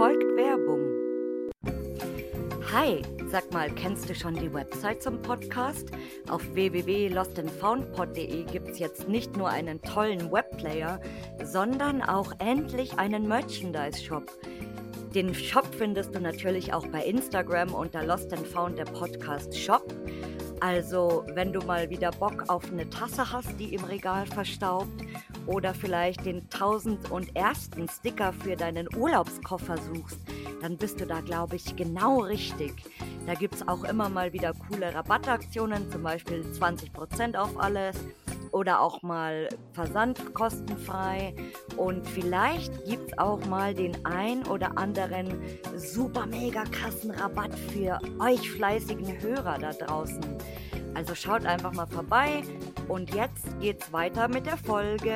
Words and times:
folgt 0.00 0.34
Werbung. 0.34 0.80
Hi, 2.72 3.02
sag 3.30 3.52
mal, 3.52 3.68
kennst 3.68 4.08
du 4.08 4.14
schon 4.14 4.34
die 4.34 4.50
Website 4.50 5.02
zum 5.02 5.20
Podcast? 5.20 5.90
Auf 6.30 6.40
www.lostandfoundpod.de 6.54 8.44
gibt 8.44 8.68
es 8.70 8.78
jetzt 8.78 9.10
nicht 9.10 9.36
nur 9.36 9.50
einen 9.50 9.82
tollen 9.82 10.32
Webplayer, 10.32 11.02
sondern 11.44 12.00
auch 12.00 12.32
endlich 12.38 12.98
einen 12.98 13.28
Merchandise-Shop. 13.28 14.24
Den 15.14 15.34
Shop 15.34 15.66
findest 15.76 16.14
du 16.14 16.20
natürlich 16.20 16.72
auch 16.72 16.86
bei 16.86 17.04
Instagram 17.04 17.74
unter 17.74 18.02
Lost 18.02 18.32
and 18.32 18.46
Found 18.46 18.78
der 18.78 18.86
Podcast 18.86 19.54
Shop. 19.54 19.84
Also, 20.60 21.26
wenn 21.34 21.52
du 21.52 21.60
mal 21.60 21.90
wieder 21.90 22.10
Bock 22.12 22.44
auf 22.48 22.72
eine 22.72 22.88
Tasse 22.88 23.30
hast, 23.30 23.60
die 23.60 23.74
im 23.74 23.84
Regal 23.84 24.24
verstaubt, 24.24 25.02
oder 25.46 25.74
vielleicht 25.74 26.24
den 26.26 26.42
1001. 26.42 27.70
Sticker 27.90 28.32
für 28.32 28.56
deinen 28.56 28.88
Urlaubskoffer 28.94 29.76
suchst, 29.78 30.18
dann 30.60 30.76
bist 30.76 31.00
du 31.00 31.06
da, 31.06 31.20
glaube 31.20 31.56
ich, 31.56 31.76
genau 31.76 32.20
richtig. 32.20 32.72
Da 33.26 33.34
gibt 33.34 33.54
es 33.54 33.66
auch 33.66 33.84
immer 33.84 34.08
mal 34.08 34.32
wieder 34.32 34.52
coole 34.68 34.94
Rabattaktionen, 34.94 35.90
zum 35.90 36.02
Beispiel 36.02 36.42
20% 36.42 37.36
auf 37.36 37.58
alles 37.58 37.96
oder 38.52 38.80
auch 38.80 39.02
mal 39.02 39.48
Versand 39.72 40.34
kostenfrei. 40.34 41.34
Und 41.76 42.06
vielleicht 42.08 42.84
gibt 42.84 43.12
es 43.12 43.18
auch 43.18 43.44
mal 43.46 43.74
den 43.74 44.04
ein 44.04 44.46
oder 44.46 44.76
anderen 44.76 45.38
super 45.76 46.26
mega 46.26 46.64
krassen 46.64 47.10
Rabatt 47.10 47.54
für 47.72 47.98
euch 48.20 48.50
fleißigen 48.50 49.20
Hörer 49.20 49.58
da 49.58 49.72
draußen. 49.72 50.24
Also 50.94 51.14
schaut 51.14 51.46
einfach 51.46 51.72
mal 51.72 51.86
vorbei 51.86 52.42
und 52.88 53.14
jetzt 53.14 53.58
geht's 53.60 53.92
weiter 53.92 54.28
mit 54.28 54.46
der 54.46 54.56
Folge. 54.56 55.14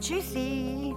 Tschüssi! 0.00 0.94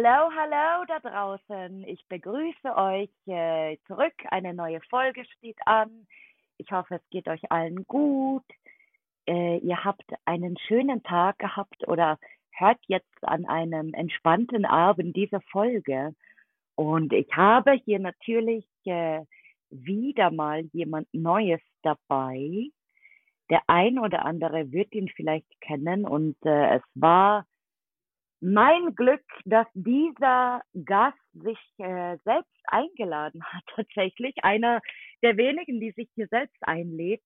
Hallo, 0.00 0.30
hallo 0.32 0.84
da 0.86 1.00
draußen. 1.00 1.82
Ich 1.88 2.06
begrüße 2.06 2.76
euch 2.76 3.10
äh, 3.26 3.78
zurück. 3.88 4.14
Eine 4.30 4.54
neue 4.54 4.80
Folge 4.82 5.24
steht 5.24 5.58
an. 5.66 6.06
Ich 6.56 6.70
hoffe, 6.70 6.94
es 6.94 7.10
geht 7.10 7.26
euch 7.26 7.50
allen 7.50 7.84
gut. 7.84 8.44
Äh, 9.26 9.56
ihr 9.58 9.84
habt 9.84 10.04
einen 10.24 10.56
schönen 10.56 11.02
Tag 11.02 11.40
gehabt 11.40 11.88
oder 11.88 12.16
hört 12.52 12.78
jetzt 12.86 13.24
an 13.24 13.44
einem 13.46 13.92
entspannten 13.92 14.64
Abend 14.66 15.16
diese 15.16 15.40
Folge. 15.50 16.14
Und 16.76 17.12
ich 17.12 17.32
habe 17.32 17.72
hier 17.72 17.98
natürlich 17.98 18.68
äh, 18.84 19.22
wieder 19.70 20.30
mal 20.30 20.60
jemand 20.72 21.12
Neues 21.12 21.60
dabei. 21.82 22.68
Der 23.50 23.62
ein 23.66 23.98
oder 23.98 24.24
andere 24.24 24.70
wird 24.70 24.94
ihn 24.94 25.08
vielleicht 25.08 25.60
kennen 25.60 26.04
und 26.04 26.36
äh, 26.44 26.76
es 26.76 26.82
war 26.94 27.46
mein 28.40 28.94
Glück, 28.94 29.24
dass 29.44 29.66
dieser 29.74 30.62
Gast 30.84 31.18
sich 31.32 31.58
äh, 31.78 32.16
selbst 32.24 32.60
eingeladen 32.64 33.42
hat, 33.44 33.64
tatsächlich. 33.74 34.34
Einer 34.42 34.80
der 35.22 35.36
wenigen, 35.36 35.80
die 35.80 35.92
sich 35.92 36.08
hier 36.14 36.28
selbst 36.28 36.56
einlädt. 36.62 37.22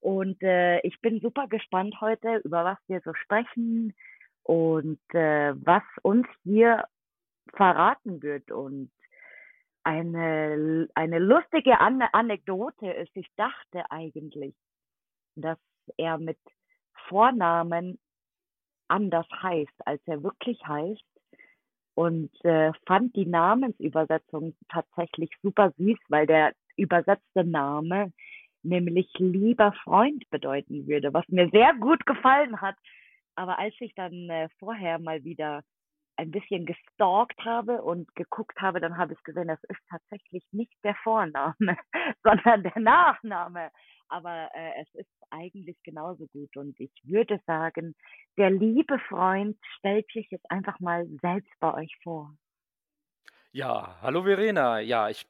Und 0.00 0.40
äh, 0.42 0.80
ich 0.80 1.00
bin 1.00 1.20
super 1.20 1.48
gespannt 1.48 1.96
heute, 2.00 2.36
über 2.44 2.64
was 2.64 2.78
wir 2.86 3.00
so 3.04 3.14
sprechen 3.14 3.94
und 4.42 5.00
äh, 5.12 5.54
was 5.64 5.82
uns 6.02 6.26
hier 6.44 6.84
verraten 7.54 8.22
wird. 8.22 8.50
Und 8.50 8.90
eine, 9.82 10.88
eine 10.94 11.18
lustige 11.18 11.80
An 11.80 12.02
Anekdote 12.12 12.90
ist, 12.90 13.16
ich 13.16 13.28
dachte 13.36 13.90
eigentlich, 13.90 14.54
dass 15.34 15.58
er 15.96 16.18
mit 16.18 16.38
Vornamen 17.08 17.98
anders 18.88 19.26
heißt, 19.42 19.86
als 19.86 20.00
er 20.06 20.22
wirklich 20.22 20.60
heißt. 20.66 21.04
Und 21.94 22.30
äh, 22.44 22.72
fand 22.86 23.16
die 23.16 23.26
Namensübersetzung 23.26 24.54
tatsächlich 24.68 25.30
super 25.42 25.72
süß, 25.76 25.98
weil 26.08 26.26
der 26.26 26.52
übersetzte 26.76 27.44
Name 27.44 28.12
nämlich 28.62 29.10
lieber 29.18 29.72
Freund 29.84 30.28
bedeuten 30.30 30.86
würde, 30.86 31.12
was 31.12 31.26
mir 31.28 31.48
sehr 31.50 31.74
gut 31.74 32.04
gefallen 32.06 32.60
hat. 32.60 32.76
Aber 33.34 33.58
als 33.58 33.74
ich 33.80 33.94
dann 33.94 34.30
äh, 34.30 34.48
vorher 34.58 34.98
mal 34.98 35.24
wieder 35.24 35.62
ein 36.16 36.30
bisschen 36.32 36.66
gestalkt 36.66 37.44
habe 37.44 37.82
und 37.82 38.12
geguckt 38.16 38.60
habe, 38.60 38.80
dann 38.80 38.96
habe 38.96 39.12
ich 39.12 39.22
gesehen, 39.22 39.48
das 39.48 39.62
ist 39.64 39.80
tatsächlich 39.88 40.44
nicht 40.50 40.72
der 40.82 40.96
Vorname, 41.04 41.54
sondern 42.24 42.64
der 42.64 42.80
Nachname 42.80 43.70
aber 44.08 44.50
äh, 44.54 44.82
es 44.82 44.94
ist 44.94 45.10
eigentlich 45.30 45.76
genauso 45.82 46.26
gut. 46.28 46.56
Und 46.56 46.78
ich 46.80 46.92
würde 47.04 47.40
sagen, 47.46 47.94
der 48.36 48.50
liebe 48.50 48.98
Freund 49.08 49.56
stellt 49.78 50.10
sich 50.12 50.28
jetzt 50.30 50.50
einfach 50.50 50.78
mal 50.80 51.06
selbst 51.20 51.52
bei 51.60 51.74
euch 51.74 51.96
vor. 52.02 52.34
Ja, 53.52 53.98
hallo 54.02 54.22
Verena. 54.22 54.80
Ja, 54.80 55.08
ich 55.08 55.26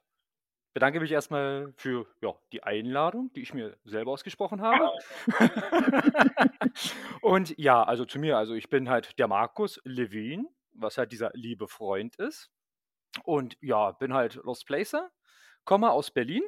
bedanke 0.73 0.99
mich 0.99 1.11
erstmal 1.11 1.73
für 1.77 2.07
ja, 2.21 2.35
die 2.51 2.63
Einladung, 2.63 3.31
die 3.33 3.41
ich 3.41 3.53
mir 3.53 3.77
selber 3.85 4.11
ausgesprochen 4.11 4.61
habe. 4.61 4.91
Und 7.21 7.57
ja, 7.57 7.83
also 7.83 8.05
zu 8.05 8.19
mir, 8.19 8.37
also 8.37 8.53
ich 8.53 8.69
bin 8.69 8.89
halt 8.89 9.17
der 9.19 9.27
Markus 9.27 9.81
Levin, 9.83 10.47
was 10.73 10.97
halt 10.97 11.11
dieser 11.11 11.31
liebe 11.33 11.67
Freund 11.67 12.15
ist. 12.17 12.49
Und 13.23 13.57
ja, 13.61 13.91
bin 13.91 14.13
halt 14.13 14.35
Lost 14.35 14.65
Placer, 14.67 15.11
komme 15.65 15.91
aus 15.91 16.11
Berlin 16.11 16.43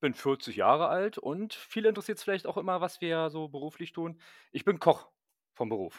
bin 0.00 0.14
40 0.14 0.56
Jahre 0.56 0.88
alt 0.88 1.18
und 1.18 1.54
viele 1.54 1.88
interessiert 1.88 2.18
es 2.18 2.24
vielleicht 2.24 2.46
auch 2.46 2.56
immer, 2.56 2.80
was 2.80 3.00
wir 3.00 3.30
so 3.30 3.48
beruflich 3.48 3.92
tun. 3.92 4.20
Ich 4.52 4.64
bin 4.64 4.78
Koch 4.78 5.08
vom 5.54 5.68
Beruf. 5.68 5.96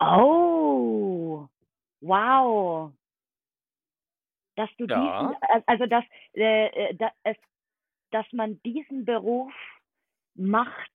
Oh, 0.00 1.46
wow. 2.00 2.92
Dass 4.56 4.70
du 4.76 4.86
Ja. 4.86 5.28
diesen, 5.28 5.36
also 5.66 5.86
dass, 5.86 6.04
äh, 6.34 6.66
äh, 6.66 6.94
da, 6.94 7.10
es, 7.24 7.36
dass 8.10 8.26
man 8.32 8.60
diesen 8.62 9.04
Beruf 9.04 9.52
macht. 10.34 10.90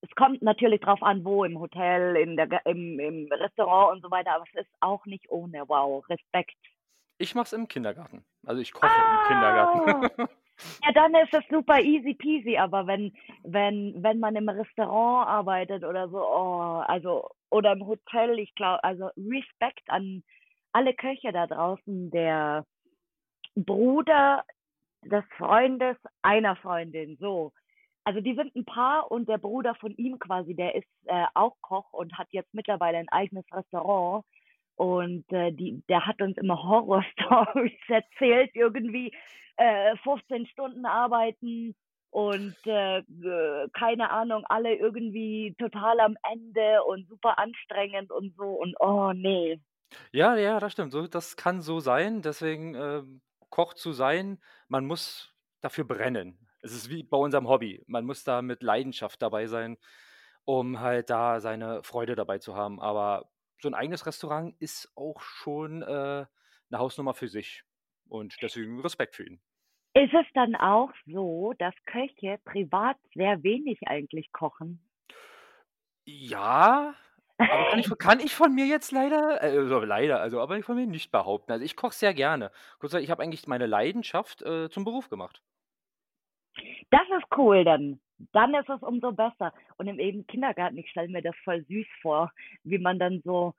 Es 0.00 0.10
kommt 0.14 0.42
natürlich 0.42 0.80
drauf 0.80 1.02
an, 1.02 1.24
wo, 1.24 1.44
im 1.44 1.58
Hotel, 1.58 2.16
in 2.16 2.36
der, 2.36 2.64
im, 2.66 3.00
im 3.00 3.26
Restaurant 3.32 3.96
und 3.96 4.02
so 4.02 4.10
weiter, 4.10 4.32
aber 4.32 4.44
es 4.52 4.60
ist 4.64 4.72
auch 4.80 5.04
nicht 5.06 5.28
ohne. 5.28 5.68
Wow, 5.68 6.08
Respekt. 6.08 6.56
Ich 7.18 7.34
mache 7.34 7.46
es 7.46 7.52
im 7.52 7.66
Kindergarten. 7.66 8.24
Also 8.46 8.60
ich 8.62 8.72
koche 8.72 8.86
im 8.86 9.26
Kindergarten. 9.26 10.28
Ja, 10.84 10.92
dann 10.92 11.14
ist 11.14 11.32
es 11.32 11.44
super 11.50 11.80
easy 11.80 12.14
peasy, 12.14 12.56
aber 12.56 12.86
wenn, 12.86 13.12
wenn, 13.44 14.02
wenn 14.02 14.18
man 14.18 14.36
im 14.36 14.48
Restaurant 14.48 15.28
arbeitet 15.28 15.84
oder 15.84 16.08
so, 16.08 16.18
oh, 16.18 16.82
also, 16.86 17.28
oder 17.50 17.72
im 17.72 17.86
Hotel, 17.86 18.38
ich 18.38 18.54
glaube, 18.54 18.82
also 18.82 19.10
Respekt 19.16 19.88
an 19.88 20.22
alle 20.72 20.94
Köche 20.94 21.32
da 21.32 21.46
draußen, 21.46 22.10
der 22.10 22.64
Bruder 23.54 24.44
des 25.04 25.24
Freundes 25.36 25.96
einer 26.22 26.56
Freundin, 26.56 27.16
so. 27.20 27.52
Also 28.04 28.20
die 28.20 28.34
sind 28.34 28.54
ein 28.56 28.64
Paar 28.64 29.10
und 29.10 29.28
der 29.28 29.38
Bruder 29.38 29.74
von 29.74 29.94
ihm 29.96 30.18
quasi, 30.18 30.54
der 30.54 30.74
ist 30.74 30.88
äh, 31.06 31.26
auch 31.34 31.56
Koch 31.60 31.92
und 31.92 32.16
hat 32.16 32.28
jetzt 32.30 32.54
mittlerweile 32.54 32.98
ein 32.98 33.08
eigenes 33.10 33.44
Restaurant. 33.52 34.24
Und 34.78 35.24
äh, 35.32 35.50
die, 35.50 35.82
der 35.88 36.06
hat 36.06 36.22
uns 36.22 36.38
immer 36.38 36.62
Horror-Stories 36.62 37.72
erzählt, 37.88 38.52
irgendwie, 38.54 39.12
äh, 39.56 39.96
15 40.04 40.46
Stunden 40.46 40.86
arbeiten 40.86 41.74
und 42.10 42.56
äh, 42.64 43.02
keine 43.76 44.10
Ahnung, 44.10 44.44
alle 44.48 44.76
irgendwie 44.76 45.56
total 45.58 45.98
am 45.98 46.16
Ende 46.32 46.84
und 46.84 47.08
super 47.08 47.40
anstrengend 47.40 48.12
und 48.12 48.36
so 48.36 48.44
und 48.44 48.76
oh 48.78 49.12
nee. 49.12 49.60
Ja, 50.12 50.36
ja, 50.36 50.60
das 50.60 50.72
stimmt. 50.74 50.92
So, 50.92 51.08
das 51.08 51.36
kann 51.36 51.60
so 51.60 51.80
sein. 51.80 52.22
Deswegen 52.22 52.76
äh, 52.76 53.02
Koch 53.50 53.74
zu 53.74 53.92
sein, 53.92 54.38
man 54.68 54.86
muss 54.86 55.34
dafür 55.60 55.84
brennen. 55.84 56.38
Es 56.62 56.72
ist 56.72 56.88
wie 56.88 57.02
bei 57.02 57.16
unserem 57.16 57.48
Hobby. 57.48 57.82
Man 57.88 58.04
muss 58.04 58.22
da 58.22 58.42
mit 58.42 58.62
Leidenschaft 58.62 59.20
dabei 59.22 59.46
sein, 59.46 59.76
um 60.44 60.78
halt 60.78 61.10
da 61.10 61.40
seine 61.40 61.82
Freude 61.82 62.14
dabei 62.14 62.38
zu 62.38 62.54
haben. 62.54 62.80
Aber 62.80 63.28
so 63.60 63.68
ein 63.68 63.74
eigenes 63.74 64.06
Restaurant 64.06 64.54
ist 64.60 64.90
auch 64.94 65.20
schon 65.20 65.82
äh, 65.82 65.86
eine 65.86 66.28
Hausnummer 66.72 67.14
für 67.14 67.28
sich. 67.28 67.64
Und 68.08 68.36
deswegen 68.42 68.80
Respekt 68.80 69.16
für 69.16 69.26
ihn. 69.26 69.40
Ist 69.94 70.14
es 70.14 70.26
dann 70.34 70.54
auch 70.54 70.90
so, 71.06 71.54
dass 71.58 71.74
Köche 71.86 72.38
privat 72.44 72.96
sehr 73.14 73.42
wenig 73.42 73.80
eigentlich 73.86 74.32
kochen? 74.32 74.80
Ja, 76.04 76.94
aber 77.38 77.70
kann 77.70 77.78
ich, 77.78 77.88
kann 77.98 78.20
ich 78.20 78.34
von 78.34 78.54
mir 78.54 78.66
jetzt 78.66 78.92
leider, 78.92 79.42
äh, 79.42 79.58
also 79.58 79.80
leider, 79.80 80.20
also 80.20 80.40
aber 80.40 80.62
von 80.62 80.76
mir 80.76 80.86
nicht 80.86 81.10
behaupten. 81.10 81.52
Also 81.52 81.64
ich 81.64 81.76
koche 81.76 81.94
sehr 81.94 82.14
gerne. 82.14 82.50
Kurz 82.78 82.92
gesagt, 82.92 83.04
ich 83.04 83.10
habe 83.10 83.22
eigentlich 83.22 83.46
meine 83.46 83.66
Leidenschaft 83.66 84.42
äh, 84.42 84.68
zum 84.70 84.84
Beruf 84.84 85.08
gemacht. 85.08 85.42
Das 86.90 87.02
ist 87.18 87.26
cool 87.36 87.64
dann. 87.64 88.00
Dann 88.32 88.54
ist 88.54 88.68
es 88.68 88.82
umso 88.82 89.12
besser. 89.12 89.52
Und 89.76 89.86
im 89.88 89.98
eben 90.00 90.26
Kindergarten, 90.26 90.78
ich 90.78 90.90
stelle 90.90 91.08
mir 91.08 91.22
das 91.22 91.36
voll 91.44 91.64
süß 91.64 91.86
vor, 92.02 92.32
wie 92.64 92.78
man 92.78 92.98
dann 92.98 93.22
so 93.24 93.54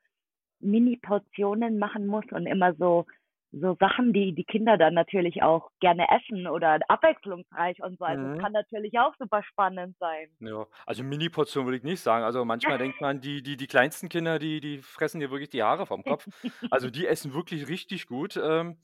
Mini-Portionen 0.60 1.80
machen 1.80 2.07
muss 2.07 2.25
und 2.31 2.46
immer 2.46 2.74
so 2.75 3.06
so 3.51 3.75
Sachen, 3.80 4.13
die 4.13 4.34
die 4.34 4.44
Kinder 4.44 4.78
dann 4.78 4.94
natürlich 4.94 5.42
auch 5.42 5.72
gerne 5.80 6.07
essen 6.10 6.46
oder 6.48 6.80
abwechslungsreich 6.88 7.81
und 7.81 7.98
so. 7.98 8.06
Also 8.06 8.30
Mhm. 8.30 8.38
kann 8.38 8.51
natürlich 8.51 9.00
auch 9.00 9.16
super 9.18 9.42
spannend 9.44 9.98
sein. 10.00 10.30
Ja, 10.42 10.68
also 10.86 11.04
Mini-Portion 11.04 11.66
würde 11.66 11.78
ich 11.78 11.84
nicht 11.84 12.00
sagen. 12.00 12.24
Also 12.24 12.46
manchmal 12.46 12.78
denkt 12.78 13.01
man, 13.01 13.19
die 13.19 13.42
die 13.44 13.57
die 13.57 13.68
kleinsten 13.68 14.07
Kinder, 14.07 14.40
die 14.40 14.62
die 14.62 14.78
fressen 14.78 15.19
dir 15.19 15.31
wirklich 15.31 15.50
die 15.50 15.63
Haare 15.63 15.86
vom 15.86 16.06
Kopf. 16.06 16.28
Also 16.69 16.90
die 16.90 17.07
essen 17.07 17.34
wirklich 17.34 17.68
richtig 17.68 18.07
gut, 18.07 18.38
ähm, 18.42 18.78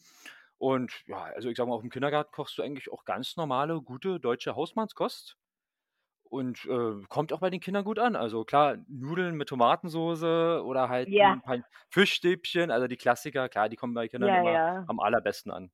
und 0.65 1.03
ja, 1.05 1.25
also 1.25 1.47
ich 1.47 1.57
sage 1.57 1.69
mal, 1.69 1.75
auch 1.75 1.83
im 1.83 1.91
Kindergarten 1.91 2.31
kochst 2.31 2.57
du 2.57 2.63
eigentlich 2.63 2.91
auch 2.91 3.05
ganz 3.05 3.37
normale, 3.37 3.79
gute 3.81 4.19
deutsche 4.19 4.55
Hausmannskost 4.55 5.37
und, 6.23 6.65
äh, 6.65 7.03
kommt 7.07 7.31
auch 7.33 7.39
bei 7.39 7.51
den 7.51 7.59
Kindern 7.59 7.83
gut 7.83 7.99
an. 7.99 8.15
Also 8.15 8.45
klar, 8.45 8.77
Nudeln 8.87 9.35
mit 9.35 9.47
Tomatensoße 9.47 10.63
oder 10.65 10.89
halt 10.89 11.07
Ja, 11.09 11.33
'n 11.33 11.41
paar 11.43 11.59
Fischstäbchen, 11.89 12.71
also 12.71 12.87
die 12.87 12.97
Klassiker, 12.97 13.47
klar, 13.47 13.69
die 13.69 13.75
kommen 13.75 13.93
bei 13.93 14.07
Kindern 14.07 14.29
ja, 14.31 14.39
immer 14.39 14.51
ja. 14.51 14.85
am 14.87 14.99
allerbesten 14.99 15.51
an. 15.51 15.69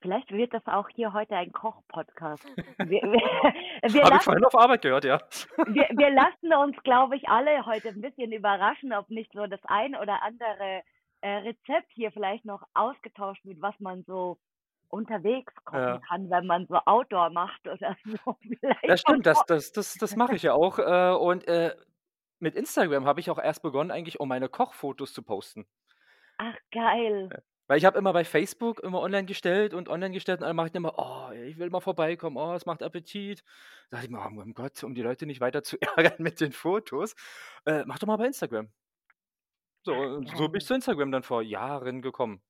Vielleicht 0.00 0.30
wird 0.30 0.54
das 0.54 0.64
auch 0.66 0.88
hier 0.90 1.12
heute 1.12 1.34
ein 1.34 1.50
Koch-Podcast. 1.50 2.44
Wir, 2.78 3.02
wir, 3.02 3.12
wir, 3.94 4.04
Habe 4.04 4.16
ich 4.16 4.22
vorhin 4.22 4.44
auf 4.44 4.54
Arbeit 4.56 4.82
gehört, 4.82 5.04
ja. 5.04 5.18
wir, 5.66 5.88
wir 5.90 6.10
lassen 6.14 6.54
uns, 6.54 6.80
glaube 6.84 7.16
ich, 7.16 7.28
alle 7.28 7.66
heute 7.66 7.88
ein 7.88 8.00
bisschen 8.00 8.30
überraschen, 8.30 8.92
ob 8.92 9.10
nicht 9.10 9.32
so 9.32 9.48
das 9.48 9.60
ein 9.64 9.96
oder 9.96 10.22
andere 10.22 10.82
Rezept 11.28 11.90
hier 11.92 12.12
vielleicht 12.12 12.44
noch 12.44 12.62
ausgetauscht 12.74 13.44
wird, 13.44 13.60
was 13.62 13.78
man 13.80 14.04
so 14.04 14.38
unterwegs 14.88 15.54
kochen 15.64 15.98
Ja. 15.98 16.08
kann, 16.08 16.30
wenn 16.30 16.46
man 16.46 16.66
so 16.66 16.76
Outdoor 16.86 17.30
macht 17.30 17.66
oder 17.66 17.96
so. 18.04 18.36
Vielleicht 18.60 18.84
Das 18.86 19.00
stimmt, 19.00 19.26
das 19.26 19.44
das 19.44 19.72
das 19.72 19.96
das 19.96 20.16
mache 20.16 20.36
ich 20.36 20.42
ja 20.42 20.52
auch, 20.54 20.78
äh, 20.78 21.14
und, 21.16 21.46
äh, 21.48 21.76
mit 22.40 22.56
Instagram 22.56 23.06
habe 23.06 23.20
ich 23.20 23.30
auch 23.30 23.38
erst 23.38 23.62
begonnen 23.62 23.90
eigentlich, 23.92 24.20
um 24.20 24.28
meine 24.28 24.48
Kochfotos 24.48 25.12
zu 25.14 25.22
posten. 25.22 25.66
Ach, 26.36 26.58
geil. 26.70 27.32
Weil 27.68 27.78
ich 27.78 27.84
habe 27.84 27.98
immer 27.98 28.12
bei 28.12 28.24
Facebook 28.24 28.80
immer 28.80 29.00
online 29.00 29.24
gestellt 29.26 29.72
und 29.74 29.88
online 29.88 30.12
gestellt 30.12 30.40
und 30.40 30.44
alle 30.44 30.54
meinten 30.54 30.76
immer: 30.78 30.94
„Oh, 30.98 31.32
ich 31.32 31.58
will 31.58 31.70
mal 31.70 31.80
vorbeikommen. 31.80 32.36
Oh, 32.36 32.52
es 32.54 32.66
macht 32.66 32.82
Appetit.“ 32.82 33.42
Da 33.90 33.96
dachte 33.98 34.06
ich 34.06 34.10
mir: 34.12 34.24
„Oh 34.26 34.30
mein 34.30 34.52
Gott, 34.54 34.82
um 34.84 34.94
die 34.94 35.02
Leute 35.02 35.26
nicht 35.26 35.40
weiter 35.40 35.62
zu 35.62 35.78
ärgern 35.96 36.16
mit 36.22 36.40
den 36.40 36.52
Fotos, 36.52 37.14
äh, 37.66 37.84
mach 37.86 37.98
doch 37.98 38.06
mal 38.08 38.16
bei 38.16 38.26
Instagram.“ 38.26 38.72
So, 39.86 40.22
so 40.36 40.48
bin 40.48 40.58
ich 40.58 40.66
zu 40.66 40.74
Instagram 40.74 41.10
dann 41.10 41.22
vor 41.24 41.42
Jahren 41.42 42.02
gekommen. 42.02 42.42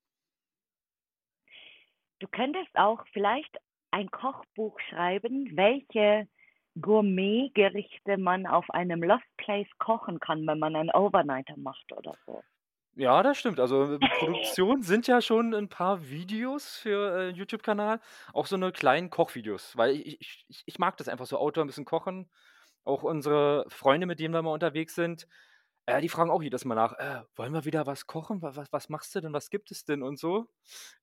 Du 2.21 2.29
könntest 2.29 2.71
auch 2.79 3.05
vielleicht 3.13 3.57
ein 3.91 4.11
Kochbuch 4.11 4.79
schreiben, 4.89 5.57
welche 5.57 6.29
Gourmet-Gerichte 6.81 8.17
man 8.17 8.47
auf 8.47 8.71
einem 8.71 9.03
Lost 9.03 9.25
Place 9.37 9.69
kochen 9.79 10.21
kann, 10.21 10.47
wenn 10.47 10.59
man 10.59 10.77
einen 10.77 10.91
Overnighter 10.91 11.57
macht 11.59 11.93
oder 11.93 12.17
so. 12.25 12.45
Ja, 12.97 13.23
das 13.23 13.39
stimmt. 13.39 13.59
Also, 13.59 13.95
in 13.95 14.11
Produktion 14.11 14.83
sind 14.83 15.07
ja 15.07 15.23
schon 15.23 15.55
'n 15.55 15.71
paar 15.71 16.11
Videos 16.11 16.77
für, 16.77 17.17
äh, 17.21 17.29
YouTube-Kanal, 17.31 18.01
auch 18.35 18.45
so 18.47 18.59
'ne 18.59 18.71
kleinen 18.71 19.09
Kochvideos, 19.09 19.79
weil 19.79 19.97
ich 19.97 20.21
ich 20.21 20.63
ich 20.67 20.79
mag 20.79 20.99
das 20.99 21.09
einfach 21.09 21.25
so 21.25 21.39
Outdoor 21.39 21.65
'n 21.65 21.69
bisschen 21.69 21.87
kochen. 21.87 22.31
Auch 22.85 23.03
unsere 23.03 23.65
Freunde, 23.69 24.07
mit 24.07 24.21
denen 24.21 24.35
wir 24.35 24.43
mal 24.43 24.53
unterwegs 24.53 24.95
sind, 24.95 25.27
äh, 25.87 26.01
die 26.01 26.09
fragen 26.09 26.31
auch 26.31 26.43
jedes 26.43 26.65
Mal 26.65 26.75
nach: 26.75 26.95
„Äh, 26.99 27.23
wollen 27.37 27.53
wir 27.55 27.65
wieder 27.65 27.87
was 27.87 28.07
kochen? 28.07 28.43
Wa 28.43 28.57
was 28.57 28.73
was 28.73 28.89
machst 28.89 29.15
du 29.15 29.21
denn? 29.21 29.33
Was 29.33 29.51
gibt 29.51 29.71
es 29.71 29.85
denn?“ 29.85 30.03
und 30.03 30.19
so. 30.19 30.49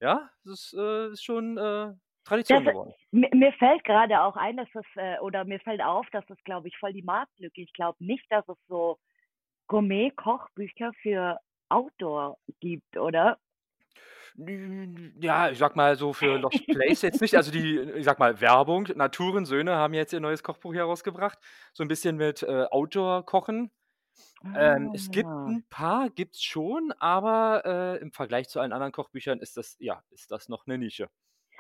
Ja, 0.02 0.32
das 0.46 0.54
ist, 0.66 0.74
äh, 0.76 1.10
ist 1.12 1.24
schon, 1.24 1.58
äh, 1.58 1.94
Tradition 2.24 2.64
Das, 2.64 2.66
geworden. 2.66 2.96
mir, 3.12 3.54
fällt 3.54 3.84
gerade 3.84 4.22
auch 4.22 4.36
ein, 4.36 4.58
dass 4.58 4.68
es, 4.74 4.86
äh, 4.96 5.20
oder 5.20 5.46
mir 5.46 5.60
fällt 5.60 5.82
auf, 5.82 6.08
dass 6.12 6.28
es, 6.30 6.44
glaube 6.44 6.68
ich, 6.68 6.78
voll 6.78 6.94
die 6.94 7.04
Marktlücke. 7.04 7.62
Ich 7.62 7.74
glaube 7.74 8.04
nicht, 8.04 8.26
dass 8.32 8.48
es 8.48 8.58
so 8.68 8.98
Gourmet-Kochbücher 9.68 10.94
für 11.02 11.40
Outdoor 11.70 12.38
gibt, 12.62 12.98
oder? 12.98 13.40
Ja, 15.22 15.50
ich 15.50 15.58
sage 15.58 15.76
mal 15.76 15.96
so 15.96 16.14
für 16.14 16.38
Lost 16.38 16.70
Place 16.72 17.02
jetzt 17.02 17.22
nicht. 17.22 17.36
Also 17.36 17.52
die, 17.52 17.80
ich 17.80 18.06
sage 18.06 18.20
mal, 18.20 18.40
Werbung, 18.42 18.88
Naturensöhne 18.96 19.76
haben 19.76 19.94
jetzt 19.94 20.14
ihr 20.14 20.20
neues 20.20 20.44
Kochbuch 20.44 20.74
herausgebracht, 20.74 21.40
so 21.74 21.84
'n 21.84 21.88
bisschen 21.88 22.16
mit, 22.18 22.44
äh, 22.44 22.66
Outdoor-Kochen. 22.70 23.72
Ähm, 24.54 24.90
es 24.94 25.12
gibt 25.12 25.32
Ah. 25.34 25.46
'n 25.46 25.64
paar 25.70 26.10
gibt's 26.10 26.44
schon, 26.44 26.92
aber, 26.94 27.64
äh, 27.66 28.02
im 28.02 28.12
Vergleich 28.12 28.50
zu 28.50 28.60
allen 28.60 28.74
anderen 28.74 28.92
Kochbüchern 28.94 29.40
ist 29.40 29.58
das 29.58 29.78
ja, 29.80 30.04
ist 30.12 30.32
das 30.32 30.50
noch 30.50 30.66
'ne 30.68 30.78
Nische. 30.78 31.10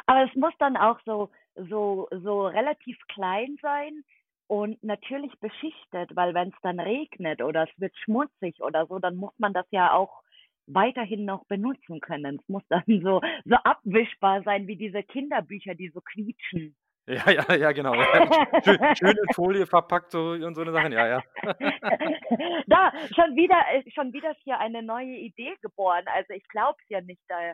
Aber 0.08 0.24
es 0.30 0.36
muss 0.36 0.54
dann 0.60 0.78
auch 0.78 1.00
so, 1.06 1.30
so, 1.56 2.08
so 2.12 2.48
relativ 2.48 2.98
klein 3.08 3.58
sein 3.62 4.04
und 4.48 4.82
natürlich 4.84 5.32
beschichtet, 5.40 6.16
weil 6.16 6.34
wenn 6.34 6.50
es 6.50 6.56
dann 6.62 6.80
regnet 6.80 7.42
oder 7.42 7.64
es 7.70 7.80
wird 7.80 7.96
schmutzig 7.98 8.62
oder 8.62 8.88
so, 8.88 9.00
dann 9.00 9.16
muss 9.16 9.34
man 9.38 9.54
das 9.54 9.66
ja 9.72 9.94
auch 9.94 10.22
weiterhin 10.68 11.26
noch 11.26 11.46
benutzen 11.46 12.00
können. 12.00 12.40
Es 12.42 12.48
muss 12.50 12.64
dann 12.70 12.84
so, 13.04 13.22
so 13.46 13.56
abwischbar 13.56 14.44
sein 14.44 14.68
wie 14.68 14.76
diese 14.78 15.04
Kinderbücher, 15.04 15.76
die 15.76 15.90
so 15.90 16.02
quietschen. 16.02 16.76
Ja, 17.10 17.32
ja, 17.32 17.56
ja, 17.56 17.72
genau. 17.72 17.94
Ja. 17.96 18.62
Schön 18.64 18.96
schön 18.96 19.18
in 19.18 19.34
Folie 19.34 19.66
verpackt 19.66 20.12
so 20.12 20.30
und 20.32 20.54
so 20.54 20.64
'ne 20.64 20.72
Sachen, 20.72 20.92
ja, 20.92 21.08
ja. 21.08 21.24
da, 22.68 22.92
schon 23.16 23.36
wieder, 23.36 23.58
äh, 23.72 23.84
schon 23.92 24.14
wieder 24.14 24.32
ist 24.32 24.42
hier 24.44 24.60
eine 24.60 24.84
neue 24.84 25.16
Idee 25.16 25.56
geboren. 25.62 26.04
Also 26.06 26.34
ich 26.34 26.48
glaube 26.50 26.78
es 26.84 26.90
ja 26.90 27.02
nicht. 27.02 27.22
Da, 27.28 27.54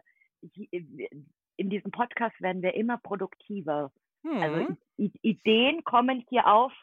in 1.58 1.70
diesem 1.70 1.92
Podcast 1.92 2.40
werden 2.42 2.62
wir 2.62 2.74
immer 2.74 2.98
produktiver. 2.98 3.92
Also 4.26 4.58
Mhm. 4.58 4.78
I 4.98 5.06
I 5.06 5.12
Ideen 5.22 5.84
kommen 5.86 6.26
hier 6.30 6.48
auf. 6.48 6.74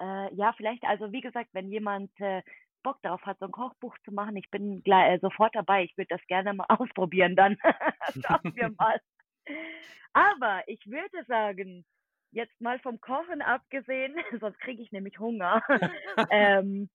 Äh, 0.00 0.34
ja, 0.34 0.52
vielleicht, 0.56 0.84
also 0.84 1.12
wie 1.12 1.20
gesagt, 1.20 1.50
wenn 1.52 1.68
jemand 1.70 2.10
äh, 2.20 2.42
Bock 2.82 2.98
darauf 3.02 3.22
hat, 3.26 3.38
so 3.40 3.46
ein 3.46 3.52
Kochbuch 3.52 3.96
zu 4.04 4.12
machen, 4.12 4.36
ich 4.36 4.50
bin 4.50 4.82
gleich, 4.84 5.14
äh, 5.16 5.18
sofort 5.20 5.54
dabei. 5.54 5.84
Ich 5.84 5.96
würde 5.98 6.08
das 6.16 6.26
gerne 6.28 6.54
mal 6.54 6.66
ausprobieren, 6.68 7.36
dann 7.36 7.58
schauen 8.24 8.54
wir 8.54 8.70
mal. 8.78 9.00
Aber 10.12 10.62
ich 10.66 10.80
würde 10.86 11.24
sagen, 11.26 11.84
jetzt 12.36 12.60
mal 12.60 12.78
vom 12.80 13.00
Kochen 13.00 13.42
abgesehen, 13.42 14.14
sonst 14.40 14.60
kriege 14.60 14.82
ich 14.82 14.92
nämlich 14.92 15.18
Hunger. 15.18 15.62
ähm, 16.30 16.88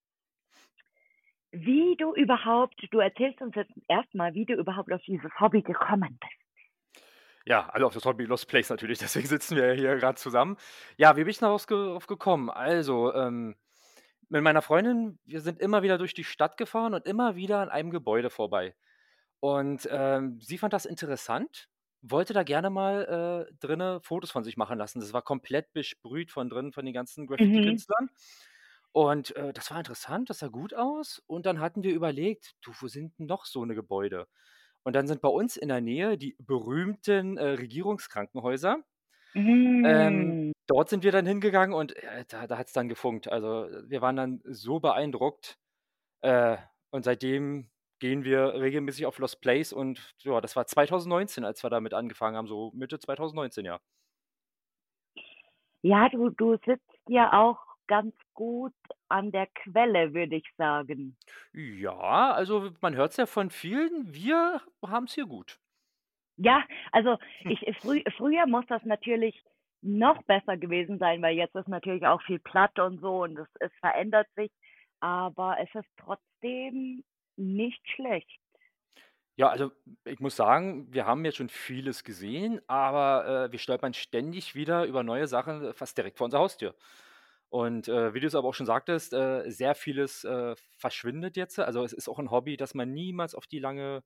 wie 1.51 1.97
du 1.97 2.13
überhaupt, 2.13 2.75
du 2.91 2.99
erzählst 2.99 3.41
uns 3.41 3.55
jetzt 3.55 3.73
erstmal, 3.89 4.33
wie 4.33 4.45
du 4.45 4.53
überhaupt 4.53 4.93
auf 4.93 5.01
dieses 5.01 5.31
Hobby 5.39 5.63
gekommen 5.63 6.17
bist. 6.21 7.03
Ja, 7.43 7.67
also 7.69 7.87
auf 7.87 7.93
das 7.93 8.05
Hobby 8.05 8.25
Lost 8.25 8.47
Place 8.47 8.69
natürlich, 8.69 8.99
deswegen 8.99 9.27
sitzen 9.27 9.57
wir 9.57 9.73
hier 9.73 9.97
grad 9.97 10.19
zusammen. 10.19 10.57
Ja, 10.95 11.17
wie 11.17 11.21
bin 11.21 11.31
ich 11.31 11.39
daraus 11.39 11.67
ge 11.67 11.97
gekommen? 12.07 12.49
Also, 12.49 13.13
ähm, 13.13 13.55
mit 14.29 14.43
meiner 14.43 14.61
Freundin, 14.61 15.19
wir 15.25 15.41
sind 15.41 15.59
immer 15.59 15.81
wieder 15.81 15.97
durch 15.97 16.13
die 16.13 16.23
Stadt 16.23 16.55
gefahren 16.55 16.93
und 16.93 17.05
immer 17.05 17.35
wieder 17.35 17.59
an 17.59 17.69
einem 17.69 17.89
Gebäude 17.89 18.29
vorbei. 18.29 18.75
Und, 19.41 19.89
ähm, 19.91 20.39
sie 20.39 20.59
fand 20.59 20.71
das 20.71 20.85
interessant, 20.85 21.67
wollte 22.01 22.33
da 22.33 22.43
gerne 22.43 22.69
mal, 22.69 23.47
äh, 23.49 23.53
drinnen 23.59 24.01
Fotos 24.03 24.31
von 24.31 24.43
sich 24.43 24.57
machen 24.57 24.77
lassen. 24.79 24.99
Das 25.01 25.13
war 25.13 25.21
komplett 25.23 25.73
besprüht 25.73 26.31
von 26.31 26.49
drinnen 26.49 26.73
von 26.73 26.85
den 26.85 26.93
ganzen 26.93 27.27
Mhm. 27.39 27.81
Graffiti-Künstlern. 28.07 28.09
Und, 28.93 29.35
äh, 29.37 29.53
das 29.53 29.71
war 29.71 29.77
interessant, 29.79 30.29
das 30.29 30.39
sah 30.39 30.47
gut 30.49 30.73
aus. 30.75 31.21
Und 31.27 31.45
dann 31.47 31.59
hatten 31.61 31.83
wir 31.83 31.93
überlegt: 31.93 32.55
„Du, 32.61 32.71
wo 32.81 32.87
sind 32.89 33.19
'n 33.19 33.25
noch 33.27 33.45
so 33.45 33.63
'ne 33.65 33.75
Gebäude?“ 33.75 34.27
Und 34.83 34.95
dann 34.95 35.07
sind 35.07 35.21
bei 35.21 35.29
uns 35.29 35.57
in 35.57 35.69
der 35.69 35.81
Nähe 35.81 36.17
die 36.17 36.35
berühmten, 36.39 37.37
äh, 37.37 37.45
Regierungskrankenhäuser. 37.51 38.83
Ähm, 39.83 40.37
Mm. 40.37 40.51
dort 40.67 40.89
sind 40.89 41.03
wir 41.03 41.11
dann 41.11 41.25
hingegangen 41.27 41.75
und, 41.75 41.95
äh, 41.97 42.25
da 42.29 42.47
da 42.47 42.57
hat's 42.57 42.73
dann 42.73 42.89
gefunkt. 42.89 43.27
Also, 43.31 43.69
wir 43.87 44.01
waren 44.01 44.15
dann 44.17 44.41
so 44.45 44.79
beeindruckt, 44.79 45.57
äh, 46.23 46.57
und 46.91 47.05
seitdem 47.05 47.70
gehen 48.01 48.25
wir 48.25 48.55
regelmäßig 48.55 49.05
auf 49.05 49.19
Lost 49.19 49.41
Place 49.41 49.73
und 49.73 50.15
ja, 50.23 50.41
das 50.41 50.57
war 50.57 50.67
2019, 50.67 51.45
als 51.45 51.63
wir 51.63 51.69
damit 51.69 51.93
angefangen 51.93 52.35
haben, 52.35 52.47
so 52.47 52.71
Mitte 52.75 52.99
2019, 52.99 53.65
ja. 53.65 53.79
Ja, 55.83 56.09
du 56.09 56.29
du 56.31 56.57
sitzt 56.65 56.89
ja 57.07 57.33
auch 57.33 57.59
ganz 57.87 58.15
gut 58.33 58.73
an 59.09 59.31
der 59.31 59.47
Quelle, 59.47 60.13
würde 60.13 60.35
ich 60.37 60.47
sagen. 60.57 61.17
Ja, 61.53 62.31
also 62.33 62.71
man 62.81 62.95
hört's 62.95 63.17
ja 63.17 63.25
von 63.25 63.49
vielen, 63.49 64.13
wir 64.13 64.61
haben's 64.85 65.13
hier 65.13 65.25
gut. 65.25 65.59
Ja, 66.37 66.63
also 66.91 67.17
ich 67.47 67.59
frü 67.79 68.01
früher 68.17 68.47
muss 68.47 68.65
das 68.67 68.83
natürlich 68.85 69.43
noch 69.81 70.23
besser 70.23 70.57
gewesen 70.57 70.97
sein, 70.99 71.21
weil 71.21 71.35
jetzt 71.35 71.55
ist 71.55 71.67
natürlich 71.67 72.05
auch 72.05 72.21
viel 72.23 72.39
platt 72.39 72.79
und 72.79 72.99
so 73.01 73.23
und 73.23 73.37
es 73.37 73.47
es 73.59 73.71
verändert 73.79 74.27
sich, 74.35 74.51
aber 74.99 75.57
es 75.59 75.69
ist 75.75 75.89
trotzdem 75.97 77.03
nicht 77.37 77.81
schlecht. 77.95 78.39
Ja, 79.37 79.49
also 79.49 79.71
ich 80.03 80.19
muss 80.19 80.35
sagen, 80.35 80.93
wir 80.93 81.05
haben 81.05 81.23
jetzt 81.25 81.37
schon 81.37 81.49
vieles 81.49 82.03
gesehen, 82.03 82.61
aber, 82.67 83.45
äh, 83.47 83.51
wir 83.51 83.59
stolpern 83.59 83.93
ständig 83.93 84.55
wieder 84.55 84.85
über 84.85 85.03
neue 85.03 85.27
Sachen, 85.27 85.63
äh, 85.63 85.73
fast 85.73 85.97
direkt 85.97 86.17
vor 86.17 86.25
unserer 86.25 86.41
Haustür. 86.41 86.75
Und, 87.49 87.87
äh, 87.87 88.13
wie 88.13 88.19
du's 88.19 88.35
aber 88.35 88.47
auch 88.49 88.53
schon 88.53 88.65
sagtest, 88.65 89.13
äh, 89.13 89.49
sehr 89.49 89.75
vieles, 89.75 90.23
äh, 90.25 90.55
verschwindet 90.77 91.37
jetzt. 91.37 91.59
Also, 91.59 91.83
es 91.83 91.93
ist 91.93 92.09
auch 92.09 92.19
'n 92.19 92.31
Hobby, 92.31 92.57
das 92.57 92.73
man 92.75 92.91
niemals 92.93 93.35
auf 93.35 93.47
die 93.47 93.59
lange 93.59 94.03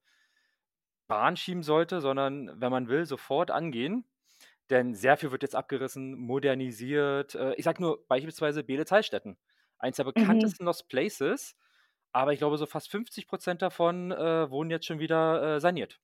Bahn 1.08 1.38
schieben 1.38 1.64
sollte, 1.64 2.02
sondern 2.02 2.60
wenn 2.60 2.72
man 2.72 2.88
will, 2.88 3.06
sofort 3.06 3.52
angehen. 3.52 4.06
Denn 4.70 4.96
sehr 4.96 5.18
viel 5.18 5.32
wird 5.32 5.44
jetzt 5.44 5.56
abgerissen, 5.56 6.16
modernisiert. 6.20 7.36
Äh, 7.36 7.56
ich 7.56 7.66
sage 7.66 7.82
nur 7.84 8.08
beispielsweise 8.08 8.64
Beelitz-Heilstätten. 8.64 9.38
Eins 9.80 9.98
der 9.98 10.06
Mhm. 10.16 10.54
bekanntesten 10.54 10.66
Lost 10.66 10.90
Places, 10.90 11.56
aber 12.16 12.34
ich 12.34 12.40
glaube, 12.40 12.58
so 12.58 12.66
fast 12.66 12.90
50% 12.90 13.62
davon, 13.62 14.12
äh, 14.12 14.50
wurden 14.50 14.70
jetzt 14.72 14.86
schon 14.86 15.00
wieder, 15.00 15.58
äh, 15.58 15.60
saniert. 15.62 16.00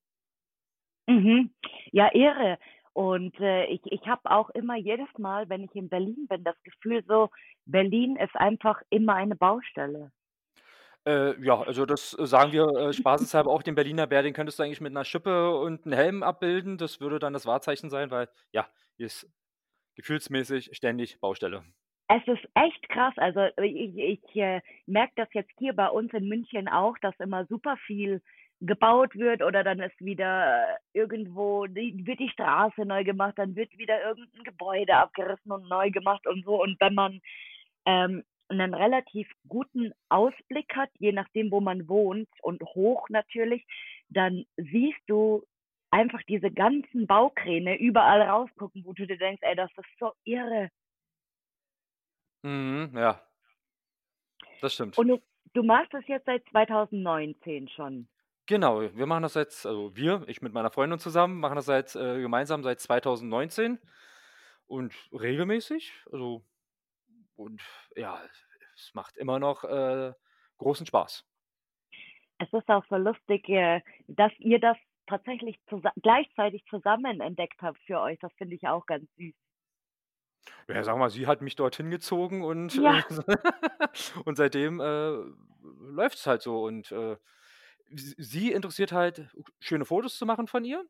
Mhm. 1.08 1.54
Ja, 1.92 2.10
irre. 2.14 2.58
Und, 2.94 3.40
äh, 3.40 3.66
ich 3.66 3.82
ich 3.86 4.06
habe 4.08 4.30
auch 4.32 4.50
immer 4.52 4.76
jedes 4.76 5.08
Mal, 5.18 5.48
wenn 5.50 5.64
ich 5.64 5.74
in 5.76 5.90
Berlin 5.90 6.28
bin, 6.28 6.44
das 6.44 6.62
Gefühl 6.64 7.04
so, 7.08 7.30
Berlin 7.66 8.16
ist 8.18 8.36
einfach 8.36 8.82
immer 8.90 9.16
eine 9.16 9.36
Baustelle. 9.36 10.12
Äh, 11.08 11.42
ja, 11.44 11.60
also 11.62 11.86
das 11.86 12.16
äh, 12.18 12.28
sagen 12.28 12.52
wir, 12.52 12.68
äh, 12.76 12.94
spaßeshalber 12.94 13.50
auch 13.50 13.64
den 13.64 13.74
Berliner 13.76 14.06
Bär, 14.08 14.22
den 14.24 14.34
könntest 14.34 14.60
du 14.60 14.64
eigentlich 14.64 14.82
mit 14.82 14.94
'ner 14.94 15.04
Schippe 15.06 15.56
und 15.58 15.86
'n 15.88 15.94
Helm 15.94 16.22
abbilden. 16.24 16.78
Das 16.78 17.00
würde 17.00 17.18
dann 17.20 17.34
das 17.34 17.46
Wahrzeichen 17.48 17.90
sein, 17.90 18.12
weil, 18.12 18.30
ja, 18.52 18.70
hier 18.98 19.08
ist 19.08 19.28
gefühlsmäßig 19.96 20.72
ständig 20.74 21.20
Baustelle. 21.22 21.66
Es 22.14 22.28
ist 22.28 22.46
echt 22.56 22.90
krass. 22.90 23.14
Also, 23.18 23.40
ich 23.64 23.96
ich, 23.98 24.36
äh, 24.36 24.60
merke 24.86 25.14
das 25.16 25.30
jetzt 25.34 25.52
hier 25.58 25.74
bei 25.74 25.88
uns 25.88 26.12
in 26.14 26.28
München 26.28 26.68
auch, 26.68 26.98
dass 26.98 27.18
immer 27.20 27.46
super 27.46 27.78
viel 27.86 28.22
gebaut 28.60 29.16
wird 29.16 29.42
oder 29.42 29.64
dann 29.64 29.80
ist 29.80 30.00
wieder 30.02 30.78
irgendwo 30.94 31.66
die 31.68 32.06
wird 32.06 32.20
die 32.20 32.30
Straße 32.30 32.86
neu 32.86 33.04
gemacht, 33.04 33.34
dann 33.38 33.56
wird 33.56 33.76
wieder 33.78 34.04
irgend 34.04 34.28
'n 34.36 34.44
Gebäude 34.44 34.96
abgerissen 34.96 35.52
und 35.52 35.70
neu 35.70 35.90
gemacht 35.92 36.28
und 36.28 36.44
so. 36.46 36.62
Und 36.62 36.80
wenn 36.82 36.94
man, 36.96 37.22
ähm, 37.86 38.24
'nen 38.52 38.74
relativ 38.74 39.32
guten 39.48 39.94
Ausblick 40.10 40.76
hat, 40.76 40.90
je 41.00 41.14
nachdem, 41.14 41.52
wo 41.52 41.62
man 41.62 41.88
wohnt 41.90 42.28
und 42.44 42.62
hoch 42.76 43.08
natürlich, 43.10 43.66
dann 44.10 44.46
siehst 44.58 45.00
du 45.08 45.44
einfach 45.92 46.22
diese 46.28 46.52
ganzen 46.52 47.08
Baukräne 47.08 47.78
überall 47.80 48.22
rausgucken, 48.24 48.84
wo 48.86 48.94
du 48.94 49.08
dir 49.08 49.18
denkst: 49.18 49.42
„Ey, 49.44 49.56
das 49.56 49.72
ist 49.78 50.00
so 50.00 50.12
irre.“ 50.26 50.70
Mhm, 52.44 52.92
ja. 52.96 53.22
Das 54.62 54.74
stimmt. 54.74 54.98
Und 54.98 55.08
du 55.08 55.22
du 55.54 55.64
machst 55.64 55.94
das 55.94 56.08
jetzt 56.08 56.26
seit 56.26 56.44
2019 56.50 57.68
schon? 57.70 58.08
Genau, 58.46 58.82
wir 58.82 59.06
machen 59.06 59.24
das 59.24 59.36
jetzt 59.36 59.66
also 59.66 59.96
wir, 59.96 60.24
ich 60.28 60.42
mit 60.42 60.54
meiner 60.54 60.72
Freundin 60.72 61.00
zusammen, 61.00 61.40
machen 61.40 61.56
das 61.56 61.66
seit 61.66 61.96
äh, 61.96 62.22
gemeinsam 62.22 62.64
seit 62.64 62.80
2019 62.80 63.80
und 64.68 64.94
regelmäßig. 65.12 65.94
Also 66.12 66.44
und 67.36 67.62
ja, 67.96 68.20
es 68.76 68.92
macht 68.94 69.18
immer 69.18 69.40
noch, 69.40 69.64
äh, 69.64 70.14
großen 70.58 70.86
Spaß. 70.86 71.26
Es 72.40 72.52
ist 72.54 72.70
auch 72.70 72.86
so 72.90 72.98
lustig, 72.98 73.48
äh, 73.50 73.82
dass 74.08 74.32
ihr 74.40 74.60
das 74.60 74.78
tatsächlich 75.08 75.60
zusa 75.70 75.92
gleichzeitig 76.02 76.64
zusammen 76.70 77.22
entdeckt 77.22 77.62
habt 77.62 77.80
für 77.86 78.00
euch. 78.00 78.18
Das 78.20 78.32
finde 78.34 78.56
ich 78.56 78.68
auch 78.68 78.86
ganz 78.86 79.08
süß. 79.16 79.34
Ja, 80.68 80.84
sage 80.84 80.98
mal, 81.00 81.10
sie 81.10 81.28
hat 81.28 81.42
mich 81.42 81.56
dorthin 81.56 81.90
gezogen 81.90 82.44
und, 82.44 82.76
äh, 82.78 82.82
Ja. 82.82 83.04
und 84.26 84.38
seitdem, 84.38 84.80
äh, 84.80 85.18
läuft's 85.82 86.26
halt 86.28 86.42
so 86.42 86.64
und, 86.64 86.92
äh, 86.92 87.18
s 87.94 88.16
sie 88.18 88.52
interessiert 88.52 88.92
halt, 88.92 89.28
schöne 89.60 89.86
Fotos 89.86 90.18
zu 90.18 90.26
machen 90.26 90.48
von 90.48 90.64
ihr. 90.66 90.86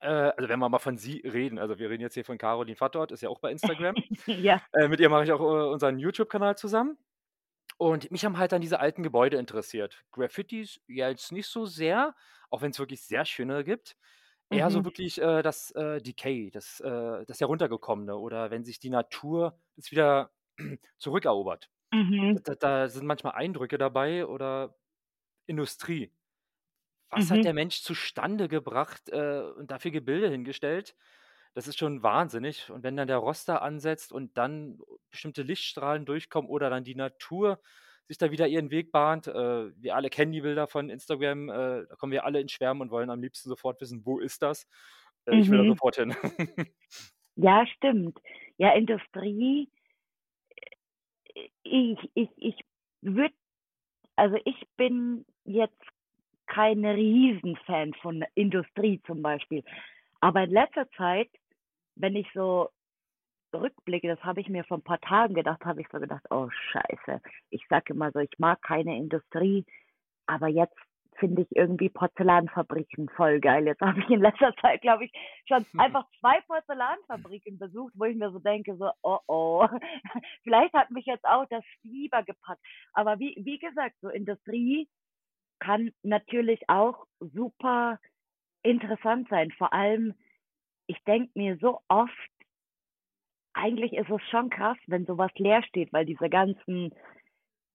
Äh, 0.00 0.08
also 0.08 0.48
wenn 0.48 0.58
wir 0.58 0.68
mal 0.68 0.78
von 0.78 0.98
sie 0.98 1.20
reden, 1.20 1.58
also 1.58 1.78
wir 1.78 1.90
reden 1.90 2.02
jetzt 2.02 2.14
hier 2.14 2.24
von 2.24 2.38
Caroline 2.38 2.76
Fahrtort, 2.76 3.12
ist 3.12 3.22
ja 3.22 3.28
auch 3.28 3.40
bei 3.40 3.50
Instagram. 3.52 3.94
Ja. 4.26 4.60
Äh, 4.72 4.88
mit 4.88 5.00
ihr 5.00 5.08
mache 5.08 5.24
ich 5.24 5.32
auch, 5.32 5.40
äh, 5.40 5.70
unseren 5.72 5.98
YouTube-Kanal 5.98 6.56
zusammen. 6.58 6.98
Und 7.78 8.10
mich 8.10 8.24
haben 8.24 8.38
halt 8.38 8.52
dann 8.52 8.60
diese 8.60 8.80
alten 8.80 9.02
Gebäude 9.02 9.36
interessiert. 9.38 10.04
Graffitis 10.12 10.80
ja 10.86 11.08
jetzt 11.08 11.32
nicht 11.32 11.48
so 11.48 11.66
sehr, 11.66 12.14
auch 12.50 12.62
wenn's 12.62 12.78
wirklich 12.78 13.02
sehr 13.02 13.24
schöne 13.24 13.64
gibt. 13.64 13.96
Eher 14.50 14.70
so 14.70 14.84
Mhm. 14.84 14.84
wirklich, 14.84 15.20
äh, 15.20 15.42
das, 15.42 15.70
äh, 15.72 16.00
Decay, 16.00 16.50
das, 16.50 16.80
äh 16.80 17.24
das 17.26 17.40
Heruntergekommene 17.40 18.16
oder 18.16 18.50
wenn 18.50 18.64
sich 18.64 18.78
die 18.78 18.90
Natur 18.90 19.58
das 19.76 19.90
wieder 19.90 20.32
zurückerobert. 20.98 21.70
Mhm. 21.92 22.44
Da 22.44 22.54
da 22.56 22.88
sind 22.88 23.06
manchmal 23.06 23.34
Eindrücke 23.34 23.78
dabei 23.78 24.26
oder 24.26 24.76
Industrie. 25.46 26.12
Was 27.10 27.30
hat 27.30 27.44
Mhm. 27.44 27.46
der 27.46 27.54
Mensch 27.54 27.82
zustande 27.82 28.48
gebracht, 28.48 29.08
äh, 29.10 29.40
und 29.56 29.70
da 29.70 29.78
für 29.78 29.90
Gebilde 29.90 30.30
hingestellt? 30.30 30.96
Das 31.54 31.68
ist 31.68 31.78
schon 31.78 32.02
wahnsinnig. 32.02 32.70
Und 32.70 32.82
wenn 32.82 32.96
dann 32.96 33.08
der 33.08 33.18
Roster 33.18 33.62
ansetzt 33.62 34.12
und 34.12 34.36
dann 34.38 34.78
bestimmte 35.10 35.42
Lichtstrahlen 35.42 36.06
durchkommen 36.06 36.50
oder 36.50 36.70
dann 36.70 36.84
die 36.84 36.96
Natur 36.96 37.60
sich 38.08 38.18
da 38.18 38.30
wieder 38.30 38.48
ihren 38.48 38.70
Weg 38.70 38.92
bahnt. 38.92 39.26
Äh, 39.28 39.32
wir 39.80 39.96
alle 39.96 40.10
kennen 40.10 40.32
die 40.32 40.42
Bilder 40.42 40.66
von 40.68 40.90
Instagram, 40.90 41.48
äh, 41.50 41.86
da 41.88 41.96
kommen 41.96 42.12
wir 42.12 42.24
alle 42.26 42.40
ins 42.40 42.52
Schwärmen 42.52 42.82
und 42.82 42.90
wollen 42.90 43.10
am 43.10 43.22
liebsten 43.22 43.48
sofort 43.48 43.80
wissen: 43.80 44.02
„Wo 44.06 44.18
ist 44.20 44.42
das?“ 44.42 44.66
Äh, 45.26 45.38
ich 45.40 45.50
will 45.50 45.58
da 45.58 45.64
Mhm. 45.64 45.78
sofort 45.78 45.96
hin. 45.96 46.14
Ja, 47.36 47.64
stimmt. 47.66 48.18
Ja, 48.58 48.72
Industrie 48.74 49.68
ich 51.62 51.98
ich 52.14 52.28
ich 52.36 52.56
würde 53.02 53.34
also 54.16 54.36
ich 54.44 54.56
bin 54.76 55.24
jetzt 55.44 55.80
kein 56.46 56.84
Riesenfan 56.84 57.94
von 58.02 58.24
Industrie 58.34 59.00
zum 59.06 59.22
Beispiel. 59.22 59.64
Aber 60.20 60.44
in 60.44 60.50
letzter 60.50 60.88
Zeit, 60.92 61.30
wenn 61.96 62.16
ich 62.16 62.28
so 62.34 62.70
rückblicke, 63.54 64.08
das 64.08 64.22
habe 64.24 64.40
ich 64.40 64.48
mir 64.48 64.64
vor 64.64 64.78
'n 64.78 64.82
paar 64.84 65.00
Tagen 65.00 65.34
gedacht, 65.34 65.64
habe 65.64 65.80
ich 65.80 65.88
so 65.92 65.98
gedacht: 66.00 66.24
„Oh 66.30 66.48
Scheiße.“ 66.50 67.20
Ich 67.50 67.66
sage 67.68 67.94
immer 67.94 68.12
so, 68.12 68.20
ich 68.20 68.38
mag 68.38 68.62
keine 68.62 68.96
Industrie, 68.96 69.64
aber 70.26 70.48
jetzt 70.48 70.76
finde 71.18 71.42
ich 71.42 71.48
irgendwie 71.56 71.90
Porzellanfabriken 71.90 73.08
voll 73.10 73.40
geil. 73.40 73.66
Jetzt 73.66 73.80
habe 73.80 74.00
ich 74.00 74.10
in 74.10 74.20
letzter 74.20 74.54
Zeit, 74.60 74.80
glaube 74.82 75.04
ich, 75.04 75.12
schon 75.46 75.66
einfach 75.76 76.06
2 76.20 76.40
Porzellanfabriken 76.42 77.58
besucht, 77.58 77.92
wo 77.96 78.04
ich 78.04 78.16
mir 78.16 78.30
so 78.32 78.40
denke, 78.40 78.76
so: 78.76 78.90
„Oh, 79.02 79.18
oh, 79.28 79.66
vielleicht 80.44 80.74
hat 80.74 80.90
mich 80.90 81.06
jetzt 81.06 81.24
auch 81.24 81.46
das 81.50 81.64
Fieber 81.82 82.22
gepackt.“ 82.24 82.62
Aber 82.94 83.18
wie 83.20 83.36
wie 83.44 83.58
gesagt, 83.58 83.96
so 84.00 84.08
Industrie 84.08 84.88
kann 85.60 85.92
natürlich 86.02 86.60
auch 86.68 87.06
super 87.20 87.98
interessant 88.62 89.28
sein. 89.30 89.50
Vor 89.52 89.72
allem, 89.72 90.14
ich 90.86 90.98
denke 91.04 91.30
mir 91.34 91.58
so 91.58 91.80
oft 91.88 92.12
eigentlich 93.54 93.92
ist 93.94 94.10
es 94.10 94.22
schon 94.30 94.50
krass, 94.50 94.76
wenn 94.86 95.06
so 95.06 95.18
was 95.18 95.32
leer 95.36 95.62
steht, 95.64 95.92
weil 95.92 96.04
diese 96.04 96.28
ganzen 96.28 96.92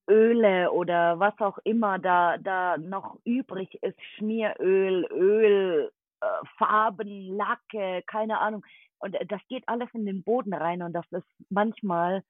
Öle 0.09 0.71
oder 0.71 1.19
was 1.19 1.39
auch 1.39 1.57
immer 1.63 1.99
da 1.99 2.37
da 2.37 2.77
noch 2.77 3.19
übrig 3.25 3.81
ist, 3.83 3.99
Schmieröl, 4.17 5.05
Öl, 5.11 5.91
äh, 6.21 6.25
Farben, 6.57 7.35
Lacke, 7.35 8.03
keine 8.07 8.39
Ahnung. 8.39 8.65
Und, 8.99 9.15
äh, 9.15 9.25
das 9.25 9.41
geht 9.47 9.63
alles 9.67 9.89
in 9.93 10.05
den 10.05 10.23
Boden 10.23 10.53
rein 10.53 10.81
und 10.81 10.93
das 10.93 11.05
ist 11.11 11.27
manchmal 11.49 12.23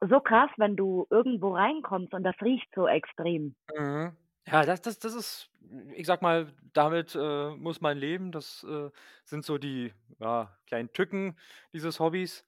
so 0.00 0.20
krass, 0.20 0.50
wenn 0.56 0.76
du 0.76 1.06
irgendwo 1.10 1.54
reinkommst 1.54 2.12
und 2.14 2.24
das 2.24 2.36
riecht 2.42 2.68
so 2.74 2.86
extrem. 2.88 3.54
Mhm. 3.76 4.16
Ja, 4.46 4.64
das 4.64 4.82
das 4.82 4.98
das 4.98 5.14
ist 5.14 5.50
ich 5.94 6.06
sage 6.06 6.22
mal, 6.22 6.52
damit, 6.72 7.14
äh, 7.14 7.50
muss 7.56 7.80
man 7.80 7.96
leben. 7.96 8.32
Das, 8.32 8.64
äh, 8.64 8.90
sind 9.24 9.44
so 9.44 9.58
die, 9.58 9.92
ja, 10.18 10.56
kleinen 10.66 10.92
Tücken 10.92 11.36
dieses 11.72 12.00
Hobbys. 12.00 12.44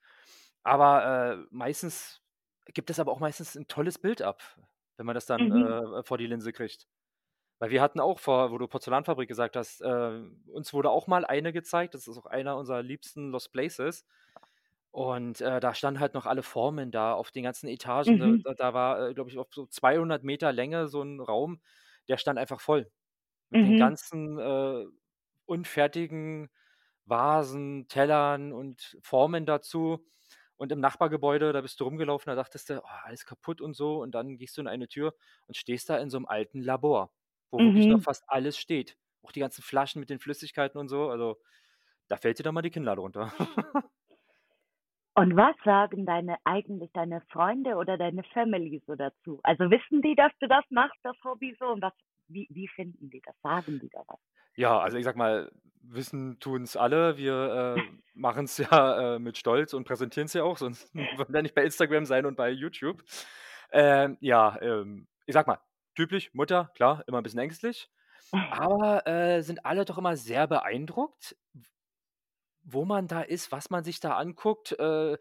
Aber, 0.66 1.42
äh, 1.42 1.46
meistens 1.50 2.20
gibt 2.66 2.90
es 2.90 3.00
aber 3.00 3.10
auch 3.12 3.18
meistens 3.20 3.56
'n 3.56 3.66
tolles 3.68 3.98
Bild 3.98 4.22
ab, 4.22 4.42
wenn 4.96 5.06
man 5.06 5.14
das 5.14 5.26
dann, 5.26 5.50
Mhm. 5.50 5.82
äh, 6.00 6.02
vor 6.04 6.18
die 6.18 6.26
Linse 6.26 6.52
kriegt. 6.52 6.86
Weil 7.60 7.70
wir 7.70 7.82
hatten 7.82 8.00
auch 8.00 8.20
vor 8.20 8.52
wo 8.52 8.58
du 8.58 8.68
Porzellanfabrik 8.68 9.28
gesagt 9.28 9.56
hast, 9.56 9.80
äh, 9.82 10.22
uns 10.48 10.72
wurde 10.74 10.90
auch 10.90 11.06
mal 11.08 11.24
eine 11.26 11.52
gezeigt. 11.52 11.94
Das 11.94 12.08
ist 12.08 12.18
auch 12.18 12.26
einer 12.26 12.56
unserer 12.58 12.82
liebsten 12.82 13.30
Lost 13.30 13.52
Places. 13.52 14.06
Und, 14.92 15.40
äh, 15.42 15.60
da 15.60 15.74
standen 15.74 16.00
halt 16.00 16.14
noch 16.14 16.26
alle 16.26 16.42
Formen 16.44 16.90
da 16.92 17.14
auf 17.14 17.30
den 17.32 17.44
ganzen 17.44 17.68
Etagen. 17.68 18.18
Da 18.18 18.30
Mhm. 18.30 18.44
da 18.44 18.54
da 18.54 18.74
war, 18.74 19.10
äh, 19.10 19.14
glaube 19.14 19.30
ich, 19.30 19.38
auf 19.38 19.48
so 19.54 19.66
200 19.66 20.24
Meter 20.24 20.52
Länge 20.52 20.88
so 20.88 21.02
'n 21.02 21.20
Raum, 21.20 21.62
der 22.08 22.18
stand 22.18 22.38
einfach 22.38 22.60
voll 22.60 22.90
mit 23.50 23.64
den 23.64 23.74
Mhm. 23.74 23.76
ganzen, 23.76 24.38
äh, 24.40 24.86
unfertigen 25.46 26.50
Vasen, 27.06 27.88
Tellern 27.88 28.52
und 28.54 28.98
Formen 29.02 29.46
dazu. 29.46 30.06
Und 30.56 30.72
im 30.72 30.80
Nachbargebäude, 30.80 31.52
da 31.52 31.60
bist 31.60 31.80
du 31.80 31.84
rumgelaufen, 31.84 32.30
da 32.30 32.36
dachtest 32.36 32.70
du: 32.70 32.80
„Oh, 32.82 32.88
alles 33.04 33.26
kaputt 33.26 33.60
und 33.60 33.74
so.“ 33.74 34.00
Und 34.02 34.12
dann 34.14 34.36
gehst 34.38 34.56
du 34.56 34.60
in 34.62 34.68
eine 34.68 34.88
Tür 34.88 35.14
und 35.46 35.56
stehst 35.56 35.90
da 35.90 35.98
in 35.98 36.10
so 36.10 36.18
'nem 36.18 36.26
alten 36.26 36.60
Labor, 36.62 37.12
wo 37.50 37.64
wirklich 37.64 37.88
noch 37.88 38.00
Mhm. 38.00 38.04
fast 38.04 38.24
alles 38.28 38.58
steht. 38.58 38.96
Auch 39.22 39.32
die 39.32 39.40
ganzen 39.40 39.62
Flaschen 39.62 40.00
mit 40.00 40.10
den 40.10 40.18
Flüssigkeiten 40.20 40.78
und 40.80 40.88
so. 40.88 41.10
Also, 41.10 41.40
da 42.08 42.16
fällt 42.18 42.38
dir 42.38 42.44
dann 42.44 42.54
mal 42.54 42.62
die 42.62 42.70
Kinnlade 42.70 43.00
runter. 43.02 43.34
Und 45.14 45.36
was 45.36 45.54
sagen 45.64 46.04
deine 46.06 46.36
eigentlich 46.44 46.90
deine 46.92 47.20
Freunde 47.32 47.76
oder 47.76 47.96
deine 47.98 48.22
Family 48.24 48.82
so 48.86 48.94
dazu? 48.94 49.40
Also, 49.42 49.70
wissen 49.70 50.00
die, 50.02 50.14
dass 50.14 50.32
du 50.40 50.48
das 50.48 50.64
machst, 50.70 50.98
das 51.02 51.16
Hobby 51.24 51.54
so? 51.58 51.66
Und 51.66 51.82
was 51.82 51.92
wie 52.28 52.48
wie 52.50 52.68
finden 52.68 53.10
die 53.10 53.20
das? 53.20 53.36
Sagen 53.42 53.78
die 53.80 53.88
da 53.90 54.02
was? 54.06 54.20
Ja, 54.56 54.78
also 54.80 54.98
ich 54.98 55.04
sage 55.04 55.18
mal, 55.18 55.50
wissen 55.82 56.38
tun's 56.40 56.76
alle. 56.76 57.16
Wir, 57.16 57.78
äh, 57.78 57.82
machen's 58.14 58.58
ja, 58.58 59.14
äh, 59.16 59.18
mit 59.18 59.38
Stolz 59.38 59.72
und 59.74 59.84
präsentieren's 59.84 60.34
ja 60.34 60.42
auch, 60.44 60.58
sonst 60.58 60.94
würden 60.94 61.32
wir 61.34 61.42
nicht 61.42 61.54
bei 61.54 61.64
Instagram 61.64 62.04
sein 62.04 62.26
und 62.26 62.36
bei 62.36 62.50
YouTube. 62.50 63.02
Ähm, 63.72 64.18
ja, 64.20 64.58
ähm, 64.60 65.08
ich 65.26 65.32
sage 65.34 65.50
mal, 65.50 65.60
typisch 65.94 66.32
Mutter, 66.34 66.70
klar, 66.74 67.02
immer 67.06 67.18
'n 67.18 67.22
bisschen 67.22 67.40
ängstlich, 67.40 67.90
aber, 68.50 69.06
äh, 69.06 69.42
sind 69.42 69.64
alle 69.66 69.84
doch 69.84 69.98
immer 69.98 70.16
sehr 70.16 70.46
beeindruckt. 70.46 71.36
Wo 72.64 72.84
man 72.84 73.08
da 73.08 73.22
ist, 73.22 73.50
was 73.50 73.70
man 73.70 73.82
sich 73.84 73.98
da 74.00 74.16
anguckt. 74.16 74.72
Äh, 74.78 75.18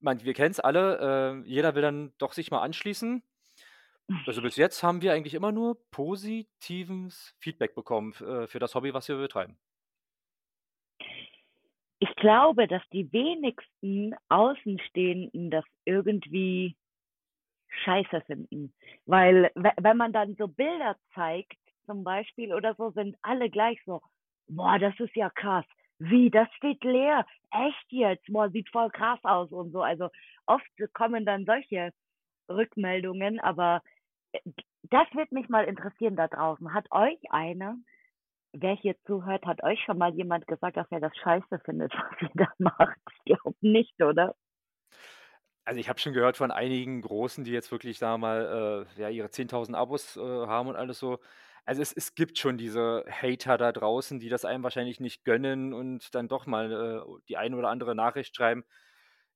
man 0.00 0.22
wir 0.24 0.34
kennen's 0.34 0.60
alle, 0.60 1.42
äh, 1.44 1.48
jeder 1.48 1.74
will 1.74 1.82
dann 1.82 2.12
doch 2.18 2.32
sich 2.32 2.50
mal 2.50 2.62
anschließen. 2.62 3.22
Also, 4.26 4.42
bis 4.42 4.56
jetzt 4.56 4.82
haben 4.82 5.02
wir 5.02 5.12
eigentlich 5.12 5.34
immer 5.34 5.52
nur 5.52 5.78
positives 5.90 7.34
Feedback 7.38 7.74
bekommen 7.74 8.12
äh, 8.14 8.46
für 8.46 8.58
das 8.58 8.74
Hobby, 8.74 8.92
was 8.94 9.08
wir 9.08 9.16
betreiben. 9.16 9.58
Ich 11.98 12.14
glaube, 12.16 12.66
dass 12.66 12.82
die 12.92 13.12
wenigsten 13.12 14.14
Außenstehenden 14.28 15.50
das 15.50 15.64
irgendwie 15.84 16.76
scheiße 17.84 18.22
finden, 18.22 18.74
weil 19.06 19.50
we 19.54 19.72
wenn 19.80 19.96
man 19.96 20.12
dann 20.12 20.34
so 20.36 20.48
Bilder 20.48 20.96
zeigt 21.14 21.56
zum 21.86 22.04
Beispiel 22.04 22.54
oder 22.54 22.74
so, 22.76 22.90
sind 22.90 23.16
alle 23.22 23.50
gleich 23.50 23.80
so: 23.86 24.00
„Boah, 24.48 24.78
das 24.78 24.98
ist 25.00 25.16
ja 25.16 25.30
krass. 25.30 25.66
Wie, 25.98 26.30
das 26.30 26.48
steht 26.56 26.82
leer? 26.84 27.26
Echt 27.52 27.86
jetzt? 27.90 28.26
Boah, 28.28 28.50
sieht 28.50 28.68
voll 28.70 28.90
krass 28.90 29.20
aus“ 29.24 29.52
und 29.52 29.72
so. 29.72 29.82
Also, 29.82 30.08
oft 30.46 30.66
kommen 30.94 31.26
dann 31.26 31.46
solche 31.46 31.92
Rückmeldungen, 32.50 33.40
aber, 33.40 33.82
das 34.82 35.06
würde 35.12 35.34
mich 35.34 35.48
mal 35.48 35.64
interessieren 35.64 36.16
da 36.16 36.28
draußen. 36.28 36.72
Hat 36.74 36.86
euch 36.90 37.18
einer 37.30 37.76
wer 38.52 38.74
hier 38.74 38.96
zuhört, 39.06 39.46
hat 39.46 39.62
euch 39.62 39.80
schon 39.84 39.98
mal 39.98 40.14
jemand 40.14 40.46
gesagt, 40.46 40.76
dass 40.76 40.90
er 40.90 41.00
das 41.00 41.16
scheiße 41.16 41.60
findet, 41.64 41.92
was 41.94 42.22
ihr 42.22 42.30
da 42.34 42.48
macht? 42.58 42.98
Ich 43.24 43.36
glaube 43.36 43.56
nicht, 43.60 44.02
oder? 44.02 44.34
Also, 45.64 45.78
ich 45.78 45.88
habe 45.88 46.00
schon 46.00 46.14
gehört 46.14 46.36
von 46.36 46.50
einigen 46.50 47.02
Großen, 47.02 47.44
die 47.44 47.52
jetzt 47.52 47.70
wirklich, 47.70 47.98
sagen 47.98 48.22
wir 48.22 48.26
mal, 48.26 48.86
äh, 48.96 49.00
ja, 49.00 49.08
ihre 49.08 49.28
10.000 49.28 49.74
Abos, 49.74 50.16
äh, 50.16 50.20
haben 50.20 50.68
und 50.68 50.76
alles 50.76 50.98
so. 50.98 51.18
Also, 51.64 51.82
es 51.82 51.92
es 51.92 52.14
gibt 52.14 52.38
schon 52.38 52.56
diese 52.58 53.04
Hater 53.08 53.58
da 53.58 53.70
draußen, 53.70 54.18
die 54.18 54.28
das 54.30 54.44
einem 54.44 54.64
wahrscheinlich 54.64 55.00
nicht 55.00 55.24
gönnen 55.24 55.72
und 55.72 56.14
dann 56.14 56.28
doch 56.28 56.46
mal, 56.46 56.72
äh, 57.06 57.20
die 57.28 57.36
eine 57.36 57.56
oder 57.56 57.68
andere 57.68 57.94
Nachricht 57.94 58.34
schreiben. 58.34 58.64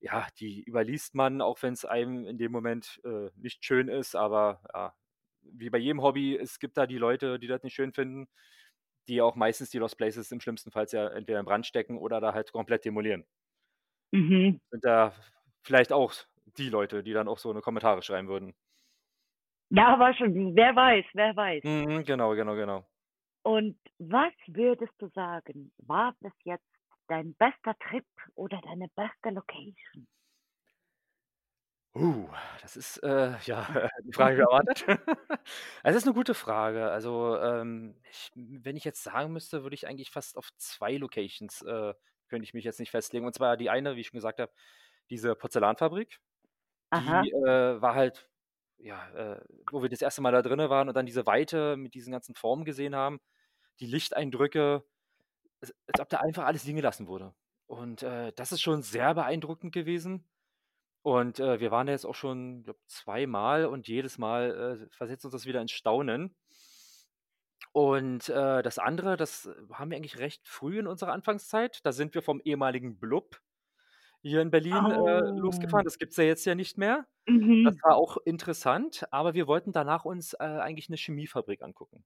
Ja, 0.02 0.26
die 0.38 0.62
überliest 0.64 1.14
man, 1.14 1.40
auch 1.40 1.62
wenn's 1.62 1.84
einem 1.84 2.26
in 2.26 2.36
dem 2.38 2.52
Moment, 2.52 3.00
äh, 3.04 3.30
nicht 3.36 3.64
schön 3.64 3.88
ist, 3.88 4.14
aber 4.16 4.60
ja, 4.74 4.94
wie 5.42 5.70
bei 5.70 5.78
jedem 5.78 6.02
Hobby, 6.02 6.36
es 6.36 6.58
gibt 6.58 6.76
da 6.76 6.86
die 6.86 6.98
Leute, 6.98 7.38
die 7.38 7.46
das 7.46 7.62
nicht 7.62 7.74
schön 7.74 7.92
finden, 7.92 8.26
die 9.08 9.22
auch 9.22 9.36
meistens 9.36 9.70
die 9.70 9.78
Lost 9.78 9.96
Places 9.98 10.32
im 10.32 10.40
schlimmsten 10.40 10.70
Falls 10.72 10.92
ja 10.92 11.08
entweder 11.08 11.40
in 11.40 11.46
Brand 11.46 11.66
stecken 11.66 11.98
oder 11.98 12.20
da 12.20 12.34
halt 12.34 12.52
komplett 12.52 12.84
demolieren. 12.84 13.24
Mhm. 14.12 14.58
Sind 14.72 14.84
da 14.84 15.12
vielleicht 15.62 15.92
auch 15.92 16.12
die 16.58 16.68
Leute, 16.68 17.02
die 17.02 17.12
dann 17.12 17.28
auch 17.28 17.38
so 17.38 17.52
'ne 17.52 17.60
Kommentare 17.60 18.02
schreiben 18.02 18.28
würden. 18.28 18.54
Ja, 19.70 19.88
aber 19.94 20.14
schon 20.14 20.54
wer 20.56 20.74
weiß, 20.76 21.04
wer 21.14 21.34
weiß. 21.36 21.64
Mhm, 21.64 22.04
genau, 22.04 22.34
genau, 22.34 22.54
genau. 22.56 22.86
Und 23.46 23.76
was 23.98 24.32
würdest 24.46 24.94
du 24.98 25.08
sagen, 25.08 25.70
war 25.76 26.14
bis 26.20 26.32
jetzt 26.44 26.64
dein 27.08 27.34
bester 27.34 27.75
Trip 27.78 28.06
oder 28.34 28.61
deine 28.62 28.88
beste 28.96 29.30
Location? 29.30 30.06
Uh, 31.96 32.26
das 32.61 32.76
ist, 32.76 32.96
äh, 33.04 33.37
ja, 33.44 33.88
die 34.04 34.12
Frage 34.12 34.37
geerwartet. 34.37 34.84
Es 35.84 35.94
ist 35.94 36.06
'ne 36.06 36.12
gute 36.12 36.34
Frage. 36.34 36.90
Also, 36.90 37.37
ähm, 37.38 37.94
ich 38.11 38.30
wenn 38.34 38.76
ich 38.76 38.82
jetzt 38.84 39.04
sagen 39.04 39.32
müsste, 39.32 39.62
würde 39.62 39.75
ich 39.75 39.87
eigentlich 39.87 40.11
fast 40.11 40.37
auf 40.37 40.49
2 40.56 40.96
Locations, 40.96 41.62
äh 41.62 41.94
könnte 42.28 42.44
ich 42.44 42.54
mich 42.54 42.64
jetzt 42.64 42.80
nicht 42.80 42.90
festlegen. 42.90 43.26
Und 43.26 43.34
zwar 43.34 43.56
die 43.56 43.68
eine, 43.70 43.94
wie 43.96 44.00
ich 44.00 44.06
schon 44.08 44.16
gesagt 44.16 44.40
habe, 44.40 44.50
diese 45.11 45.34
Porzellanfabrik, 45.37 46.18
Aha. 46.92 47.25
die, 47.25 47.30
äh, 47.32 47.80
war 47.82 47.94
halt 47.96 48.30
ja, 48.78 49.11
äh, 49.37 49.40
wo 49.73 49.82
wir 49.82 49.90
das 49.90 50.02
1. 50.02 50.23
Mal 50.23 50.32
da 50.32 50.42
drinnen 50.42 50.70
waren 50.70 50.88
und 50.88 50.94
dann 50.96 51.06
diese 51.06 51.26
Weite 51.26 51.76
mit 51.76 51.94
diesen 51.94 52.12
ganzen 52.12 52.34
Formen 52.37 52.64
gesehen 52.66 52.96
haben, 52.96 53.20
die 53.80 53.87
Licht-Eindrücke, 53.87 54.84
als 55.71 55.75
als 55.88 56.00
ob 56.00 56.09
da 56.11 56.18
einfach 56.21 56.44
alles 56.47 56.64
liegen 56.64 56.76
gelassen 56.76 57.06
wurde. 57.09 57.35
Und, 57.66 58.02
äh, 58.02 58.33
das 58.37 58.52
ist 58.52 58.62
schon 58.62 58.83
sehr 58.83 59.14
beeindruckend 59.14 59.73
gewesen. 59.75 60.28
Und, 61.02 61.40
äh, 61.40 61.61
wir 61.61 61.71
waren 61.73 61.87
da 61.88 61.92
jetzt 61.94 62.06
auch 62.06 62.14
schon, 62.16 62.64
glaube 62.64 62.80
zweimal 62.88 63.66
und 63.66 63.88
jedes 63.88 64.18
Mal, 64.18 64.87
äh, 64.90 64.97
versetzt 64.97 65.25
uns 65.26 65.32
das 65.32 65.47
wieder 65.47 65.60
ins 65.62 65.73
Staunen. 65.73 66.34
Und, 67.76 68.28
äh, 68.28 68.62
das 68.62 68.78
andere, 68.78 69.17
das 69.17 69.50
haben 69.73 69.91
wir 69.91 69.97
eigentlich 69.97 70.19
recht 70.21 70.47
früh 70.47 70.78
in 70.78 70.86
unserer 70.86 71.12
Anfangszeit. 71.12 71.84
Da 71.84 71.91
sind 71.91 72.15
wir 72.15 72.23
vom 72.23 72.41
ehemaligen 72.45 73.00
Blub 73.00 73.41
hier 74.23 74.43
in 74.43 74.50
Berlin, 74.50 74.91
äh, 74.91 75.21
losgefahren. 75.36 75.84
Oh. 75.84 75.86
Das 75.86 75.99
gibt's 75.99 76.17
ja 76.19 76.25
jetzt 76.25 76.45
ja 76.47 76.54
nicht 76.54 76.78
mehr. 76.78 77.06
Das 77.62 77.75
Mhm. 77.75 77.82
war 77.82 77.97
auch 77.97 78.19
interessant, 78.25 79.06
aber 79.12 79.34
wir 79.34 79.47
wollten 79.49 79.73
danach 79.73 80.04
uns, 80.06 80.34
äh, 80.34 80.38
eigentlich 80.45 80.88
'ne 80.91 80.97
Chemiefabrik 80.97 81.62
angucken. 81.62 82.04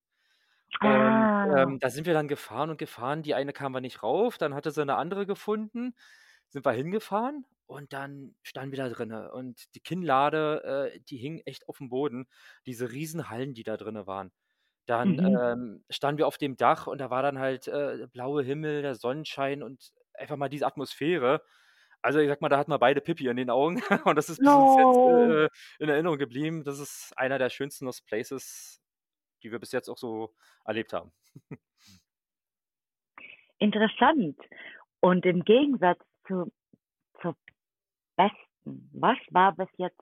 Und, 0.80 1.30
Ah. 1.30 1.48
ähm, 1.56 1.78
da 1.80 1.90
sind 1.90 2.06
wir 2.06 2.14
dann 2.14 2.28
gefahren 2.28 2.70
und 2.70 2.78
gefahren. 2.78 3.22
Die 3.22 3.34
eine 3.34 3.52
kamen 3.52 3.74
wir 3.74 3.80
nicht 3.80 4.02
rauf, 4.02 4.38
dann 4.38 4.54
hatte 4.54 4.70
sie 4.70 4.84
'ne 4.84 4.96
andere 4.96 5.26
gefunden, 5.26 5.94
sind 6.48 6.64
wir 6.64 6.72
hingefahren 6.72 7.44
und 7.66 7.92
dann 7.92 8.36
standen 8.42 8.72
wir 8.72 8.78
da 8.84 8.88
drinnen 8.88 9.28
und 9.30 9.74
die 9.74 9.80
Kinnlade, 9.80 10.90
äh, 10.94 11.00
die 11.00 11.16
hing 11.18 11.40
echt 11.46 11.68
aufm 11.68 11.88
Boden, 11.90 12.26
diese 12.66 12.92
Riesenhallen, 12.92 13.54
die 13.54 13.64
da 13.64 13.76
drinnen 13.76 14.06
waren. 14.06 14.32
Dann, 14.86 15.20
Mhm. 15.20 15.40
ähm, 15.42 15.84
standen 15.90 16.18
wir 16.18 16.26
auf 16.26 16.38
dem 16.38 16.56
Dach 16.56 16.86
und 16.88 16.98
da 17.00 17.10
war 17.10 17.22
dann 17.22 17.38
halt, 17.38 17.68
äh, 17.68 18.06
blauer 18.12 18.42
Himmel, 18.42 18.82
der 18.82 18.94
Sonnenschein 18.96 19.62
und 19.62 19.92
einfach 20.14 20.36
mal 20.36 20.48
diese 20.48 20.66
Atmosphäre. 20.66 21.42
Also, 22.02 22.20
ich 22.20 22.28
sage 22.28 22.38
mal, 22.42 22.48
da 22.48 22.58
hatten 22.58 22.70
wir 22.72 22.78
beide 22.78 23.00
Pipi 23.00 23.28
in 23.28 23.36
den 23.36 23.50
Augen 23.50 23.76
und 24.08 24.16
das 24.16 24.30
ist 24.30 24.42
bis 24.42 24.54
uns 24.54 24.74
jetzt, 24.76 25.04
äh, 25.04 25.48
in 25.80 25.88
Erinnerung 25.88 26.18
geblieben. 26.18 26.64
Das 26.64 26.78
ist 26.78 27.12
einer 27.16 27.38
der 27.38 27.50
schönsten 27.50 27.86
Lost 27.86 28.06
Places, 28.06 28.80
die 29.42 29.52
wir 29.52 29.58
bis 29.60 29.72
jetzt 29.72 29.88
auch 29.88 29.98
so 29.98 30.34
erlebt 30.64 30.92
haben. 30.92 31.12
Interessant. 33.60 34.36
Und 35.00 35.26
im 35.26 35.44
Gegensatz 35.44 36.00
zu 36.26 36.52
zur 37.22 37.36
besten, 38.16 38.90
was 38.94 39.18
war 39.30 39.54
bis 39.56 39.68
jetzt 39.78 40.00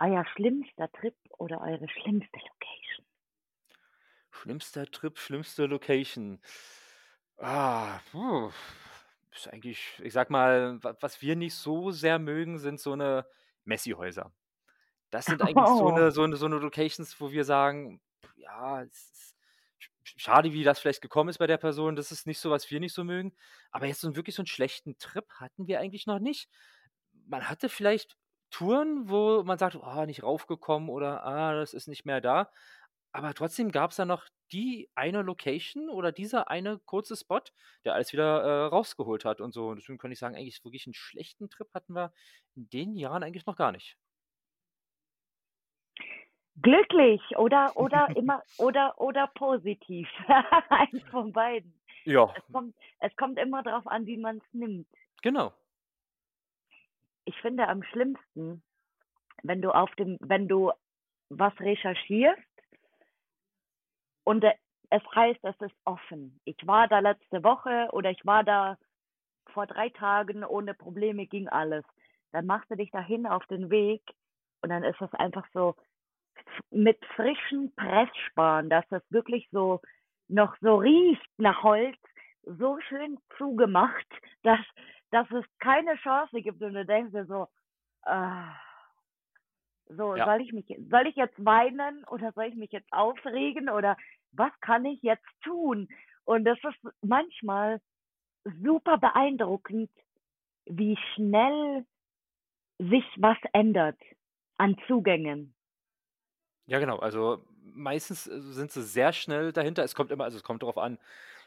euer 0.00 0.24
schlimmster 0.34 0.90
Trip 0.92 1.16
oder 1.38 1.60
eure 1.62 1.88
schlimmste 1.88 2.38
Location? 2.38 3.06
Schlimmster 4.32 4.86
Trip, 4.90 5.18
schlimmste 5.18 5.66
Location. 5.66 6.40
Ah, 7.38 8.00
puh, 8.12 8.52
ist 9.32 9.48
eigentlich 9.52 10.00
ich 10.02 10.12
sage 10.12 10.32
mal, 10.32 10.78
wa 10.82 10.96
was 11.00 11.20
wir 11.22 11.36
nicht 11.36 11.54
so 11.56 11.90
sehr 11.90 12.18
mögen, 12.18 12.58
sind 12.58 12.80
so 12.80 12.94
'ne 12.96 13.26
Messi-Häuser. 13.64 14.32
Das 15.10 15.28
sind 15.28 15.42
eigentlich 15.42 15.74
so 15.74 15.90
Oh. 15.92 15.92
'ne 15.92 16.12
so 16.12 16.26
'ne 16.26 16.36
so 16.36 16.48
'ne 16.48 16.58
Locations, 16.58 17.20
wo 17.20 17.32
wir 17.32 17.44
sagen: 17.44 18.00
„Ja, 18.44 18.82
es 18.82 18.92
ist 19.12 19.36
sch 19.78 19.90
sch 20.04 20.14
schade, 20.18 20.52
wie 20.52 20.64
das 20.64 20.78
vielleicht 20.80 21.02
gekommen 21.02 21.30
ist 21.30 21.38
bei 21.38 21.46
der 21.46 21.58
Person. 21.58 21.96
Das 21.96 22.12
ist 22.12 22.26
nicht 22.26 22.38
so, 22.40 22.50
was 22.50 22.70
wir 22.70 22.80
nicht 22.80 22.94
so 22.94 23.04
mögen.“ 23.04 23.34
Aber 23.72 23.86
jetzt 23.86 24.00
so 24.02 24.16
wirklich 24.16 24.34
so 24.36 24.42
'n 24.42 24.46
schlechten 24.46 24.98
Trip 24.98 25.26
hatten 25.40 25.66
wir 25.66 25.80
eigentlich 25.80 26.06
noch 26.06 26.18
nicht. 26.20 26.48
Man 27.26 27.48
hatte 27.48 27.68
vielleicht 27.70 28.16
Touren, 28.50 29.08
wo 29.08 29.42
man 29.44 29.58
sagt: 29.58 29.76
„Oh, 29.76 30.04
nicht 30.06 30.22
raufgekommen“ 30.22 30.88
oder 30.90 31.24
„Ah, 31.24 31.54
das 31.54 31.74
ist 31.74 31.88
nicht 31.88 32.04
mehr 32.06 32.20
da.“ 32.20 32.50
Aber 33.12 33.34
trotzdem 33.34 33.70
gab's 33.72 33.96
da 33.96 34.04
noch 34.06 34.26
die 34.52 34.90
eine 34.96 35.22
Location 35.22 35.88
oder 35.90 36.12
dieser 36.12 36.48
eine 36.50 36.78
kurze 36.80 37.16
Spot, 37.16 37.40
der 37.84 37.94
alles 37.94 38.12
wieder, 38.12 38.42
äh, 38.44 38.66
rausgeholt 38.68 39.24
hat 39.24 39.40
und 39.40 39.52
so. 39.54 39.68
Und 39.68 39.76
deswegen 39.80 39.98
kann 39.98 40.12
ich 40.12 40.18
sagen, 40.20 40.36
eigentlich 40.36 40.64
wirklich 40.64 40.86
'n 40.88 40.94
schlechten 40.94 41.48
Trip 41.50 41.68
hatten 41.74 41.94
wir 41.94 42.12
in 42.56 42.68
den 42.70 42.96
Jahren 42.96 43.22
eigentlich 43.24 43.46
noch 43.46 43.56
gar 43.56 43.72
nicht. 43.72 43.96
Glücklich 46.62 47.20
oder 47.36 47.72
oder 47.76 48.08
immer 48.16 48.42
oder 48.58 49.00
oder 49.00 49.26
positiv. 49.28 50.08
Eins 50.68 51.02
von 51.10 51.32
beiden. 51.32 51.74
Ja. 52.04 52.32
Es 52.36 52.52
kommt 52.52 52.74
es 53.00 53.16
kommt 53.16 53.38
immer 53.38 53.62
drauf 53.62 53.86
an, 53.86 54.06
wie 54.06 54.16
man's 54.16 54.44
nimmt. 54.52 54.86
Genau. 55.22 55.52
Ich 57.24 57.36
finde 57.40 57.66
am 57.68 57.82
schlimmsten, 57.82 58.62
wenn 59.42 59.62
du 59.62 59.72
auf 59.72 59.94
dem 59.96 60.16
wenn 60.20 60.46
du 60.48 60.72
was 61.30 61.58
recherchierst 61.60 62.42
und, 64.24 64.42
äh, 64.44 64.54
es 64.90 65.02
heißt, 65.14 65.40
es 65.42 65.60
ist 65.60 65.74
offen. 65.84 66.40
Ich 66.44 66.56
war 66.66 66.88
da 66.88 67.00
letzte 67.00 67.42
Woche 67.42 67.88
oder 67.92 68.10
ich 68.10 68.24
war 68.24 68.44
da 68.44 68.78
vor 69.52 69.66
3 69.66 69.90
Tagen, 69.90 70.44
ohne 70.44 70.74
Probleme 70.74 71.26
ging 71.26 71.48
alles. 71.48 71.84
Dann 72.32 72.46
machst 72.46 72.70
du 72.70 72.76
dich 72.76 72.90
dahin 72.90 73.26
auf 73.26 73.44
den 73.46 73.70
Weg 73.70 74.02
und 74.62 74.70
dann 74.70 74.84
ist 74.84 75.00
das 75.00 75.12
einfach 75.14 75.46
so 75.52 75.74
mit 76.70 76.98
frischen 77.16 77.74
Pressspan, 77.76 78.68
dass 78.70 78.86
das 78.90 79.02
wirklich 79.10 79.48
so 79.52 79.80
noch 80.28 80.56
so 80.60 80.76
riecht 80.76 81.28
nach 81.38 81.62
Holz, 81.62 81.98
so 82.44 82.78
schön 82.88 83.18
zugemacht, 83.38 84.06
dass 84.42 84.60
dass 85.10 85.30
es 85.30 85.44
keine 85.60 85.94
Chance 85.96 86.42
gibt 86.42 86.60
und 86.62 86.74
du 86.74 86.84
denkst 86.84 87.12
dir 87.12 87.26
so: 87.26 87.46
„Ah“ 88.02 88.54
„so, 89.88 90.18
Ja. 90.18 90.22
soll 90.22 90.40
ich 90.42 90.52
mich 90.52 90.66
soll 90.90 91.06
ich 91.06 91.16
jetzt 91.16 91.42
weinen 91.44 92.04
oder 92.06 92.32
soll 92.32 92.44
ich 92.46 92.54
mich 92.54 92.72
jetzt 92.72 92.92
aufregen 92.92 93.68
oder 93.68 93.96
was 94.32 94.52
kann 94.60 94.84
ich 94.84 95.02
jetzt 95.02 95.26
tun?“ 95.42 95.88
Und 96.24 96.44
das 96.44 96.58
ist 96.64 96.94
manchmal 97.02 97.80
super 98.62 98.98
beeindruckend, 98.98 99.90
wie 100.66 100.96
schnell 101.14 101.86
sich 102.78 103.04
was 103.18 103.38
ändert 103.52 103.98
an 104.58 104.76
Zugängen. 104.86 105.54
Ja, 106.68 106.78
genau. 106.78 106.98
Also, 106.98 107.44
meistens, 107.62 108.26
äh, 108.26 108.40
sind 108.40 108.70
sie 108.72 108.82
sehr 108.82 109.12
schnell 109.12 109.52
dahinter. 109.52 109.84
Es 109.84 109.94
kommt 109.94 110.10
immer 110.10 110.24
also, 110.24 110.38
es 110.38 110.42
kommt 110.44 110.62
drauf 110.62 110.78
an, 110.78 110.98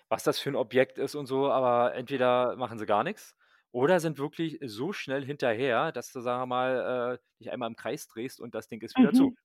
was 0.10 0.24
das 0.24 0.40
für 0.40 0.50
'n 0.50 0.56
Objekt 0.56 0.98
ist 1.00 1.16
und 1.16 1.26
so, 1.28 1.52
aber 1.52 1.96
entweder 1.96 2.56
machen 2.58 2.78
sie 2.80 2.86
gar 2.86 3.04
nix 3.04 3.36
oder 3.72 4.00
sind 4.00 4.18
wirklich 4.20 4.60
so 4.64 4.94
schnell 4.94 5.26
hinterher, 5.26 5.92
dass 5.92 6.12
du, 6.12 6.22
sagen 6.22 6.42
wir 6.44 6.46
mal, 6.48 7.20
äh, 7.20 7.40
dich 7.40 7.52
einmal 7.52 7.70
im 7.70 7.76
Kreis 7.76 8.08
drehst 8.08 8.40
und 8.40 8.56
das 8.56 8.68
Ding 8.68 8.82
ist 8.82 8.98
wieder 8.98 9.14
zu. 9.14 9.32
Mhm. 9.32 9.36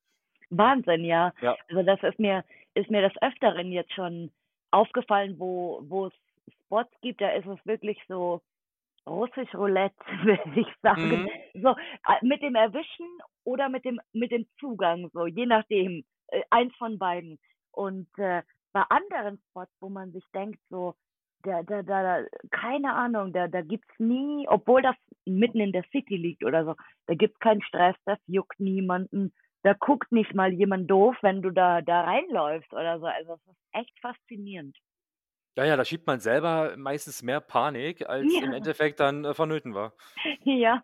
Wahnsinn, 0.50 1.04
ja. 1.04 1.32
Ja. 1.40 1.56
Also, 1.70 1.82
das 1.84 2.02
ist 2.04 2.18
mir 2.18 2.44
ist 2.74 2.90
mir 2.90 3.02
des 3.02 3.20
Öfteren 3.22 3.72
jetzt 3.72 3.94
schon 3.94 4.32
aufgefallen, 4.72 5.38
wo 5.38 5.82
wo's 5.88 6.12
Spots 6.66 6.92
gibt, 7.02 7.20
da 7.20 7.30
ist 7.30 7.46
es 7.46 7.64
wirklich 7.66 7.98
so 8.08 8.42
russisch 9.06 9.54
Roulette, 9.54 9.96
würde 10.24 10.60
ich 10.60 10.68
sagen. 10.82 11.20
Mhm. 11.20 11.32
So, 11.54 11.70
a 12.04 12.18
mit 12.22 12.42
dem 12.42 12.56
Erwischen 12.56 13.06
oder 13.44 13.68
mit 13.68 13.84
dem 13.84 14.00
mit 14.12 14.30
dem 14.32 14.46
Zugang 14.60 15.10
so, 15.12 15.26
je 15.26 15.46
nachdem, 15.46 16.04
äh, 16.28 16.42
eins 16.50 16.74
von 16.76 16.98
beiden. 16.98 17.38
Und, 17.72 18.08
äh, 18.18 18.42
bei 18.72 18.82
anderen 18.90 19.38
Spots, 19.50 19.72
wo 19.80 19.88
man 19.90 20.12
sich 20.12 20.24
denkt 20.34 20.60
so, 20.70 20.94
da 21.44 21.62
da 21.62 21.82
da 21.82 22.24
keine 22.50 22.94
Ahnung, 22.94 23.32
da 23.32 23.48
da 23.48 23.62
gibt's 23.62 23.92
nie 23.98 24.46
obwohl 24.48 24.82
das 24.82 24.96
mitten 25.26 25.60
in 25.60 25.72
der 25.72 25.84
City 25.92 26.16
liegt 26.16 26.44
oder 26.44 26.64
so, 26.64 26.74
da 27.06 27.14
gibt's 27.14 27.38
keinen 27.40 27.62
Stress, 27.62 27.96
das 28.06 28.18
juckt 28.26 28.60
niemanden. 28.60 29.32
Da 29.64 29.74
guckt 29.74 30.10
nicht 30.12 30.34
mal 30.34 30.52
jemand 30.52 30.90
doof, 30.90 31.16
wenn 31.22 31.42
du 31.42 31.50
da 31.50 31.82
da 31.82 32.02
reinläufst 32.02 32.72
oder 32.72 32.98
so. 33.00 33.06
Also, 33.06 33.34
es 33.34 33.46
ist 33.52 33.58
echt 33.72 33.98
faszinierend. 34.00 34.76
Ja, 35.56 35.64
ja, 35.66 35.76
da 35.76 35.84
schiebt 35.84 36.06
man 36.06 36.18
selber 36.20 36.76
meistens 36.78 37.22
mehr 37.22 37.40
Panik, 37.42 38.08
als 38.08 38.38
im 38.38 38.52
Ja. 38.52 38.54
Endeffekt 38.54 39.00
dann, 39.00 39.24
äh, 39.26 39.34
vonnöten 39.34 39.74
war. 39.74 39.94
Ja. 40.44 40.82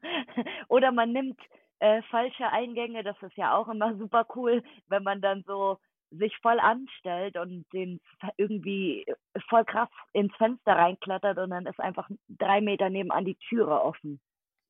Oder 0.69 0.93
man 0.93 1.13
nimmt, 1.13 1.41
äh, 1.81 2.03
falsche 2.11 2.49
Eingänge, 2.51 3.03
das 3.05 3.17
ist 3.23 3.37
ja 3.37 3.57
auch 3.57 3.69
immer 3.69 3.95
super 3.99 4.27
cool, 4.35 4.63
wenn 4.89 5.03
man 5.03 5.21
dann 5.21 5.45
so 5.47 5.79
sich 6.11 6.35
voll 6.39 6.59
anstellt 6.59 7.37
und 7.37 7.67
den 7.73 8.01
irgendwie 8.39 9.05
voll 9.51 9.65
krass 9.67 9.91
ins 10.15 10.35
Fenster 10.37 10.73
reinklettert 10.73 11.37
und 11.37 11.51
dann 11.51 11.67
ist 11.67 11.79
einfach 11.81 12.09
3 12.29 12.63
Meter 12.63 12.89
nebenan 12.89 13.27
die 13.27 13.37
Türe 13.49 13.83
offen. 13.83 14.19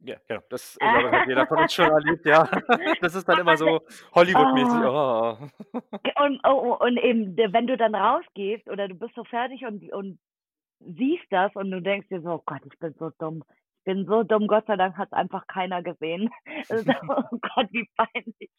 Ja, 0.00 0.16
genau. 0.26 0.42
Das, 0.48 0.74
ich 0.74 0.90
glaube, 0.90 1.10
hat 1.12 1.26
jeder 1.26 1.46
von 1.46 1.58
uns 1.58 1.72
schon 1.74 1.88
erlebt, 1.90 2.24
ja. 2.26 2.48
Das 3.00 3.14
ist 3.14 3.28
dann 3.28 3.38
immer 3.38 3.56
so 3.56 3.80
Hollywood-mäßig. 4.14 4.80
Oh. 4.82 5.36
Oh. 5.44 5.48
Und 6.22 6.40
oh, 6.44 6.76
oh, 6.80 6.84
und 6.84 6.96
eben, 6.98 7.36
wenn 7.36 7.66
du 7.66 7.76
dann 7.76 7.94
rausgehst 7.94 8.68
oder 8.68 8.88
du 8.88 8.94
bist 8.94 9.14
so 9.14 9.24
fertig 9.24 9.64
und 9.64 9.90
und 9.92 10.18
siehst 10.80 11.26
das 11.30 11.54
und 11.56 11.70
du 11.70 11.80
denkst 11.82 12.08
dir 12.08 12.22
so: 12.22 12.30
„Oh 12.34 12.42
Gott, 12.46 12.62
ich 12.64 12.78
bin 12.78 12.94
so 12.98 13.10
dumm. 13.18 13.44
Bin 13.88 14.04
so 14.04 14.22
dumm. 14.22 14.48
Gott 14.48 14.66
sei 14.66 14.76
Dank 14.76 14.98
hat's 14.98 15.14
einfach 15.14 15.46
keiner 15.46 15.82
gesehen.“ 15.82 16.28
So, 16.68 16.92
oh 17.08 17.38
Gott, 17.40 17.68
wie 17.70 17.88
peinlich. 17.96 18.50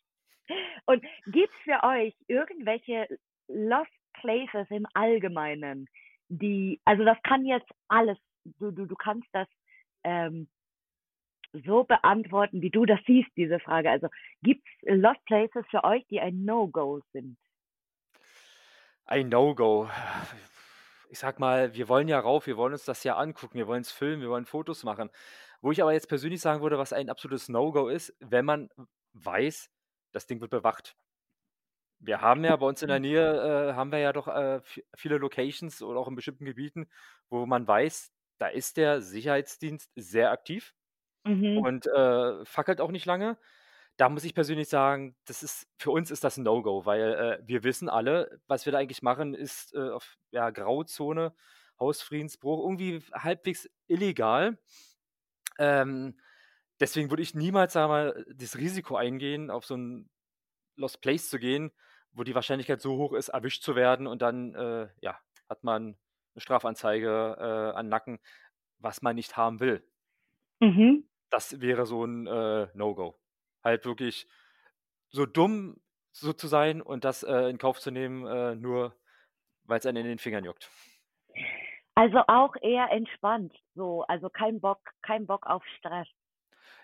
Und 0.88 1.06
gibt's 1.28 1.56
für 1.64 1.84
euch 1.84 2.16
irgendwelche 2.28 3.08
Lost 3.48 3.92
Places 4.14 4.66
im 4.72 4.88
Allgemeinen, 4.96 5.88
die 6.30 6.82
also, 6.84 7.06
das 7.06 7.22
kann 7.22 7.46
jetzt 7.46 7.70
alles 7.90 8.18
du 8.58 8.72
du 8.72 8.88
du 8.88 8.96
kannst 8.96 9.28
das, 9.32 9.48
ähm, 10.04 10.50
so 11.54 11.84
beantworten, 11.84 12.64
wie 12.64 12.72
du 12.72 12.88
das 12.88 13.00
siehst, 13.06 13.30
diese 13.38 13.60
Frage. 13.60 13.92
Also, 13.92 14.08
gibt's 14.42 14.72
Lost 14.82 15.24
Places 15.26 15.64
für 15.70 15.84
euch, 15.84 16.08
die 16.08 16.20
ein 16.20 16.44
No-Go 16.44 17.02
sind? 17.14 17.38
Ein 19.06 19.30
No-Go. 19.30 19.90
Ich 21.12 21.20
sage 21.20 21.40
mal, 21.40 21.74
wir 21.74 21.88
wollen 21.90 22.08
ja 22.08 22.20
rauf, 22.20 22.46
wir 22.48 22.56
wollen 22.58 22.74
uns 22.74 22.86
das 22.86 23.04
ja 23.04 23.18
angucken, 23.18 23.56
wir 23.58 23.68
wollen's 23.68 23.92
filmen, 23.92 24.22
wir 24.22 24.30
wollen 24.30 24.46
Fotos 24.46 24.84
machen. 24.84 25.10
Wo 25.62 25.72
ich 25.72 25.82
aber 25.82 25.92
jetzt 25.94 26.08
persönlich 26.08 26.40
sagen 26.42 26.62
würde, 26.62 26.78
was 26.78 26.94
ein 26.94 27.10
absolutes 27.10 27.50
No-Go 27.50 27.88
ist, 27.90 28.16
wenn 28.20 28.46
man 28.46 28.70
weiß, 29.14 29.72
das 30.12 30.28
Ding 30.28 30.40
wird 30.42 30.52
bewacht. 30.52 30.96
Wir 32.02 32.22
haben 32.22 32.44
ja 32.46 32.56
bei 32.56 32.66
uns 32.66 32.82
in 32.82 32.88
der 32.88 33.00
Nähe, 33.02 33.70
äh, 33.72 33.74
haben 33.74 33.92
wir 33.92 34.00
ja 34.00 34.14
doch, 34.14 34.28
äh, 34.28 34.62
viele 34.96 35.18
Locations 35.18 35.82
oder 35.82 36.00
auch 36.00 36.08
in 36.08 36.16
bestimmten 36.16 36.46
Gebieten, 36.46 36.90
wo 37.30 37.46
man 37.46 37.68
weiß, 37.68 38.12
da 38.38 38.48
ist 38.48 38.78
der 38.78 39.02
Sicherheitsdienst 39.02 39.92
sehr 39.96 40.32
aktiv 40.32 40.74
Mhm. 41.26 41.66
und, 41.66 41.88
äh, 41.88 42.46
fackelt 42.46 42.82
auch 42.82 42.92
nicht 42.92 43.06
lange. 43.08 43.38
Da 44.00 44.08
muss 44.08 44.24
ich 44.24 44.34
persönlich 44.34 44.70
sagen, 44.70 45.14
das 45.26 45.44
ist 45.44 45.68
für 45.78 45.92
uns 45.92 46.10
ist 46.10 46.24
das 46.24 46.38
'n 46.38 46.44
No-Go, 46.44 46.86
weil, 46.86 47.02
äh, 47.16 47.40
wir 47.46 47.66
wissen 47.66 47.90
alle, 47.90 48.40
was 48.48 48.66
wir 48.66 48.72
da 48.72 48.78
eigentlich 48.78 49.02
machen, 49.02 49.34
ist, 49.34 49.74
äh, 49.74 49.90
auf, 49.90 50.16
ja, 50.32 50.52
Grauzone, 50.52 51.34
Hausfriedensbruch, 51.82 52.60
irgendwie 52.64 53.02
halbwegs 53.14 53.70
illegal. 53.88 54.58
Ähm, 55.60 56.20
deswegen 56.80 57.10
würde 57.12 57.24
ich 57.24 57.36
niemals, 57.36 57.76
wir 57.76 57.88
mal, 57.90 58.26
das 58.36 58.58
Risiko 58.58 58.96
eingehen, 58.98 59.52
auf 59.52 59.66
so 59.66 59.76
'n 59.76 60.10
Lost 60.78 61.02
Place 61.02 61.30
zu 61.30 61.40
gehen, 61.40 61.72
wo 62.14 62.24
die 62.24 62.36
Wahrscheinlichkeit 62.36 62.82
so 62.82 62.98
hoch 62.98 63.14
ist, 63.14 63.30
erwischt 63.30 63.64
zu 63.64 63.76
werden 63.76 64.08
und 64.08 64.22
dann, 64.24 64.56
äh, 64.56 64.90
ja, 65.02 65.20
hat 65.50 65.64
man 65.66 65.98
'ne 66.36 66.42
Strafanzeige, 66.42 67.38
äh, 67.40 67.78
an 67.78 67.90
Nacken, 67.90 68.20
was 68.80 69.02
man 69.04 69.16
nicht 69.18 69.38
haben 69.38 69.60
will. 69.62 69.84
Mhm. 70.62 71.04
Das 71.32 71.62
wäre 71.62 71.86
so 71.86 72.04
'n, 72.06 72.26
äh, 72.28 72.68
No-Go. 72.74 73.19
Halt 73.64 73.86
wirklich 73.86 74.28
so 75.10 75.26
dumm 75.26 75.82
so 76.14 76.34
zu 76.34 76.48
sein 76.48 76.82
und 76.82 77.06
das, 77.06 77.24
äh, 77.24 77.50
in 77.50 77.58
Kauf 77.60 77.80
zu 77.80 77.92
nehmen, 77.92 78.28
äh, 78.28 78.56
nur 78.56 78.96
weil's 79.66 79.86
einen 79.88 79.98
in 80.00 80.08
den 80.08 80.20
Fingern 80.20 80.46
juckt. 80.46 80.70
Also, 81.98 82.20
auch 82.28 82.56
eher 82.62 82.92
entspannt 82.92 83.54
so, 83.76 84.04
also, 84.08 84.30
kein 84.30 84.60
Bock 84.62 84.80
kein 85.02 85.26
Bock 85.28 85.46
auf 85.48 85.64
Stress. 85.78 86.08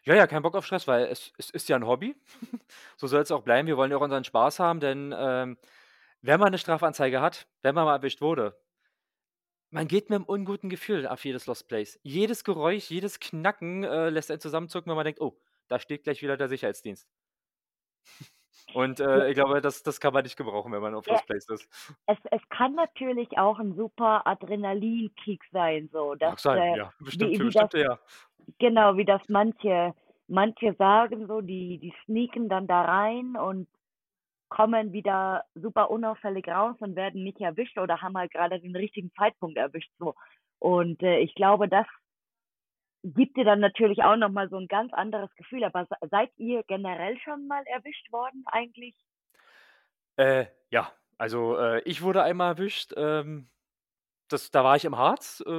Ja, 0.04 0.14
ja, 0.16 0.28
kein 0.28 0.44
Bock 0.44 0.56
auf 0.56 0.66
Stress, 0.66 0.88
weil 0.88 1.06
es 1.08 1.32
es 1.38 1.50
ist 1.50 1.68
ja 1.70 1.76
'n 1.78 1.86
Hobby. 1.88 2.16
So 2.98 3.08
soll's 3.08 3.32
auch 3.32 3.42
bleiben. 3.44 3.68
Wir 3.68 3.76
wollen 3.78 3.92
ja 3.92 3.98
auch 3.98 4.02
unseren 4.02 4.24
Spaß 4.24 4.60
haben, 4.60 4.80
denn, 4.80 5.14
ähm, 5.18 5.58
wenn 6.22 6.40
man 6.40 6.52
'ne 6.52 6.58
Strafanzeige 6.60 7.22
hat, 7.22 7.48
wenn 7.64 7.76
man 7.76 7.86
mal 7.86 7.96
erwischt 7.98 8.22
wurde 8.22 8.56
man 9.74 9.88
geht 9.88 10.10
mit 10.10 10.20
'nem 10.20 10.24
unguten 10.26 10.70
Gefühl 10.70 11.08
auf 11.08 11.26
jedes 11.26 11.48
Lost 11.48 11.68
Place. 11.68 12.00
Jedes 12.04 12.44
Geräusch, 12.44 12.90
jedes 12.90 13.20
Knacken, 13.20 13.84
äh, 13.84 14.10
lässt 14.10 14.30
einen 14.32 14.40
zusammenzucken, 14.40 14.90
wenn 14.90 14.96
man 14.96 15.06
denkt: 15.06 15.22
„Oh, 15.22 15.40
da 15.68 15.80
steht 15.80 16.04
gleich 16.04 16.22
wieder 16.22 16.38
der 16.38 16.50
Sicherheitsdienst.“ 16.50 17.04
Und, 18.74 19.00
Ja. 19.14 19.24
äh, 19.24 19.30
ich 19.30 19.36
glaube, 19.36 19.62
das 19.62 19.84
das 19.84 20.00
kann 20.00 20.14
man 20.14 20.24
nicht 20.24 20.38
gebrauchen, 20.38 20.72
wenn 20.72 20.82
man 20.82 20.96
auf 20.96 21.08
Ja. 21.08 21.22
Lost 21.22 21.26
Place 21.28 21.48
ist. 21.50 21.68
Es 22.08 22.18
es 22.32 22.42
kann 22.50 22.76
natürlich 22.76 23.38
auch 23.38 23.60
'n 23.60 23.76
super 23.76 24.28
Adrenalinkick 24.28 25.44
sein, 25.52 25.90
so, 25.94 26.16
dass, 26.16 26.36
Mag 26.36 26.40
sein, 26.40 26.68
äh, 26.70 26.74
ja. 26.74 26.94
Bestimmt 27.00 27.38
wie 27.38 27.44
wie 27.44 27.52
das 27.52 27.70
Bestimmte, 27.70 27.80
ja. 27.80 28.00
genau, 28.60 28.98
wie 28.98 29.06
das 29.06 29.22
manche 29.30 29.94
manche 30.28 30.74
sagen 30.76 31.28
so, 31.28 31.42
die 31.42 31.80
die 31.80 31.94
sneaken 32.06 32.50
dann 32.50 32.68
da 32.68 32.84
rein 32.84 33.38
und 33.38 33.70
kommen 34.50 34.94
wieder 34.94 35.46
super 35.56 35.92
unauffällig 35.92 36.48
raus 36.50 36.76
und 36.80 36.96
werden 36.96 37.24
nicht 37.24 37.42
erwischt 37.42 37.78
oder 37.80 38.02
haben 38.02 38.18
halt 38.18 38.32
grade 38.34 38.60
den 38.62 38.76
richtigen 38.76 39.12
Zeitpunkt 39.14 39.58
erwischt, 39.58 39.92
so. 40.00 40.16
Und, 40.60 41.04
äh, 41.04 41.20
ich 41.20 41.36
glaube, 41.36 41.70
das 41.70 41.88
gibt 43.14 43.38
dir 43.38 43.46
dann 43.46 43.60
natürlich 43.60 44.04
auch 44.04 44.16
noch 44.18 44.30
mal 44.32 44.50
so 44.50 44.58
'n 44.58 44.68
ganz 44.68 44.94
anderes 44.94 45.34
Gefühl. 45.36 45.64
Aber 45.64 45.86
se 45.86 45.96
seid 46.10 46.32
ihr 46.38 46.64
generell 46.68 47.18
schon 47.20 47.48
mal 47.48 47.64
erwischt 47.68 48.12
worden 48.12 48.44
eigentlich? 48.48 48.96
Äh, 50.20 50.46
ja. 50.72 50.92
Also, 51.18 51.58
äh, 51.58 51.82
ich 51.86 52.02
wurde 52.02 52.24
einmal 52.24 52.52
erwischt, 52.54 52.94
ähm, 52.98 53.50
das 54.30 54.52
da 54.52 54.64
war 54.64 54.76
ich 54.78 54.86
im 54.86 54.98
Harz, 54.98 55.44
äh, 55.48 55.50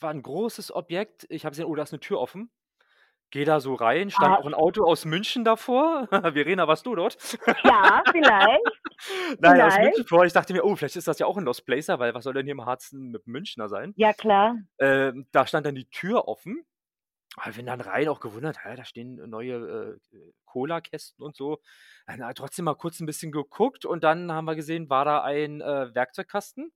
war 0.00 0.12
'n 0.12 0.22
großes 0.22 0.74
Objekt. 0.74 1.26
Ich 1.30 1.44
habe 1.46 1.52
gesehen: 1.52 1.66
„Oh, 1.66 1.74
da 1.76 1.84
ist 1.84 1.92
'ne 1.92 2.00
Tür 2.00 2.20
offen.“ 2.20 2.50
Gehe 3.30 3.44
da 3.46 3.60
so 3.60 3.74
rein, 3.74 4.10
stand 4.10 4.36
Ah. 4.36 4.38
auch 4.38 4.46
'n 4.46 4.54
Auto 4.54 4.84
aus 4.86 5.04
München 5.06 5.44
davor. 5.44 6.08
Verena, 6.34 6.68
warst 6.68 6.86
du 6.86 6.94
dort? 6.96 7.18
Ja, 7.64 8.04
vielleicht. 8.12 8.62
Nein, 9.40 9.60
aus. 9.62 9.78
München 9.78 10.06
vor. 10.06 10.24
Ich 10.26 10.32
dachte 10.34 10.52
mir: 10.54 10.64
„Oh, 10.64 10.76
vielleicht 10.76 10.96
ist 10.96 11.08
das 11.08 11.18
ja 11.20 11.26
auch 11.26 11.36
'n 11.38 11.44
Lost 11.44 11.66
Placer, 11.66 11.98
weil 12.00 12.14
was 12.14 12.24
soll 12.24 12.34
denn 12.34 12.46
hier 12.46 12.52
im 12.54 12.66
Harz 12.66 12.92
'n 12.92 13.10
mit 13.12 13.26
Münchner 13.28 13.68
sein?“ 13.68 13.96
Ja, 13.98 14.12
klar. 14.12 14.66
Ähm, 14.80 15.26
da 15.32 15.46
stand 15.46 15.66
dann 15.66 15.74
die 15.76 15.90
Tür 15.90 16.28
offen. 16.28 16.64
Ah, 17.38 17.50
bin 17.50 17.66
dann 17.66 17.82
rein, 17.82 18.08
auch 18.08 18.20
gewundert: 18.20 18.64
„Hä, 18.64 18.76
da 18.76 18.84
stehen 18.86 19.16
neue, 19.28 19.98
äh, 20.12 20.16
äh, 20.16 20.32
Colakästen 20.46 21.22
und 21.22 21.36
so.“ 21.36 21.60
Dann 22.06 22.22
aber 22.22 22.32
trotzdem 22.32 22.64
mal 22.64 22.74
kurz 22.76 22.98
'n 23.00 23.04
bisschen 23.06 23.30
geguckt 23.30 23.84
und 23.84 24.02
dann 24.04 24.32
haben 24.32 24.46
wir 24.46 24.54
gesehen, 24.56 24.88
war 24.88 25.04
da 25.04 25.22
ein, 25.22 25.60
äh, 25.60 25.94
Werkzeugkasten. 25.94 26.72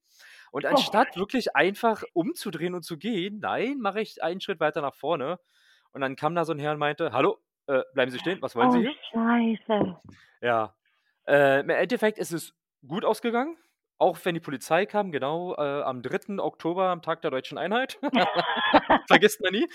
Und 0.53 0.66
Oh. 0.70 0.90
anstatt 0.90 1.16
wirklich 1.16 1.57
einfach 1.57 2.03
umzudrehen 2.14 2.75
und 2.75 2.83
zu 2.85 2.99
gehen, 2.99 3.40
nein, 3.40 3.79
mache 3.81 4.01
ich 4.03 4.23
einen 4.23 4.40
Schritt 4.42 4.61
weiter 4.61 4.83
nach 4.83 4.94
vorne. 4.94 5.40
Und 5.92 6.03
dann 6.03 6.16
kam 6.16 6.35
da 6.35 6.44
so 6.44 6.53
'n 6.53 6.59
Herr 6.61 6.73
und 6.73 6.79
meinte: 6.79 7.12
„Hallo, 7.12 7.38
äh, 7.66 7.83
bleiben 7.94 8.11
Sie 8.12 8.18
stehen, 8.18 8.42
was 8.42 8.55
wollen 8.57 8.70
Sie 8.70 8.79
Oh, 8.79 8.83
hier?“ 8.83 8.96
Scheiße. 9.11 10.01
Ja. 10.42 10.75
Äh, 11.27 11.61
im 11.61 11.70
Endeffekt 11.70 12.18
ist 12.18 12.33
es 12.33 12.55
gut 12.87 13.05
ausgegangen, 13.05 13.59
auch 14.01 14.19
wenn 14.25 14.35
die 14.35 14.41
Polizei 14.41 14.87
kam, 14.87 15.13
genau, 15.13 15.55
äh, 15.57 15.83
am 15.83 16.03
3. 16.03 16.41
Oktober, 16.41 16.89
am 16.89 17.03
Tag 17.03 17.23
der 17.23 17.31
Deutschen 17.33 17.59
Einheit. 17.59 17.99
Vergisst 19.09 19.41
man 19.43 19.53
nie. 19.53 19.69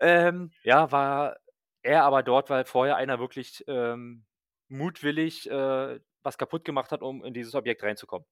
Ähm, 0.00 0.52
ja, 0.62 0.92
war 0.92 1.36
er 1.82 2.04
aber 2.04 2.22
dort, 2.22 2.50
weil 2.50 2.64
vorher 2.64 2.96
einer 2.96 3.18
wirklich, 3.20 3.64
ähm, 3.68 4.24
mutwillig, 4.68 5.50
äh, 5.50 6.00
was 6.22 6.38
kaputtgemacht 6.38 6.92
hat, 6.92 7.02
um 7.02 7.24
in 7.24 7.34
dieses 7.34 7.54
Objekt 7.54 7.82
reinzukommen. 7.82 8.26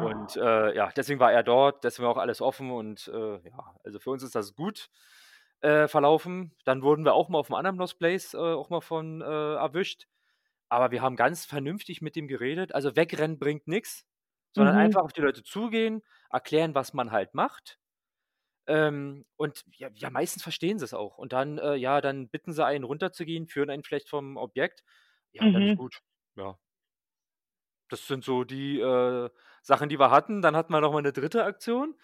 Und, 0.00 0.36
Oh. 0.36 0.36
äh, 0.36 0.76
ja, 0.76 0.90
deswegen 0.96 1.18
war 1.20 1.32
er 1.32 1.42
dort, 1.42 1.82
deswegen 1.84 2.04
war 2.06 2.12
auch 2.12 2.18
alles 2.18 2.40
offen 2.40 2.70
und, 2.70 3.08
äh, 3.08 3.38
ja, 3.48 3.74
also, 3.84 3.98
für 3.98 4.10
uns 4.10 4.22
ist 4.22 4.34
das 4.36 4.54
gut, 4.54 4.90
äh, 5.60 5.88
verlaufen. 5.88 6.54
Dann 6.64 6.82
wurden 6.82 7.04
wir 7.04 7.14
auch 7.14 7.28
mal 7.28 7.38
auf'm 7.40 7.56
anderen 7.56 7.78
Lost 7.78 7.98
Place, 7.98 8.34
äh, 8.34 8.38
auch 8.38 8.70
mal 8.70 8.80
von, 8.80 9.20
erwischt. 9.22 10.06
Aber 10.70 10.90
wir 10.92 11.02
haben 11.02 11.16
ganz 11.16 11.46
vernünftig 11.46 12.02
mit 12.02 12.16
dem 12.16 12.28
geredet. 12.28 12.74
Also, 12.74 12.96
wegrennen 12.96 13.38
bringt 13.40 13.68
nix, 13.68 14.06
sondern 14.58 14.76
Mhm. 14.76 14.76
einfach 14.76 15.02
auf 15.02 15.14
die 15.14 15.22
Leute 15.22 15.44
zugehen, 15.44 16.02
erklären, 16.30 16.74
was 16.76 16.94
man 16.94 17.12
halt 17.12 17.34
macht. 17.34 17.78
Ähm, 18.68 19.26
und 19.36 19.64
ja 19.76 19.90
ja, 19.94 20.10
meistens 20.10 20.42
verstehen 20.44 20.78
sie's 20.78 20.94
auch. 20.94 21.18
Und 21.18 21.32
dann 21.34 21.58
äh, 21.58 21.74
ja, 21.76 22.00
dann 22.02 22.28
bitten 22.30 22.52
sie 22.52 22.64
einen 22.66 22.84
runterzugehen, 22.84 23.48
führen 23.48 23.70
einen 23.70 23.84
vielleicht 23.84 24.08
vom 24.10 24.36
Objekt. 24.38 24.84
Ja, 25.32 25.44
und 25.44 25.54
dann 25.54 25.64
ist 25.64 25.74
Mhm. 25.74 25.78
gut, 25.78 26.00
ja. 26.36 26.58
Das 27.90 28.06
sind 28.06 28.24
so 28.24 28.44
die, 28.44 28.78
äh, 28.80 29.30
Sachen, 29.62 29.88
die 29.88 29.98
wir 29.98 30.10
hatten. 30.10 30.42
Dann 30.42 30.56
hatten 30.56 30.72
wir 30.72 30.80
noch 30.80 30.92
mal 30.92 31.02
'ne 31.02 31.12
3. 31.12 31.44
Aktion. 31.44 31.96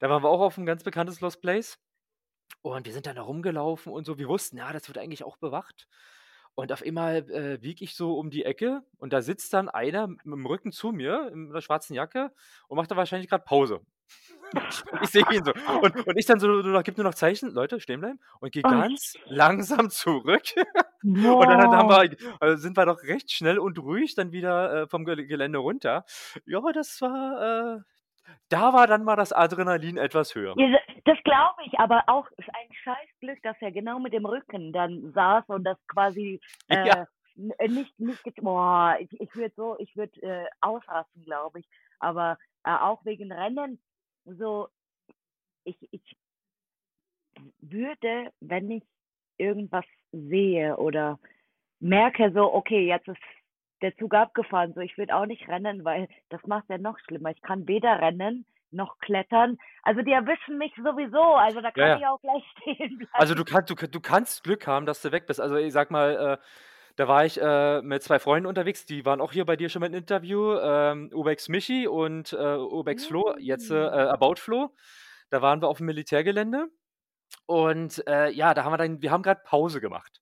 Da 0.00 0.08
waren 0.08 0.22
wir 0.22 0.28
auch 0.30 0.40
auf 0.40 0.56
'n 0.58 0.66
ganz 0.66 0.84
bekanntes 0.84 1.20
Lost 1.20 1.40
Place. 1.42 1.78
Und 2.62 2.86
wir 2.86 2.92
sind 2.92 3.06
dann 3.06 3.16
da 3.16 3.22
rumgelaufen 3.22 3.92
und 3.92 4.04
so. 4.04 4.18
Wir 4.18 4.28
wussten, 4.28 4.56
ja, 4.58 4.72
das 4.72 4.88
wird 4.88 4.98
eigentlich 4.98 5.24
auch 5.24 5.36
bewacht. 5.36 5.88
Und 6.58 6.70
auf 6.72 6.82
einmal, 6.82 7.28
äh, 7.30 7.58
biege 7.58 7.82
ich 7.84 7.94
so 7.96 8.18
um 8.18 8.30
die 8.30 8.44
Ecke 8.44 8.82
und 8.98 9.12
da 9.12 9.22
sitzt 9.22 9.52
dann 9.54 9.68
einer 9.70 10.06
mit'm 10.08 10.46
Rücken 10.46 10.70
zu 10.72 10.92
mir 10.92 11.30
in 11.32 11.48
'ner 11.48 11.62
schwarzen 11.62 11.94
Jacke 11.94 12.30
und 12.68 12.76
macht 12.76 12.90
da 12.90 12.96
wahrscheinlich 12.96 13.30
grad 13.30 13.44
Pause. 13.46 13.80
Ich 15.00 15.10
sehe 15.10 15.24
ihn 15.28 15.44
so. 15.44 15.52
Und 15.80 15.94
und 16.06 16.18
ich 16.18 16.26
dann 16.26 16.40
so 16.40 16.48
nur 16.48 16.62
noch 16.64 16.82
gebe 16.84 17.00
nur 17.02 17.10
noch 17.10 17.14
Zeichen: 17.16 17.50
„Leute, 17.52 17.80
stehen 17.80 18.00
bleiben“ 18.00 18.20
und 18.40 18.52
gehe 18.52 18.64
Oh. 18.64 18.82
ganz 18.82 19.18
langsam 19.24 19.90
zurück. 19.90 20.42
Und 21.38 21.48
dann 21.50 21.70
haben 21.76 21.88
wir 21.90 22.16
äh, 22.42 22.56
sind 22.58 22.76
wir 22.76 22.86
doch 22.86 23.02
recht 23.04 23.32
schnell 23.32 23.58
und 23.58 23.78
ruhig 23.78 24.14
dann 24.16 24.32
wieder, 24.32 24.82
äh, 24.84 24.88
vom 24.88 25.04
Gel 25.04 25.26
Gelände 25.26 25.58
runter. 25.58 26.04
Ja, 26.46 26.60
das 26.74 27.00
war 27.02 27.78
äh, 27.78 27.80
da 28.48 28.72
war 28.72 28.86
dann 28.86 29.04
mal 29.04 29.16
das 29.16 29.32
Adrenalin 29.32 29.96
etwas 29.96 30.34
höher. 30.34 30.58
Das 31.04 31.18
glaube 31.24 31.62
ich, 31.64 31.78
aber 31.80 32.04
auch 32.08 32.26
ein 32.36 32.72
Scheißglück, 32.84 33.42
dass 33.42 33.56
er 33.60 33.72
genau 33.72 33.98
mit 33.98 34.12
dem 34.12 34.26
Rücken 34.26 34.72
dann 34.72 35.12
saß 35.12 35.44
und 35.48 35.64
das 35.64 35.78
quasi, 35.88 36.40
Ja. 36.84 36.96
äh, 37.58 37.68
nicht 37.68 37.98
nicht 37.98 38.22
boah, 38.42 38.96
ich 39.00 39.10
ich 39.20 39.34
würde 39.34 39.52
so 39.56 39.76
ich 39.78 39.96
würde, 39.96 40.20
äh, 40.22 40.46
ausrasten, 40.60 41.22
glaube 41.24 41.60
ich. 41.60 41.66
Aber, 42.00 42.38
äh, 42.64 42.70
auch 42.74 43.04
wegen 43.04 43.32
Rennen, 43.32 43.80
so 44.24 44.68
ich 45.64 45.76
ich 45.92 46.16
würde, 47.60 48.30
wenn 48.40 48.70
ich 48.70 48.84
irgendwas 49.38 49.84
sehe 50.12 50.76
oder 50.76 51.18
merke 51.80 52.32
so: 52.32 52.52
„Okay, 52.54 52.86
jetzt 52.86 53.08
ist 53.08 53.18
der 53.82 53.96
Zug 53.96 54.14
abgefahren“, 54.14 54.72
so, 54.74 54.80
ich 54.80 54.96
würde 54.98 55.14
auch 55.16 55.26
nicht 55.26 55.48
rennen, 55.48 55.84
weil 55.84 56.08
das 56.30 56.42
macht's 56.46 56.68
ja 56.70 56.78
noch 56.78 56.98
schlimmer. 57.00 57.30
Ich 57.30 57.42
kann 57.42 57.66
weder 57.68 58.00
rennen 58.00 58.46
noch 58.70 58.98
klettern. 59.00 59.58
Also, 59.82 60.02
die 60.02 60.12
erwischen 60.12 60.58
mich 60.58 60.72
sowieso, 60.76 61.20
also, 61.22 61.60
da 61.60 61.70
Ja, 61.76 61.86
kann 61.86 61.94
ja. 61.96 62.02
ich 62.02 62.06
auch 62.06 62.20
gleich 62.20 62.44
stehen 62.62 62.98
Also, 63.16 63.34
du 63.34 63.44
bleiben. 63.44 63.44
kann 63.44 63.64
du 63.66 63.74
du 63.74 64.00
kannst 64.00 64.42
Glück 64.44 64.66
haben, 64.66 64.86
dass 64.86 65.02
du 65.02 65.12
weg 65.12 65.26
bist. 65.26 65.40
Also, 65.40 65.56
ich 65.56 65.72
sage 65.72 65.92
mal, 65.92 66.38
äh, 66.40 66.44
da 66.96 67.08
war 67.08 67.24
ich, 67.24 67.40
äh, 67.40 67.82
mit 67.82 68.02
2 68.02 68.18
Freunden 68.18 68.46
unterwegs, 68.46 68.86
die 68.86 69.04
waren 69.04 69.20
auch 69.20 69.32
hier 69.32 69.44
bei 69.46 69.56
dir 69.56 69.68
schon 69.68 69.80
mal 69.80 69.86
im 69.86 69.94
Interview, 69.94 70.54
ähm, 70.58 71.10
Ubex 71.14 71.48
Michi 71.48 71.86
und, 71.86 72.32
äh, 72.32 72.56
Ubex 72.56 73.06
Flo, 73.06 73.34
jetzt, 73.38 73.70
äh, 73.70 73.74
Hm. 73.76 73.88
About 73.88 74.36
Flo. 74.38 74.74
Da 75.30 75.42
waren 75.42 75.62
wir 75.62 75.68
auf'm 75.68 75.84
Militärgelände 75.84 76.68
und, 77.46 78.06
äh, 78.08 78.30
ja, 78.32 78.54
da 78.54 78.64
haben 78.64 78.72
wir 78.74 78.78
dann 78.78 79.02
wir 79.02 79.12
haben 79.12 79.22
grad 79.24 79.44
Pause 79.44 79.80
gemacht. 79.82 80.21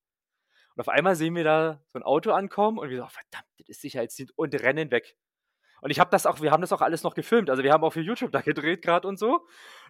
Und 0.77 0.81
auf 0.81 0.89
einmal 0.89 1.17
sehen 1.17 1.35
wir 1.37 1.45
da 1.45 1.81
so 1.89 1.99
'n 1.99 2.03
Auto 2.05 2.33
ankommen 2.33 2.79
und 2.79 2.91
wir 2.91 2.97
so: 2.99 3.05
„Oh 3.05 3.09
verdammt, 3.09 3.49
das 3.59 3.69
ist 3.69 3.81
Sicherheitsdienst“ 3.83 4.33
und 4.39 4.55
rennen 4.63 4.91
weg. 4.91 5.17
Und 5.83 5.91
ich 5.91 6.01
habe 6.01 6.11
das 6.11 6.27
auch 6.27 6.41
wir 6.43 6.53
haben 6.53 6.61
das 6.63 6.73
auch 6.73 6.83
alles 6.83 7.03
noch 7.05 7.15
gefilmt. 7.15 7.51
Also, 7.51 7.63
wir 7.65 7.73
haben 7.73 7.85
auch 7.85 7.93
für 7.93 8.01
YouTube 8.03 8.33
da 8.33 8.41
gedreht 8.43 8.83
grad 8.83 9.05
und 9.07 9.19
so. 9.19 9.47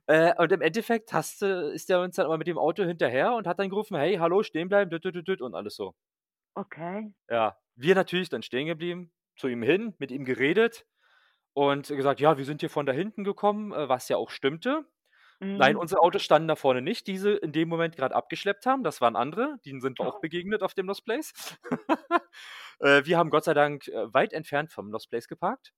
Äh, 0.07 0.35
und 0.39 0.53
im 0.53 0.63
Endeffekt 0.63 1.13
hast 1.13 1.43
ist 1.43 1.89
der 1.91 2.01
uns 2.03 2.17
dann 2.17 2.27
aber 2.27 2.39
mit 2.39 2.47
dem 2.49 2.59
Auto 2.59 2.85
hinterher 2.85 3.35
und 3.35 3.47
hat 3.49 3.59
dann 3.61 3.71
gerufen: 3.71 3.97
„Hey, 3.99 4.17
hallo, 4.17 4.43
stehen 4.43 4.69
bleiben“ 4.69 4.91
düt, 4.91 5.05
düt, 5.05 5.15
düt, 5.17 5.29
düt 5.29 5.43
und 5.43 5.55
alles 5.55 5.77
so. 5.77 5.95
Okay. 6.57 7.13
Ja, 7.31 7.57
wir 7.77 7.95
natürlich 7.95 8.29
dann 8.29 8.43
stehen 8.43 8.67
geblieben, 8.67 9.13
zu 9.37 9.49
ihm 9.49 9.63
hin, 9.63 9.95
mit 9.99 10.11
ihm 10.11 10.25
geredet 10.25 10.87
und 11.55 11.89
gesagt: 11.89 12.21
„Ja, 12.21 12.39
wir 12.39 12.45
sind 12.45 12.61
hier 12.63 12.71
von 12.71 12.87
da 12.87 12.93
hinten 12.93 13.25
gekommen“, 13.25 13.73
äh, 13.73 13.89
was 13.89 14.09
ja 14.09 14.17
auch 14.19 14.31
stimmte. 14.31 14.87
Nein, 15.57 15.77
Mhm. 15.77 15.77
unsere 15.77 16.01
Autos 16.01 16.23
standen 16.23 16.49
da 16.49 16.57
vorne 16.57 16.83
nicht, 16.83 17.07
die 17.07 17.19
sie 17.19 17.35
in 17.37 17.53
dem 17.53 17.69
Moment 17.69 17.97
grad 17.97 18.13
abgeschleppt 18.13 18.67
haben. 18.67 18.83
Das 18.85 19.01
waren 19.01 19.17
andere, 19.17 19.57
denen 19.67 19.81
sind 19.81 19.99
wir 19.99 20.07
auch 20.07 20.21
begegnet 20.21 20.63
auf 20.63 20.75
dem 20.75 20.87
Lost 20.87 21.05
Place. 21.05 21.33
Äh, 22.81 23.05
wir 23.05 23.19
haben 23.19 23.29
Gott 23.31 23.45
sei 23.45 23.53
Dank, 23.55 23.89
äh, 23.89 24.13
weit 24.15 24.33
entfernt 24.33 24.73
vom 24.73 24.91
Lost 24.91 25.11
Place 25.11 25.29
geparkt. 25.29 25.73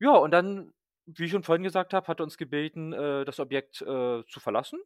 Ja, 0.00 0.12
und 0.12 0.30
dann, 0.32 0.72
wie 1.06 1.24
ich 1.26 1.32
schon 1.32 1.44
vorhin 1.44 1.64
gesagt 1.64 1.94
habe, 1.94 2.06
hat 2.08 2.20
er 2.20 2.24
uns 2.24 2.38
gebeten, 2.38 2.92
äh, 2.94 3.24
das 3.26 3.40
Objekt, 3.40 3.82
äh, 3.82 4.24
zu 4.26 4.40
verlassen. 4.40 4.80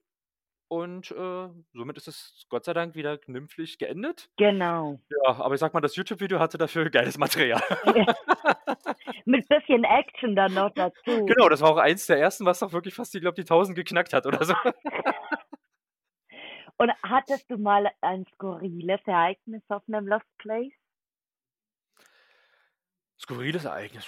Und, 0.74 1.12
äh, 1.12 1.48
somit 1.72 1.96
ist 1.98 2.08
es 2.08 2.46
Gott 2.48 2.64
sei 2.64 2.72
Dank 2.72 2.96
wieder 2.96 3.16
glimpflich 3.16 3.78
geendet. 3.78 4.28
Genau. 4.36 4.98
Ja, 5.08 5.36
aber 5.36 5.54
ich 5.54 5.60
sage 5.60 5.72
mal, 5.72 5.80
das 5.80 5.94
YouTube-Video 5.94 6.40
hatte 6.40 6.58
dafür 6.58 6.90
geiles 6.90 7.16
Material. 7.16 7.62
Ja. 7.94 8.06
Mit 9.24 9.46
bisschen 9.48 9.84
Action 9.84 10.34
dann 10.34 10.54
noch 10.54 10.70
dazu. 10.74 11.26
Genau, 11.26 11.48
das 11.48 11.60
war 11.60 11.70
auch 11.70 11.76
eins 11.76 12.06
der 12.06 12.18
ersten, 12.18 12.44
was 12.44 12.60
auch 12.64 12.72
wirklich 12.72 12.92
fast, 12.92 13.14
ich 13.14 13.20
glaube, 13.20 13.36
die 13.36 13.44
1.000 13.44 13.74
geknackt 13.74 14.12
hat 14.12 14.26
oder 14.26 14.44
so. 14.44 14.54
Und 16.76 16.90
hattest 17.04 17.48
du 17.48 17.56
mal 17.56 17.88
ein 18.00 18.26
skurriles 18.34 19.00
Ereignis 19.06 19.62
auf 19.68 19.82
'nem 19.86 20.08
Lost 20.08 20.26
Place? 20.38 20.72
Skurriles 23.16 23.64
Ereignis, 23.64 24.06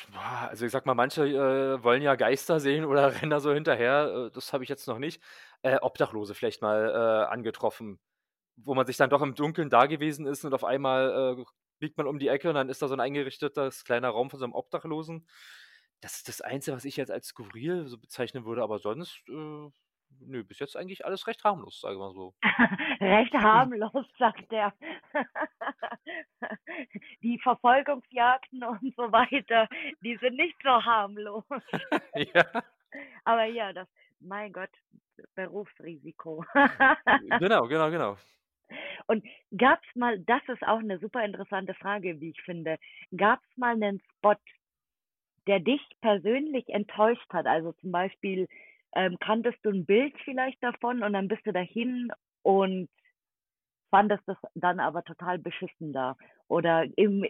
also, 0.50 0.66
ich 0.66 0.72
sage 0.72 0.84
mal, 0.86 0.94
manche, 0.94 1.24
äh, 1.24 1.82
wollen 1.82 2.02
ja 2.02 2.16
Geister 2.16 2.58
sehen 2.58 2.84
oder 2.84 3.06
rennen 3.22 3.30
da 3.30 3.38
so 3.38 3.52
hinterher. 3.54 4.26
Äh, 4.26 4.30
das 4.34 4.52
habe 4.52 4.64
ich 4.64 4.68
jetzt 4.68 4.88
noch 4.88 4.98
nicht. 4.98 5.22
Äh, 5.66 5.78
Obdachlose 5.82 6.34
vielleicht 6.34 6.62
mal, 6.62 6.88
äh, 6.90 7.32
angetroffen, 7.32 7.98
wo 8.56 8.74
man 8.74 8.86
sich 8.86 8.96
dann 8.98 9.10
doch 9.10 9.20
im 9.22 9.34
Dunkeln 9.34 9.68
da 9.70 9.86
gewesen 9.86 10.26
ist 10.26 10.44
und 10.44 10.54
auf 10.54 10.62
einmal, 10.64 11.38
äh, 11.40 11.44
biegt 11.80 11.98
man 11.98 12.06
um 12.06 12.18
die 12.20 12.28
Ecke 12.28 12.48
und 12.50 12.54
dann 12.56 12.68
ist 12.68 12.82
da 12.82 12.86
so 12.88 12.94
'n 12.94 13.00
eingerichtetes 13.00 13.84
kleiner 13.84 14.10
Raum 14.10 14.30
von 14.30 14.38
so 14.40 14.46
'nem 14.46 14.54
Obdachlosen. 14.54 15.26
Das 16.00 16.16
ist 16.18 16.28
das 16.28 16.40
Einzige, 16.42 16.76
was 16.76 16.84
ich 16.84 16.96
jetzt 16.96 17.10
als 17.10 17.26
skurril 17.28 17.86
so 17.88 17.98
bezeichnen 17.98 18.44
würde, 18.46 18.62
aber 18.62 18.78
sonst, 18.78 19.22
äh, 19.28 19.32
nö, 20.20 20.44
bis 20.44 20.58
jetzt 20.60 20.76
eigentlich 20.76 21.04
alles 21.06 21.26
recht 21.26 21.42
harmlos, 21.44 21.80
sagen 21.80 21.98
wir 21.98 22.12
so. 22.12 22.34
Recht 23.00 23.34
harmlos, 23.34 24.06
sagt 24.18 24.52
er. 24.52 24.72
Die 27.22 27.38
Verfolgungsjagden 27.42 28.62
und 28.64 28.94
so 28.96 29.10
weiter, 29.12 29.68
die 30.02 30.16
sind 30.18 30.36
nicht 30.36 30.56
so 30.62 30.70
harmlos. 30.84 31.44
Ja. 32.14 32.62
Aber 33.24 33.44
ja, 33.44 33.72
das 33.72 33.88
mein 34.20 34.52
Gott, 34.52 34.70
Berufsrisiko. 35.36 36.44
Genau, 37.38 37.66
genau, 37.68 37.90
genau. 37.90 38.16
Und 39.08 39.24
gab's 39.56 39.86
mal 39.94 40.18
das 40.20 40.42
ist 40.48 40.62
auch 40.66 40.80
'ne 40.82 40.98
super 40.98 41.24
interessante 41.24 41.74
Frage, 41.74 42.20
wie 42.20 42.30
ich 42.30 42.42
finde. 42.42 42.78
Gab's 43.16 43.46
mal 43.56 43.76
'nen 43.76 44.00
Spot, 44.18 44.34
der 45.46 45.60
dich 45.60 45.82
persönlich 46.00 46.68
enttäuscht 46.68 47.32
hat? 47.32 47.46
Also, 47.46 47.72
zum 47.74 47.92
Beispiel, 47.92 48.48
ähm, 48.96 49.16
kanntest 49.20 49.58
du 49.64 49.70
'n 49.70 49.86
Bild 49.86 50.14
vielleicht 50.24 50.62
davon 50.62 51.02
und 51.02 51.12
dann 51.14 51.28
bist 51.28 51.46
du 51.46 51.52
dahin 51.52 52.10
und 52.42 52.88
fandest 53.92 54.22
das 54.26 54.36
dann 54.54 54.80
aber 54.80 55.02
total 55.04 55.38
beschissen 55.38 55.92
da? 55.92 56.16
Oder 56.48 56.86
im 56.96 57.24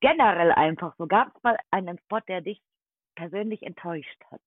generell 0.00 0.52
einfach 0.52 0.94
so. 0.98 1.06
Gab's 1.06 1.40
mal 1.42 1.56
einen 1.70 1.98
Spot, 1.98 2.20
der 2.26 2.40
dich 2.40 2.60
persönlich 3.14 3.62
enttäuscht 3.62 4.22
hat? 4.30 4.40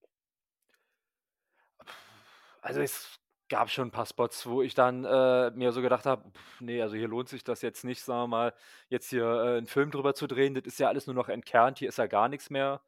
Also, 2.64 2.82
es 2.82 3.20
gab 3.48 3.70
schon 3.70 3.88
'n 3.90 3.92
paar 3.92 4.06
Spots, 4.06 4.46
wo 4.46 4.62
ich 4.62 4.74
dann, 4.76 5.06
äh, 5.06 5.52
mir 5.52 5.72
so 5.72 5.82
gedacht 5.82 6.06
habe: 6.06 6.32
„Ne, 6.60 6.82
also, 6.82 6.96
hier 6.96 7.08
lohnt 7.08 7.30
sich 7.30 7.44
das 7.44 7.62
jetzt 7.62 7.84
nicht, 7.84 8.02
sagen 8.02 8.24
wir 8.24 8.28
mal, 8.28 8.54
jetzt 8.90 9.10
hier, 9.10 9.24
äh, 9.26 9.58
'n 9.58 9.66
Film 9.68 9.92
drüber 9.92 10.14
zu 10.14 10.28
drehen. 10.28 10.54
Das 10.54 10.64
ist 10.66 10.80
ja 10.80 10.88
alles 10.90 11.08
nur 11.08 11.16
noch 11.16 11.30
entkernt, 11.30 11.80
hier 11.80 11.90
ist 11.90 11.98
ja 11.98 12.08
gar 12.08 12.28
nix 12.30 12.50
mehr.“ 12.50 12.82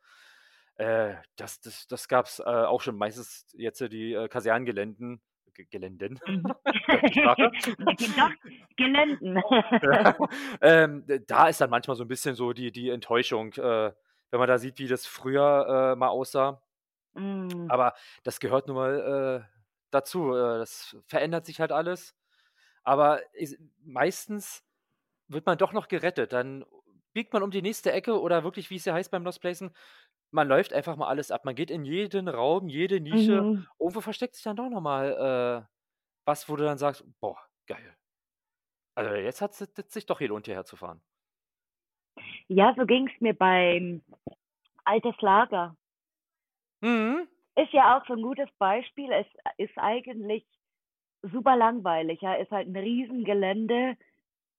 Äh, 0.75 1.15
das 1.38 1.62
das 1.62 1.88
das 1.88 2.07
gab's, 2.07 2.39
äh, 2.39 2.43
auch 2.45 2.81
schon. 2.81 2.97
Meistens 2.97 3.47
jetzt 3.53 3.81
die, 3.81 4.13
äh, 4.13 4.27
Kasernengeländen 4.29 5.21
Ge 5.55 5.65
Geländen, 5.69 6.19
Mhm. 6.27 6.53
Doch, 7.23 7.38
Geländen. 8.77 9.43
Ja, 9.81 10.15
ähm, 10.62 11.05
da 11.27 11.47
ist 11.47 11.62
dann 11.62 11.69
manchmal 11.71 11.95
so 11.97 12.03
'n 12.03 12.07
bisschen 12.07 12.36
so 12.36 12.53
die 12.53 12.71
die 12.71 12.89
Enttäuschung, 12.89 13.53
äh, 13.53 13.91
wenn 14.31 14.39
man 14.39 14.47
da 14.47 14.57
sieht, 14.60 14.79
wie 14.79 14.88
das 14.88 15.05
früher, 15.07 15.93
äh, 15.93 15.95
mal 15.97 16.10
aussah. 16.10 16.62
Mhm. 17.15 17.71
Aber 17.71 17.93
das 18.23 18.39
gehört 18.39 18.67
nun 18.67 18.75
mal, 18.75 19.45
äh, 19.47 19.61
dazu. 19.91 20.34
Äh, 20.36 20.60
das 20.60 20.97
verändert 21.08 21.45
sich 21.45 21.60
halt 21.60 21.71
alles. 21.71 22.15
Aber 22.84 23.21
is 23.36 23.58
meistens 23.84 24.63
wird 25.30 25.45
man 25.45 25.58
doch 25.58 25.73
noch 25.73 25.88
gerettet. 25.89 26.34
Dann 26.34 26.65
biegt 27.13 27.34
man 27.34 27.43
um 27.43 27.51
die 27.51 27.62
nächste 27.62 27.91
Ecke 27.93 28.19
oder 28.21 28.43
wirklich, 28.43 28.69
wie 28.69 28.77
es 28.77 28.86
ja 28.86 28.93
heißt 28.93 29.12
beim 29.12 29.23
Lost 29.25 29.41
Placen, 29.41 29.75
man 30.32 30.47
läuft 30.49 30.73
einfach 30.73 30.95
mal 30.97 31.08
alles 31.10 31.32
ab. 31.32 31.45
Man 31.45 31.56
geht 31.56 31.71
in 31.71 31.86
jeden 31.86 32.27
Raum, 32.30 32.69
jede 32.69 33.01
Nische. 33.01 33.47
Mhm. 33.47 33.67
Irgendwo 33.80 34.01
versteckt 34.01 34.36
sich 34.36 34.43
dann 34.45 34.58
doch 34.58 34.69
noch 34.69 34.82
mal, 34.82 35.65
äh, 35.65 35.69
was, 36.25 36.49
wo 36.49 36.56
du 36.58 36.63
dann 36.65 36.77
sagst: 36.80 37.04
„Boah, 37.21 37.38
geil.“ 37.67 37.95
Also, 38.95 39.13
jetzt 39.15 39.41
hat 39.41 39.54
sich 39.56 40.06
doch 40.06 40.19
gelohnt, 40.19 40.45
hierher 40.45 40.65
zu 40.65 40.75
fahren. 40.77 41.01
Ja, 42.47 42.73
so 42.77 42.86
ging's 42.86 43.12
mir 43.19 43.34
beim 43.34 44.01
Altes 44.86 45.15
Lager. 45.21 45.75
Mhm. 46.82 47.27
Ist 47.58 47.74
ja 47.74 47.98
auch 47.98 48.06
so 48.08 48.14
'n 48.14 48.22
gutes 48.22 48.50
Beispiel. 48.58 49.12
Es 49.12 49.28
ist 49.58 49.78
eigentlich 49.78 50.46
super 51.24 51.56
langweilig, 51.58 52.22
ja. 52.22 52.36
Ist 52.36 52.52
halt 52.52 52.68
'n 52.68 52.76
Riesengelände 52.78 53.98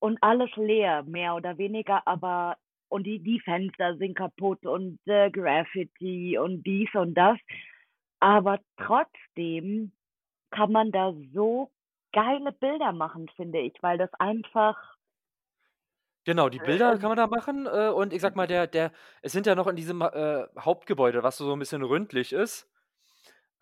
und 0.00 0.18
alles 0.22 0.50
leer, 0.56 1.04
mehr 1.04 1.34
oder 1.36 1.58
weniger, 1.58 2.06
aber 2.06 2.58
und 2.88 3.04
die, 3.06 3.20
die 3.22 3.40
Fenster 3.40 3.96
sind 3.98 4.16
kaputt 4.16 4.66
und 4.66 5.00
äh, 5.06 5.30
Graffiti 5.30 6.38
und 6.38 6.64
dies 6.66 6.90
und 6.94 7.14
das. 7.14 7.38
Aber 8.20 8.60
trotzdem 8.78 9.92
kann 10.52 10.72
man 10.72 10.92
da 10.92 11.14
so 11.34 11.70
geile 12.12 12.52
Bilder 12.52 12.92
machen, 12.92 13.28
finde 13.36 13.60
ich, 13.60 13.74
weil 13.82 13.98
das 13.98 14.12
einfach 14.16 14.96
Genau, 16.26 16.48
die 16.48 16.60
Bilder 16.60 16.94
äh 16.94 16.98
kann 16.98 17.08
man 17.08 17.16
da 17.16 17.26
machen, 17.26 17.66
äh, 17.66 17.88
und 17.88 18.12
ich 18.12 18.20
sage 18.22 18.36
mal, 18.36 18.46
der 18.46 18.68
der 18.68 18.92
es 19.22 19.32
sind 19.32 19.44
ja 19.46 19.56
noch 19.56 19.66
in 19.66 19.74
diesem, 19.74 20.02
äh, 20.02 20.46
Hauptgebäude, 20.58 21.22
was 21.24 21.36
so 21.36 21.52
'n 21.52 21.58
bisschen 21.58 21.82
rundlich 21.82 22.32
ist 22.32 22.71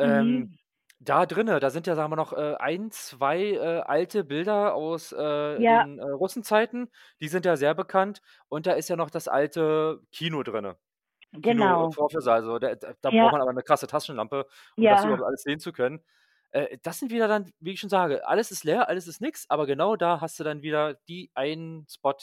ähm, 0.00 0.46
Mhm. 0.46 0.58
da 1.00 1.26
drinnen, 1.26 1.60
da 1.60 1.70
sind 1.70 1.86
ja, 1.86 1.96
sagen 1.96 2.12
wir 2.12 2.16
noch, 2.16 2.32
äh, 2.34 2.56
1, 2.58 2.90
2, 3.08 3.40
äh, 3.54 3.80
alte 3.82 4.24
Bilder 4.24 4.74
aus, 4.74 5.12
äh, 5.12 5.16
Ja. 5.56 5.84
den, 5.84 5.98
äh, 5.98 6.04
Russenzeiten. 6.10 6.90
Die 7.20 7.28
sind 7.28 7.46
ja 7.46 7.56
sehr 7.56 7.74
bekannt 7.74 8.22
und 8.48 8.66
da 8.66 8.72
ist 8.74 8.88
ja 8.90 8.96
noch 8.96 9.10
das 9.10 9.28
alte 9.28 10.00
Kino 10.12 10.42
äh, 11.84 11.88
Genau. 11.88 11.94
Vorführsaal, 11.94 12.36
also 12.40 12.58
da 12.58 12.74
da 12.76 12.94
da 13.00 13.10
braucht 13.12 13.32
Ja. 13.32 13.32
man 13.32 13.42
aber 13.42 13.52
'ne 13.54 13.62
krasse 13.62 13.86
Taschenlampe, 13.88 14.46
um 14.78 14.88
das 14.88 15.04
Ja. 15.04 15.04
überhaupt 15.04 15.24
alles 15.24 15.42
sehen 15.42 15.60
zu 15.60 15.72
können. 15.72 16.04
Äh, 16.52 16.78
das 16.82 16.98
sind 17.00 17.12
wieder 17.12 17.28
dann, 17.28 17.52
wie 17.60 17.72
ich 17.72 17.80
schon 17.80 17.90
sage, 17.90 18.26
alles 18.28 18.50
ist 18.50 18.64
leer, 18.64 18.88
alles 18.88 19.06
ist 19.08 19.20
nix, 19.20 19.46
aber 19.50 19.66
genau 19.66 19.96
da 19.96 20.20
hast 20.20 20.40
du 20.40 20.44
dann 20.44 20.62
wieder 20.62 20.94
die 21.08 21.30
einen 21.34 21.86
Spot, 21.88 22.14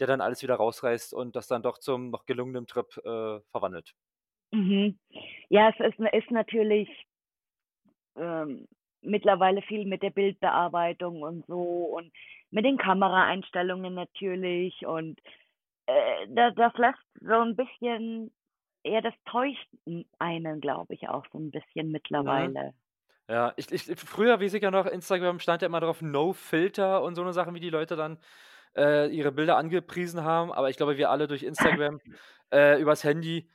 der 0.00 0.06
dann 0.08 0.20
alles 0.22 0.42
wieder 0.42 0.56
rausreißt 0.56 1.14
und 1.14 1.36
das 1.36 1.48
dann 1.48 1.62
doch 1.62 1.78
zum 1.78 2.10
noch 2.10 2.26
gelungenen 2.26 2.66
Trip, 2.66 2.96
äh, 2.98 3.40
verwandelt. 3.50 3.92
Mhm. 4.52 4.98
Ja, 5.48 5.70
es 5.70 5.80
ist 5.80 5.98
ist 6.12 6.30
natürlich 6.30 6.88
ähm, 8.16 8.66
mittlerweile 9.02 9.62
viel 9.62 9.86
mit 9.86 10.02
der 10.02 10.10
Bildbearbeitung 10.10 11.22
und 11.22 11.46
so 11.46 11.60
und 11.96 12.12
mit 12.50 12.64
den 12.64 12.78
Kameraeinstellungen 12.78 13.94
natürlich 13.94 14.86
und, 14.86 15.20
äh, 15.86 16.26
da 16.30 16.50
das 16.52 16.74
lässt 16.78 16.98
so 17.20 17.34
'n 17.34 17.56
bisschen 17.56 18.32
ja, 18.86 19.00
das 19.02 19.14
täuscht 19.26 19.68
einen, 20.20 20.60
glaube 20.60 20.94
ich, 20.94 21.08
auch 21.08 21.26
so 21.32 21.38
'n 21.38 21.50
bisschen 21.52 21.90
mittlerweile. 21.92 22.74
Ja, 23.28 23.54
ich 23.56 23.72
ich 23.72 23.84
früher 24.00 24.40
ich 24.40 24.52
ja 24.52 24.70
noch, 24.70 24.86
Instagram 24.86 25.38
stand 25.40 25.62
ja 25.62 25.66
immer 25.66 25.80
drauf, 25.80 26.02
No 26.02 26.32
Filter 26.34 27.02
und 27.02 27.14
so 27.14 27.24
'ne 27.24 27.32
Sachen, 27.32 27.54
wie 27.54 27.60
die 27.60 27.70
Leute 27.70 27.96
dann, 27.96 28.18
äh, 28.76 29.08
ihre 29.10 29.32
Bilder 29.32 29.56
angepriesen 29.58 30.24
haben, 30.24 30.52
aber 30.52 30.70
ich 30.70 30.76
glaube, 30.78 30.96
wir 30.98 31.10
alle 31.10 31.28
durch 31.28 31.44
Instagram, 31.44 32.00
äh, 32.52 32.80
übers 32.80 33.04
Handy 33.04 33.50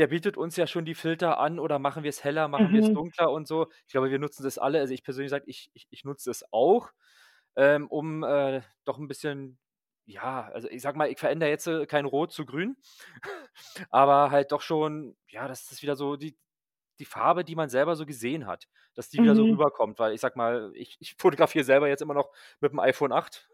der 0.00 0.08
bietet 0.08 0.36
uns 0.38 0.56
ja 0.56 0.66
schon 0.66 0.84
die 0.86 0.94
Filter 0.96 1.38
an 1.38 1.58
oder 1.60 1.78
machen 1.78 2.02
wir's 2.04 2.24
heller, 2.24 2.48
machen 2.48 2.72
Mhm. 2.72 2.94
dunkler 2.94 3.30
und 3.32 3.46
so. 3.48 3.68
Ich 3.86 3.92
glaube, 3.92 4.10
wir 4.10 4.18
nutzen 4.18 4.42
das 4.44 4.58
alle. 4.58 4.80
Also, 4.80 4.94
ich 4.94 5.04
persönlich 5.04 5.30
sage, 5.30 5.44
ich 5.48 5.70
ich 5.74 5.86
ich 5.90 6.04
nutze 6.04 6.30
es 6.30 6.44
auch, 6.52 6.90
ähm, 7.56 7.88
um, 7.88 8.22
äh, 8.24 8.62
doch 8.84 8.98
'n 8.98 9.08
bisschen 9.08 9.58
ja, 10.06 10.48
also, 10.52 10.68
ich 10.68 10.82
sage 10.82 10.98
mal, 10.98 11.08
ich 11.10 11.18
verändere 11.20 11.50
jetzt, 11.50 11.66
äh, 11.68 11.86
kein 11.86 12.04
Rot 12.06 12.32
zu 12.32 12.44
Grün, 12.46 12.76
aber 13.90 14.30
halt 14.32 14.52
doch 14.52 14.62
schon, 14.62 15.16
ja, 15.28 15.46
dass 15.48 15.66
das 15.68 15.82
wieder 15.82 15.96
so 15.96 16.16
die 16.16 16.36
die 17.00 17.06
Farbe, 17.06 17.44
die 17.44 17.56
man 17.56 17.70
selber 17.70 17.96
so 17.96 18.06
gesehen 18.06 18.46
hat, 18.46 18.68
dass 18.94 19.08
die 19.10 19.22
wieder 19.22 19.34
so 19.36 19.44
Mhm. 19.44 19.52
rüberkommt, 19.52 19.98
weil 19.98 20.14
ich 20.14 20.20
sage 20.20 20.36
mal, 20.38 20.72
ich 20.74 20.96
ich 21.00 21.14
fotografiere 21.18 21.64
selber 21.64 21.88
jetzt 21.88 22.02
immer 22.02 22.14
noch 22.14 22.30
mit'm 22.62 22.80
iPhone 22.82 23.12
8 23.12 23.48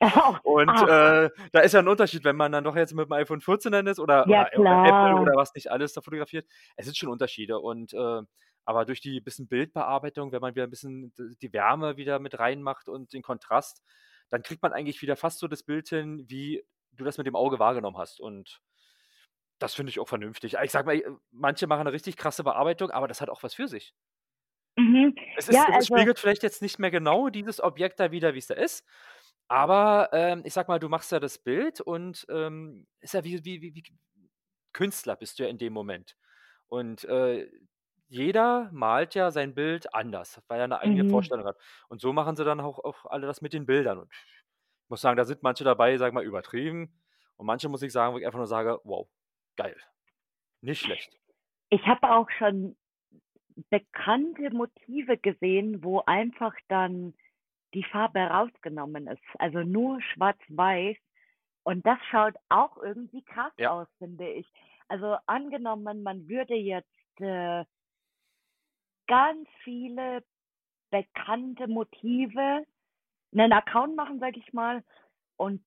Ach, 0.00 0.40
und, 0.42 0.80
ach. 0.80 0.88
äh, 0.88 1.30
da 1.52 1.60
ist 1.60 1.72
ja 1.74 1.80
'n 1.80 1.88
Unterschied, 1.88 2.24
wenn 2.24 2.36
man 2.36 2.52
dann 2.52 2.64
doch 2.64 2.76
jetzt 2.76 2.94
mit'm 2.94 3.14
iPhone 3.14 3.40
14 3.40 3.72
dann 3.72 3.86
ist 3.86 3.98
oder 4.00 4.28
Ja, 4.28 4.46
oder 4.56 4.56
oder 4.56 4.78
Apple 4.82 5.16
oder 5.18 5.32
was 5.36 5.54
nicht 5.54 5.70
alles 5.70 5.92
da 5.92 6.00
fotografiert. 6.02 6.46
Es 6.76 6.86
sind 6.86 6.96
schon 6.96 7.08
Unterschiede 7.10 7.58
und, 7.60 7.92
äh 7.94 8.22
aber 8.64 8.84
durch 8.84 9.00
die 9.00 9.20
bisschen 9.20 9.48
Bildbearbeitung, 9.48 10.30
wenn 10.32 10.40
man 10.40 10.54
wieder 10.54 10.64
'n 10.66 10.70
bisschen 10.70 11.12
die 11.42 11.52
Wärme 11.52 11.96
wieder 11.96 12.20
mit 12.20 12.38
reinmacht 12.38 12.88
und 12.88 13.12
den 13.12 13.22
Kontrast, 13.22 13.82
dann 14.30 14.42
kriegt 14.44 14.62
man 14.62 14.72
eigentlich 14.72 15.02
wieder 15.02 15.16
fast 15.16 15.40
so 15.40 15.48
das 15.48 15.64
Bild 15.64 15.88
hin, 15.88 16.24
wie 16.28 16.64
du 16.92 17.02
das 17.04 17.18
mit 17.18 17.26
dem 17.26 17.34
Auge 17.36 17.58
wahrgenommen 17.58 17.98
hast 17.98 18.20
und 18.20 18.60
das 19.62 19.74
finde 19.74 19.90
ich 19.90 20.00
auch 20.00 20.08
vernünftig. 20.08 20.56
Ich 20.62 20.70
sage 20.72 20.86
mal, 20.86 20.96
äh, 20.96 21.04
manche 21.30 21.66
machen 21.66 21.84
'ne 21.84 21.92
richtig 21.92 22.16
krasse 22.16 22.44
Bearbeitung, 22.44 22.90
aber 22.90 23.08
das 23.08 23.20
hat 23.20 23.30
auch 23.30 23.42
was 23.42 23.54
für 23.54 23.68
sich. 23.68 23.92
Mhm. 24.78 25.14
Es 25.36 25.48
Ja, 25.48 25.64
ist 25.64 25.68
es 25.68 25.86
also 25.86 25.86
spiegelt 25.86 26.18
vielleicht 26.18 26.42
jetzt 26.42 26.60
nicht 26.62 26.78
mehr 26.78 26.90
genau 26.90 27.28
dieses 27.30 27.60
Objekt 27.62 27.98
da 28.00 28.10
wider, 28.10 28.34
wie's 28.34 28.46
da 28.48 28.54
ist, 28.54 28.84
aber, 29.48 30.10
ähm, 30.12 30.42
ich 30.44 30.52
sage 30.54 30.68
mal, 30.70 30.78
du 30.78 30.88
machst 30.88 31.10
ja 31.12 31.20
das 31.20 31.38
Bild 31.38 31.80
und, 31.80 32.26
ähm, 32.30 32.86
ist 33.00 33.14
ja 33.14 33.24
wie 33.24 33.44
wie 33.44 33.60
wie 33.62 33.74
wie 33.74 33.84
Künstler 34.72 35.16
bist 35.16 35.38
du 35.38 35.44
ja 35.44 35.48
in 35.50 35.58
dem 35.58 35.72
Moment. 35.74 36.16
Und, 36.68 37.04
äh, 37.04 37.50
jeder 38.08 38.70
malt 38.72 39.14
ja 39.14 39.30
sein 39.32 39.54
Bild 39.54 39.94
anders, 39.94 40.42
weil 40.48 40.60
er 40.60 40.68
'ne 40.68 40.80
eigene 40.80 41.04
Mhm. 41.04 41.06
Vorstellung 41.06 41.46
hat. 41.46 41.58
Und 41.88 42.00
so 42.02 42.12
machen 42.12 42.36
sie 42.36 42.44
dann 42.44 42.60
auch 42.60 42.78
auch 42.80 43.06
alle 43.06 43.26
das 43.26 43.42
mit 43.42 43.52
den 43.54 43.66
Bildern. 43.66 43.98
Und 44.00 44.12
ich 44.12 44.90
muss 44.90 45.00
sagen, 45.02 45.16
da 45.18 45.24
sind 45.24 45.42
manche 45.44 45.64
dabei, 45.64 45.96
sage 45.98 46.10
ich 46.10 46.14
mal, 46.14 46.24
übertrieben 46.24 47.02
und 47.36 47.46
manche, 47.46 47.68
muss 47.70 47.82
ich 47.82 47.92
sagen, 47.92 48.14
wo 48.14 48.18
ich 48.18 48.26
einfach 48.26 48.38
nur 48.38 48.46
sage: 48.48 48.80
„Wow, 48.84 49.08
geil, 49.58 49.76
nicht 50.62 50.80
schlecht.“ 50.82 51.18
Ich 51.74 51.86
habe 51.86 52.10
auch 52.10 52.28
schon 52.38 52.76
bekannte 53.70 54.50
Motive 54.50 55.18
gesehen, 55.18 55.82
wo 55.84 56.00
einfach 56.06 56.54
dann 56.68 57.14
die 57.74 57.84
Farbe 57.84 58.20
rausgenommen 58.20 59.06
ist, 59.08 59.22
also, 59.38 59.60
nur 59.64 60.02
schwarz-weiß 60.02 60.96
und 61.64 61.86
das 61.86 61.98
schaut 62.10 62.34
auch 62.50 62.78
irgendwie 62.78 63.22
krass 63.24 63.52
Ja. 63.58 63.72
aus, 63.72 63.88
finde 63.98 64.28
ich. 64.30 64.46
Also, 64.88 65.16
angenommen, 65.26 66.02
man 66.02 66.28
würde 66.28 66.54
jetzt, 66.56 67.20
äh 67.20 67.64
ganz 69.08 69.48
viele 69.64 70.22
bekannte 70.90 71.68
Motive 71.68 72.64
'nen 73.32 73.52
Account 73.52 73.96
machen, 73.96 74.20
sage 74.20 74.40
ich 74.40 74.52
mal, 74.52 74.84
und 75.36 75.64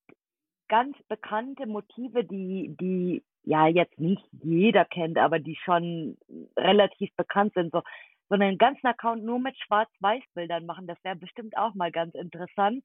ganz 0.69 0.98
bekannte 1.10 1.67
Motive, 1.67 2.24
die 2.26 2.76
die 2.80 3.24
ja 3.46 3.68
jetzt 3.68 4.00
nicht 4.00 4.24
jeder 4.44 4.86
kennt, 4.86 5.18
aber 5.18 5.40
die 5.40 5.56
schon 5.64 6.18
relativ 6.58 7.12
bekannt 7.16 7.54
sind, 7.56 7.72
so 7.74 7.82
so 8.30 8.36
'nen 8.38 8.58
ganzen 8.58 8.88
Account 8.88 9.24
nur 9.24 9.40
mit 9.40 9.58
Schwarz-Weiß-Bildern 9.60 10.66
machen, 10.66 10.88
das 10.88 10.98
wäre 11.04 11.16
bestimmt 11.16 11.58
auch 11.58 11.76
mal 11.76 11.92
ganz 11.92 12.16
interessant. 12.16 12.84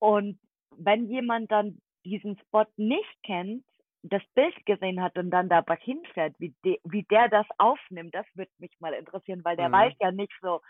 Und 0.00 0.38
wenn 0.76 1.08
jemand 1.08 1.50
dann 1.50 1.80
diesen 2.04 2.38
Spot 2.38 2.66
nicht 2.76 3.22
kennt, 3.24 3.64
das 4.02 4.22
Bild 4.34 4.54
gesehen 4.66 5.02
hat 5.02 5.18
und 5.18 5.30
dann 5.30 5.48
da 5.48 5.58
aber 5.58 5.74
hinfährt, 5.76 6.34
wie 6.38 6.54
de 6.64 6.78
wie 6.84 7.02
der 7.04 7.28
das 7.28 7.46
aufnimmt, 7.58 8.14
das 8.14 8.26
würde 8.34 8.52
mich 8.58 8.70
mal 8.80 8.94
interessieren, 8.94 9.44
weil 9.44 9.56
der 9.56 9.72
weiß 9.72 9.92
Mhm. 9.92 9.98
ja 10.00 10.12
nicht 10.12 10.32
so, 10.40 10.60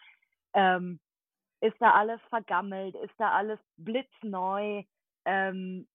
ähm, 0.55 1.01
ist 1.61 1.77
da 1.81 1.93
alles 1.93 2.21
vergammelt, 2.31 2.95
ist 2.97 3.15
da 3.19 3.33
alles 3.33 3.61
blitzneu, 3.77 4.83
ähm, 5.27 5.89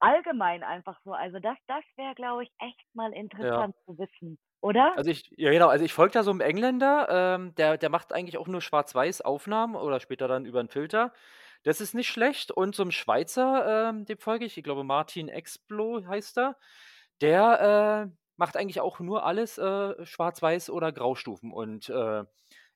allgemein 0.00 0.62
einfach 0.64 1.00
so. 1.04 1.12
Also, 1.12 1.38
das 1.40 1.58
das 1.66 1.84
wäre, 1.96 2.14
glaube 2.14 2.44
ich, 2.44 2.52
echt 2.58 2.86
mal 2.94 3.12
Ja. 3.40 3.68
interessant 3.68 3.76
zu 3.86 3.98
wissen, 3.98 4.38
oder? 4.60 4.96
Also, 4.96 5.10
ich 5.10 5.30
ja 5.36 5.50
genau, 5.52 5.68
also, 5.68 5.84
ich 5.84 5.92
folge 5.92 6.12
da 6.14 6.22
so 6.22 6.32
'nem 6.32 6.40
Engländer, 6.40 7.06
ähm, 7.36 7.54
der 7.54 7.76
der 7.78 7.88
macht 7.90 8.12
eigentlich 8.12 8.38
auch 8.38 8.48
nur 8.48 8.60
Schwarz-Weiß-Aufnahmen 8.60 9.76
oder 9.76 10.00
später 10.00 10.28
dann 10.28 10.44
über 10.44 10.60
'n 10.60 10.68
Filter. 10.68 11.12
Das 11.62 11.80
ist 11.80 11.94
nicht 11.94 12.08
schlecht 12.08 12.50
und 12.50 12.74
so 12.74 12.82
'n 12.82 12.90
Schweizer, 12.92 13.90
ähm, 13.90 14.04
dem 14.06 14.18
folge 14.18 14.44
ich, 14.46 14.56
ich 14.58 14.64
glaube, 14.64 14.84
Martin 14.84 15.28
Explot 15.28 16.06
heißt 16.06 16.38
er. 16.38 16.56
Der, 17.20 18.08
äh, 18.10 18.16
macht 18.36 18.56
eigentlich 18.56 18.80
auch 18.80 19.00
nur 19.00 19.24
alles, 19.26 19.58
äh, 19.58 20.04
Schwarz-Weiß 20.06 20.70
oder 20.70 20.92
Graustufen 20.92 21.52
und, 21.52 21.88
äh, 21.90 22.24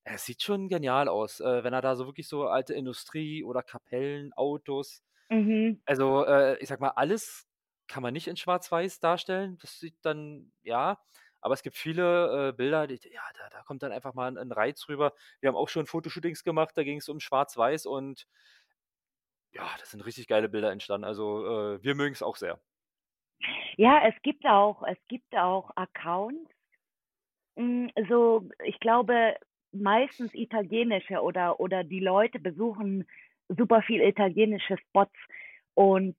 es 0.04 0.24
sieht 0.26 0.42
schon 0.42 0.68
genial 0.68 1.08
aus, 1.08 1.40
äh, 1.40 1.64
wenn 1.64 1.72
er 1.74 1.80
da 1.82 1.94
so 1.96 2.06
wirklich 2.06 2.28
so 2.28 2.46
alte 2.48 2.74
Industrie 2.74 3.44
oder 3.44 3.62
Kapellen, 3.62 4.32
Autos 4.34 5.02
Mhm. 5.32 5.82
also, 5.86 6.24
äh, 6.26 6.58
ich 6.60 6.68
sage 6.68 6.80
mal, 6.80 6.90
alles 6.90 7.46
kann 7.88 8.02
man 8.02 8.12
nicht 8.14 8.28
in 8.28 8.36
Schwarz-Weiß 8.36 9.00
darstellen. 9.00 9.58
Das 9.60 9.78
sieht 9.78 9.96
dann 10.02 10.52
ja, 10.62 10.98
aber 11.40 11.54
es 11.54 11.62
gibt 11.62 11.76
viele, 11.76 12.50
äh, 12.50 12.52
Bilder, 12.52 12.86
die 12.86 13.00
ja, 13.12 13.22
da 13.36 13.48
da 13.50 13.62
kommt 13.64 13.82
dann 13.82 13.92
einfach 13.92 14.14
mal 14.14 14.28
'n 14.30 14.38
'n 14.38 14.52
Reiz 14.52 14.88
rüber. 14.88 15.12
Wir 15.40 15.48
haben 15.48 15.56
auch 15.56 15.68
schon 15.68 15.86
Fotoshootings 15.86 16.44
gemacht, 16.44 16.72
da 16.76 16.84
ging's 16.84 17.08
um 17.08 17.20
Schwarz-Weiß 17.20 17.86
und 17.86 18.26
ja, 19.52 19.68
da 19.78 19.84
sind 19.84 20.04
richtig 20.04 20.26
geile 20.28 20.48
Bilder 20.48 20.70
entstanden. 20.72 21.04
Also, 21.04 21.74
äh, 21.76 21.82
wir 21.82 21.94
mögen's 21.94 22.22
auch 22.22 22.36
sehr. 22.36 22.60
Ja, 23.76 24.02
es 24.08 24.14
gibt 24.22 24.44
auch 24.46 24.82
es 24.86 24.98
gibt 25.08 25.34
auch 25.36 25.70
Accounts 25.76 26.50
hm, 27.56 27.90
so, 28.08 28.48
ich 28.64 28.78
glaube, 28.80 29.34
meistens 29.72 30.34
italienische 30.34 31.20
oder 31.22 31.60
oder 31.60 31.84
die 31.84 32.00
Leute 32.00 32.38
besuchen 32.38 33.06
super 33.48 33.82
viel 33.82 34.02
italienische 34.02 34.76
Spots 34.88 35.16
und 35.74 36.16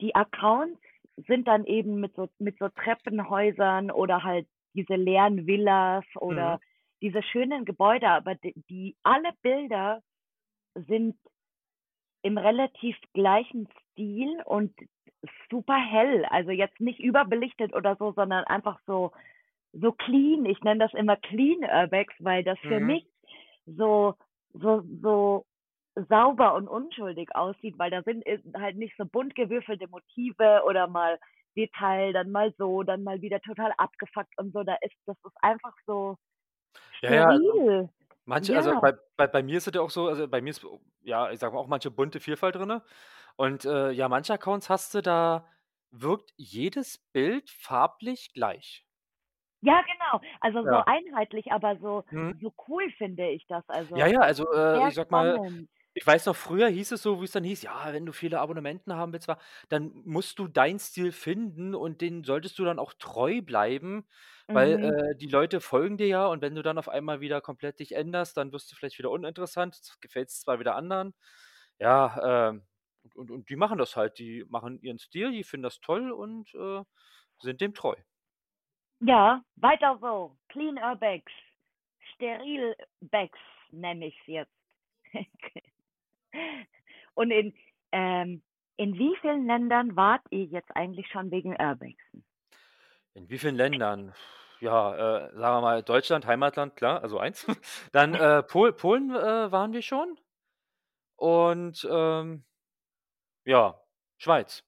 die 0.00 0.14
Accounts 0.14 0.80
sind 1.28 1.48
dann 1.48 1.64
eben 1.66 2.00
mit 2.00 2.14
so 2.14 2.28
mit 2.38 2.58
so 2.58 2.68
Treppenhäusern 2.68 3.90
oder 3.90 4.22
halt 4.24 4.46
diese 4.74 4.94
leeren 4.96 5.46
Villas 5.46 6.04
Mhm. 6.28 6.28
oder 6.28 6.60
diese 7.02 7.22
schönen 7.22 7.64
Gebäude, 7.64 8.08
aber 8.08 8.34
d 8.36 8.54
die 8.68 8.96
alle 9.02 9.30
Bilder 9.42 10.02
sind 10.74 11.16
im 12.22 12.38
relativ 12.38 12.96
gleichen 13.14 13.68
Stil 13.92 14.42
und 14.44 14.72
super 15.50 15.76
hell. 15.76 16.24
Also, 16.26 16.50
jetzt 16.50 16.80
nicht 16.80 17.00
überbelichtet 17.00 17.74
oder 17.74 17.96
so, 17.96 18.12
sondern 18.12 18.44
einfach 18.44 18.78
so 18.86 19.12
so 19.72 19.92
clean. 19.92 20.46
Ich 20.46 20.62
nenne 20.62 20.80
das 20.80 20.94
immer 20.94 21.16
Clean 21.16 21.60
Urbex, 21.62 22.14
weil 22.20 22.44
das 22.44 22.58
für 22.66 22.80
Mhm. 22.80 22.80
mich 22.80 23.06
so 23.66 24.14
so 24.54 24.82
so 25.02 25.46
sauber 26.08 26.54
und 26.54 26.68
unschuldig 26.68 27.34
aussieht, 27.34 27.78
weil 27.78 27.90
da 27.90 28.02
sind, 28.02 28.24
halt 28.56 28.76
nicht 28.76 28.96
so 28.96 29.04
bunt 29.06 29.34
gewürfelte 29.34 29.88
Motive 29.88 30.62
oder 30.66 30.86
mal 30.88 31.18
Detail, 31.56 32.12
dann 32.12 32.30
mal 32.30 32.54
so, 32.58 32.82
dann 32.84 33.02
mal 33.04 33.20
wieder 33.22 33.40
total 33.40 33.72
abgefuckt 33.78 34.38
und 34.38 34.52
so. 34.52 34.62
Da 34.64 34.76
ist 34.82 34.94
das 35.06 35.16
ist 35.24 35.36
einfach 35.42 35.74
so 35.86 36.16
Ja, 37.02 37.10
ja, 37.12 37.26
also 37.30 37.62
manche 38.24 38.56
also 38.56 38.74
Ja. 38.74 38.80
bei 38.80 38.94
bei 39.16 39.26
bei 39.28 39.42
mir 39.42 39.58
ist 39.58 39.68
es 39.68 39.74
ja 39.74 39.80
auch 39.82 39.90
so 39.90 40.08
also 40.08 40.28
bei 40.28 40.40
mir 40.42 40.50
ist, 40.50 40.66
ja, 41.02 41.30
ich 41.32 41.40
sage 41.40 41.54
mal, 41.54 41.60
auch 41.60 41.68
manche 41.68 41.90
bunte 41.90 42.20
Vielfalt 42.20 42.56
drinne. 42.56 42.84
Und, 43.36 43.64
äh, 43.66 43.90
ja, 43.92 44.08
manche 44.08 44.34
Accounts 44.34 44.70
hast 44.70 44.94
du, 44.94 45.02
da 45.02 45.48
wirkt 45.90 46.32
jedes 46.36 46.98
Bild 46.98 47.50
farblich 47.50 48.32
gleich. 48.34 48.86
Ja, 49.62 49.82
genau. 49.82 50.20
Also, 50.40 50.66
so 50.68 50.78
Ja. 50.78 50.84
einheitlich, 50.86 51.50
aber 51.52 51.76
so 51.78 52.04
Mhm. 52.10 52.38
so 52.40 52.52
cool 52.68 52.90
finde 52.92 53.28
ich 53.30 53.44
das. 53.48 53.64
Ja, 53.94 54.06
Also, 54.06 54.06
ja, 54.06 54.20
also, 54.20 54.44
äh, 54.52 54.86
ich 54.88 54.94
sage 54.94 55.10
mal, 55.10 55.40
spannend. 55.40 55.68
Ich 55.98 56.06
weiß 56.06 56.26
noch, 56.26 56.36
früher 56.36 56.68
hieß 56.68 56.92
es 56.92 57.02
so, 57.02 57.20
wie 57.20 57.24
es 57.24 57.32
dann 57.32 57.44
hieß: 57.44 57.62
„Ja, 57.62 57.92
wenn 57.92 58.06
du 58.06 58.12
viele 58.12 58.40
Abonnenten 58.40 58.94
haben 58.94 59.12
willst, 59.12 59.28
dann 59.68 59.92
musst 60.04 60.38
du 60.38 60.48
deinen 60.48 60.78
Stil 60.78 61.12
finden 61.12 61.74
und 61.74 62.00
den 62.00 62.24
solltest 62.24 62.58
du 62.58 62.64
dann 62.64 62.78
auch 62.78 62.92
treu 62.94 63.42
bleiben, 63.42 64.06
weil, 64.52 64.74
Mhm. 64.74 64.98
äh, 65.12 65.16
die 65.16 65.26
Leute 65.28 65.60
folgen 65.60 65.96
dir 65.98 66.06
ja 66.08 66.26
und 66.26 66.42
wenn 66.42 66.54
du 66.54 66.62
dann 66.62 66.78
auf 66.78 66.88
einmal 66.88 67.20
wieder 67.20 67.40
komplett 67.40 67.80
dich 67.80 67.94
änderst, 67.94 68.36
dann 68.36 68.52
wirst 68.52 68.70
du 68.72 68.76
vielleicht 68.76 68.98
wieder 68.98 69.10
uninteressant, 69.10 69.74
z 69.76 70.00
gefällst 70.00 70.40
zwar 70.42 70.60
wieder 70.60 70.76
anderen.“ 70.76 71.14
Ja, 71.80 72.48
ähm, 72.50 72.66
und 73.14 73.30
und 73.30 73.50
die 73.50 73.56
machen 73.56 73.78
das 73.78 73.96
halt. 73.96 74.18
Die 74.18 74.44
machen 74.48 74.80
ihren 74.82 74.98
Stil, 74.98 75.32
die 75.32 75.44
finden 75.44 75.64
das 75.64 75.80
toll 75.80 76.10
und, 76.12 76.54
äh, 76.54 76.82
sind 77.42 77.60
dem 77.60 77.74
treu. 77.74 77.96
Ja, 79.00 79.42
weiter 79.56 79.98
so. 80.00 80.36
Clean 80.48 80.78
Urbex. 80.78 81.32
Sterilbex 82.14 83.38
nenne 83.70 84.06
ich's 84.06 84.26
jetzt. 84.26 84.52
Und 87.14 87.30
in 87.30 87.54
ähm, 87.92 88.42
in 88.76 88.94
wie 88.98 89.16
vielen 89.20 89.46
Ländern 89.46 89.96
wart 89.96 90.22
ihr 90.30 90.44
jetzt 90.44 90.70
eigentlich 90.76 91.08
schon 91.08 91.30
wegen 91.30 91.50
Urbexen? 91.60 92.24
In 93.14 93.28
wie 93.28 93.38
vielen 93.38 93.56
Ländern? 93.56 94.14
Ja, 94.60 94.94
äh, 94.94 95.30
sagen 95.36 95.56
wir 95.56 95.60
mal 95.60 95.82
Deutschland, 95.82 96.26
Heimatland, 96.26 96.76
klar, 96.76 97.02
also 97.02 97.18
1. 97.18 97.46
Dann, 97.92 98.14
äh, 98.14 98.42
Pol 98.42 98.72
Polen, 98.72 99.10
äh, 99.10 99.52
waren 99.52 99.72
wir 99.72 99.82
schon. 99.82 100.18
Und, 101.16 101.86
ähm 101.90 102.44
ja, 103.46 103.80
Schweiz. 104.18 104.62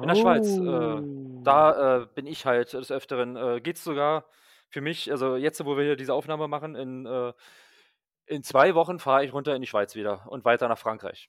In 0.00 0.08
der 0.08 0.14
Schweiz, 0.16 0.58
äh, 0.58 0.60
Oh. 0.60 1.42
da, 1.42 2.02
äh, 2.02 2.06
bin 2.14 2.26
ich 2.26 2.44
halt 2.46 2.72
des 2.72 2.90
Öfteren 2.90 3.36
äh, 3.36 3.60
geht's 3.60 3.84
sogar 3.84 4.26
für 4.68 4.80
mich 4.80 5.10
also 5.12 5.36
jetzt, 5.36 5.64
wo 5.64 5.76
wir 5.76 5.84
hier 5.84 5.96
diese 5.96 6.12
Aufnahme 6.14 6.48
machen, 6.48 6.74
in, 6.74 7.06
äh 7.06 7.32
in 8.26 8.42
2 8.42 8.74
Wochen 8.74 8.98
fahre 8.98 9.24
ich 9.24 9.32
runter 9.32 9.54
in 9.56 9.62
die 9.62 9.68
Schweiz 9.68 9.94
wieder 9.94 10.26
und 10.30 10.44
weiter 10.44 10.68
nach 10.68 10.78
Frankreich. 10.78 11.28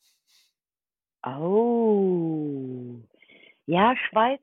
Oh. 1.24 3.02
Ja, 3.68 3.96
Schweiz 3.98 4.42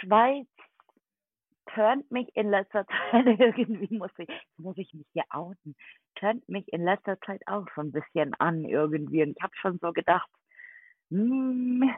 Schweiz 0.00 0.48
turnt 1.74 2.10
mich 2.10 2.28
in 2.34 2.50
letzter 2.50 2.84
Zeit 3.10 3.26
irgendwie 3.26 3.94
muss 3.96 4.10
ich 4.18 4.28
muss 4.56 4.76
ich 4.78 4.92
mich 4.94 5.06
hier 5.12 5.24
outen, 5.30 5.74
turnt 6.16 6.48
mich 6.48 6.66
in 6.72 6.84
letzter 6.84 7.18
Zeit 7.20 7.42
auch 7.46 7.66
so 7.74 7.80
'n 7.82 7.92
bisschen 7.92 8.34
an 8.38 8.64
irgendwie. 8.64 9.22
Und 9.22 9.30
ich 9.36 9.42
habe 9.42 9.54
schon 9.56 9.78
so 9.80 9.92
gedacht: 9.92 10.28
„Hm, 11.10 11.90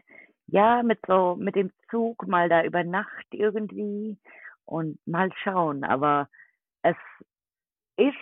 ja, 0.48 0.82
mit 0.82 1.00
so 1.06 1.36
mit 1.36 1.56
dem 1.56 1.72
Zug 1.90 2.26
mal 2.28 2.48
da 2.48 2.64
über 2.64 2.84
Nacht 2.84 3.26
irgendwie 3.32 4.18
und 4.66 4.98
mal 5.06 5.30
schauen.“ 5.42 5.84
Aber 5.84 6.28
es 6.82 6.96
ist 7.96 8.16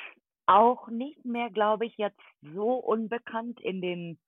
auch 0.47 0.88
nicht 0.88 1.24
mehr, 1.24 1.51
glaube 1.51 1.86
ich, 1.86 1.97
jetzt 1.97 2.20
so 2.43 2.74
unbekannt 2.74 3.61
in 3.61 3.80
den 3.80 4.18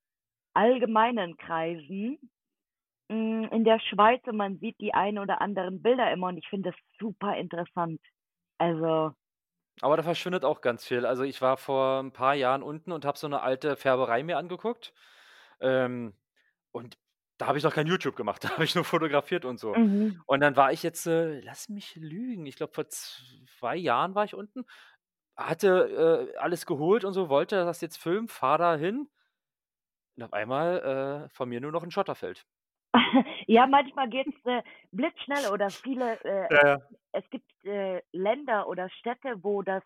allgemeinen 0.55 1.37
Kreisen, 1.37 2.19
hm, 3.11 3.49
in 3.53 3.65
der 3.65 3.81
Schweiz 3.81 4.23
und 4.27 4.37
man 4.37 4.59
sieht 4.59 4.81
die 4.81 4.95
ein 4.95 5.19
oder 5.19 5.41
anderen 5.41 5.83
Bilder 5.83 6.13
immer 6.13 6.29
und 6.29 6.39
ich 6.39 6.49
finde 6.49 6.71
das 6.73 6.81
super 7.01 7.37
interessant. 7.37 8.01
Also 8.59 9.13
Aber 9.81 9.97
da 9.97 10.03
verschwindet 10.03 10.45
auch 10.45 10.61
ganz 10.61 10.85
viel. 10.87 11.05
Also, 11.07 11.25
ich 11.25 11.43
war 11.43 11.57
vor 11.57 11.99
'n 12.01 12.13
paar 12.13 12.35
Jahren 12.35 12.63
unten 12.63 12.93
und 12.93 13.05
habe 13.05 13.19
so 13.19 13.27
'ne 13.29 13.41
alte 13.43 13.77
Färberei 13.77 14.23
mir 14.23 14.39
angeguckt. 14.39 14.93
Ähm, 15.61 16.15
und 16.73 16.99
da 17.39 17.47
habe 17.49 17.59
ich 17.59 17.65
noch 17.65 17.75
kein 17.75 17.87
YouTube 17.89 18.17
gemacht, 18.17 18.43
da 18.45 18.51
habe 18.53 18.65
ich 18.65 18.75
nur 18.77 18.85
fotografiert 18.85 19.45
und 19.45 19.59
so. 19.59 19.81
Mhm. 19.81 20.25
Und 20.27 20.41
dann 20.41 20.57
war 20.57 20.73
ich 20.73 20.83
jetzt, 20.85 21.07
äh 21.07 21.41
lass 21.41 21.69
mich 21.69 21.97
lügen, 21.97 22.47
ich 22.47 22.57
glaube, 22.57 22.73
vor 22.75 22.89
2 22.89 23.77
Jahren 23.77 24.15
war 24.15 24.25
ich 24.25 24.35
unten, 24.35 24.65
hatte, 25.37 26.31
äh, 26.35 26.37
alles 26.39 26.67
geholt 26.67 27.05
und 27.05 27.13
so, 27.15 27.29
wollte 27.29 27.57
das 27.65 27.81
jetzt 27.81 27.97
filmen, 27.99 28.29
fahre 28.29 28.59
da 28.59 28.77
hin 28.77 29.09
und 30.17 30.23
auf 30.25 30.33
einmal, 30.33 31.25
äh, 31.27 31.29
vor 31.31 31.47
mir 31.47 31.61
nur 31.61 31.73
noch 31.73 31.83
'n 31.83 31.91
Schotterfeld. 31.91 32.45
Ja, 33.47 33.67
manchmal 33.67 34.09
geht's, 34.09 34.37
äh, 34.45 34.63
blitzschnell 34.93 35.47
oder 35.49 35.73
viele 35.83 36.21
äh, 36.25 36.49
Ja, 36.51 36.79
es 37.13 37.29
gibt, 37.31 37.51
äh, 37.65 38.03
Länder 38.13 38.69
oder 38.69 38.89
Städte, 38.91 39.37
wo 39.43 39.63
das 39.63 39.83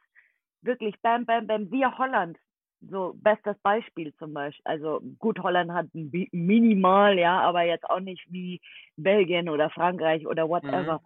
wirklich 0.63 0.95
bam, 1.03 1.27
bam, 1.27 1.47
bam 1.47 1.71
wie 1.71 1.87
Holland, 1.87 2.39
so 2.81 3.15
bestes 3.17 3.59
Beispiel 3.63 4.15
zum 4.17 4.35
Beisch 4.35 4.59
also 4.65 5.01
gut, 5.19 5.39
Holland 5.41 5.73
hat 5.73 5.87
'n 5.95 6.11
bi 6.11 6.29
minimal, 6.33 7.19
ja, 7.19 7.41
aber 7.41 7.63
jetzt 7.65 7.89
auch 7.89 8.01
nicht 8.01 8.25
wie 8.33 8.61
Belgien 8.97 9.49
oder 9.49 9.71
Frankreich 9.71 10.27
oder 10.27 10.49
Mhm. 10.63 10.99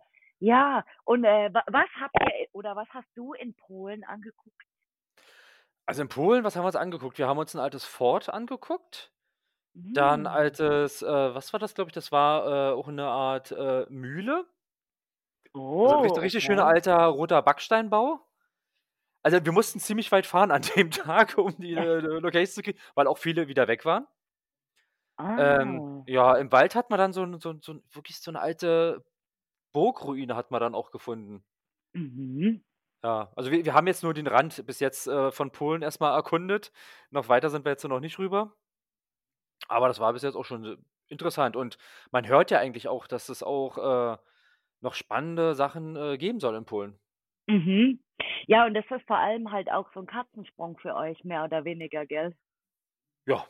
Ja, 0.45 0.85
und, 1.05 1.23
äh, 1.25 1.51
wa 1.55 1.63
was 1.69 1.89
habt 2.01 2.17
ihr 2.21 2.49
oder 2.53 2.75
was 2.75 2.89
hast 2.93 3.07
du 3.15 3.33
in 3.33 3.55
Polen 3.55 4.03
angeguckt? 4.03 4.65
Also, 5.89 6.03
in 6.03 6.09
Polen, 6.09 6.45
was 6.45 6.55
haben 6.55 6.63
wir 6.63 6.67
uns 6.69 6.77
angeguckt? 6.77 7.19
Wir 7.19 7.27
haben 7.27 7.39
uns 7.39 7.55
'n 7.55 7.59
altes 7.61 7.85
Fort 7.85 8.29
angeguckt, 8.29 9.13
dann 9.95 10.27
Hm. 10.27 10.29
altes, 10.29 11.03
äh 11.03 11.07
was 11.35 11.53
war 11.53 11.61
das, 11.61 11.75
glaube 11.75 11.91
ich? 11.91 11.95
Das 11.95 12.13
war, 12.13 12.73
äh, 12.73 12.75
auch 12.75 12.89
'ne 12.89 13.05
Art, 13.07 13.53
äh, 13.53 13.87
Mühle. 13.91 14.47
Also 15.85 15.97
'n 15.97 16.01
richt 16.01 16.17
Oh, 16.17 16.23
richtig 16.23 16.45
schöner 16.45 16.65
okay. 16.65 16.67
alter 16.67 16.97
roter 17.07 17.43
Backsteinbau. 17.43 18.21
Also, 19.25 19.45
wir 19.45 19.53
mussten 19.53 19.81
ziemlich 19.81 20.13
weit 20.13 20.27
fahren 20.27 20.51
an 20.51 20.63
dem 20.77 20.91
Tag, 20.93 21.39
um 21.39 21.57
die, 21.59 21.75
äh, 21.75 21.99
Location 22.01 22.55
zu 22.55 22.63
kriegen, 22.63 22.79
weil 22.97 23.07
auch 23.07 23.19
viele 23.19 23.49
wieder 23.49 23.69
weg 23.69 23.85
waren. 23.85 24.07
Ähm, 25.37 25.83
Ah. 25.85 26.07
ja, 26.07 26.35
im 26.37 26.53
Wald 26.53 26.75
hat 26.75 26.91
man 26.91 26.99
dann 26.99 27.13
so 27.13 27.25
so 27.39 27.55
so 27.61 27.81
wirklich 27.93 28.21
so 28.21 28.31
'ne 28.31 28.41
alte 28.41 29.05
Burgruine 29.73 30.37
hat 30.37 30.51
man 30.51 30.61
dann 30.61 30.75
auch 30.75 30.91
gefunden. 30.91 31.45
Mhm. 31.95 32.63
Ja, 33.05 33.33
also 33.35 33.51
wir 33.51 33.65
wir 33.65 33.75
haben 33.75 33.89
jetzt 33.89 34.05
nur 34.05 34.15
den 34.15 34.29
Rand 34.29 34.65
bis 34.65 34.79
jetzt, 34.79 35.09
äh, 35.09 35.33
von 35.33 35.51
Polen 35.51 35.83
erst 35.83 35.99
mal 36.01 36.15
erkundet. 36.15 36.71
Noch 37.11 37.29
weiter 37.29 37.51
sind 37.51 37.65
wir 37.65 37.71
jetzt 37.73 37.83
noch 37.85 37.99
nicht 37.99 38.19
rüber. 38.21 38.55
Aber 39.71 39.89
das 39.89 40.01
war 40.01 40.13
bis 40.13 40.23
jetzt 40.23 40.35
auch 40.37 40.45
schon 40.45 40.85
interessant 41.09 41.57
und 41.57 41.79
man 42.11 42.27
hört 42.27 42.51
ja 42.51 42.59
eigentlich 42.59 42.89
auch, 42.89 43.07
dass 43.07 43.29
es 43.29 43.43
auch, 43.43 43.79
äh, 43.79 44.19
noch 44.81 44.95
spannende 44.95 45.55
Sachen, 45.55 45.97
äh, 45.97 46.19
geben 46.19 46.41
soll 46.41 46.57
in 46.57 46.65
Polen. 46.65 46.99
Mhm. 47.49 48.01
Ja, 48.47 48.67
und 48.67 48.75
das 48.75 48.85
ist 48.91 49.07
vor 49.07 49.19
allem 49.19 49.51
halt 49.51 49.71
auch 49.71 49.93
so 49.93 50.01
'n 50.01 50.07
Katzensprung 50.07 50.79
für 50.79 50.95
euch 50.95 51.25
mehr 51.25 51.45
oder 51.45 51.65
weniger, 51.65 52.07
gell? 52.07 52.35
Ja. 53.27 53.47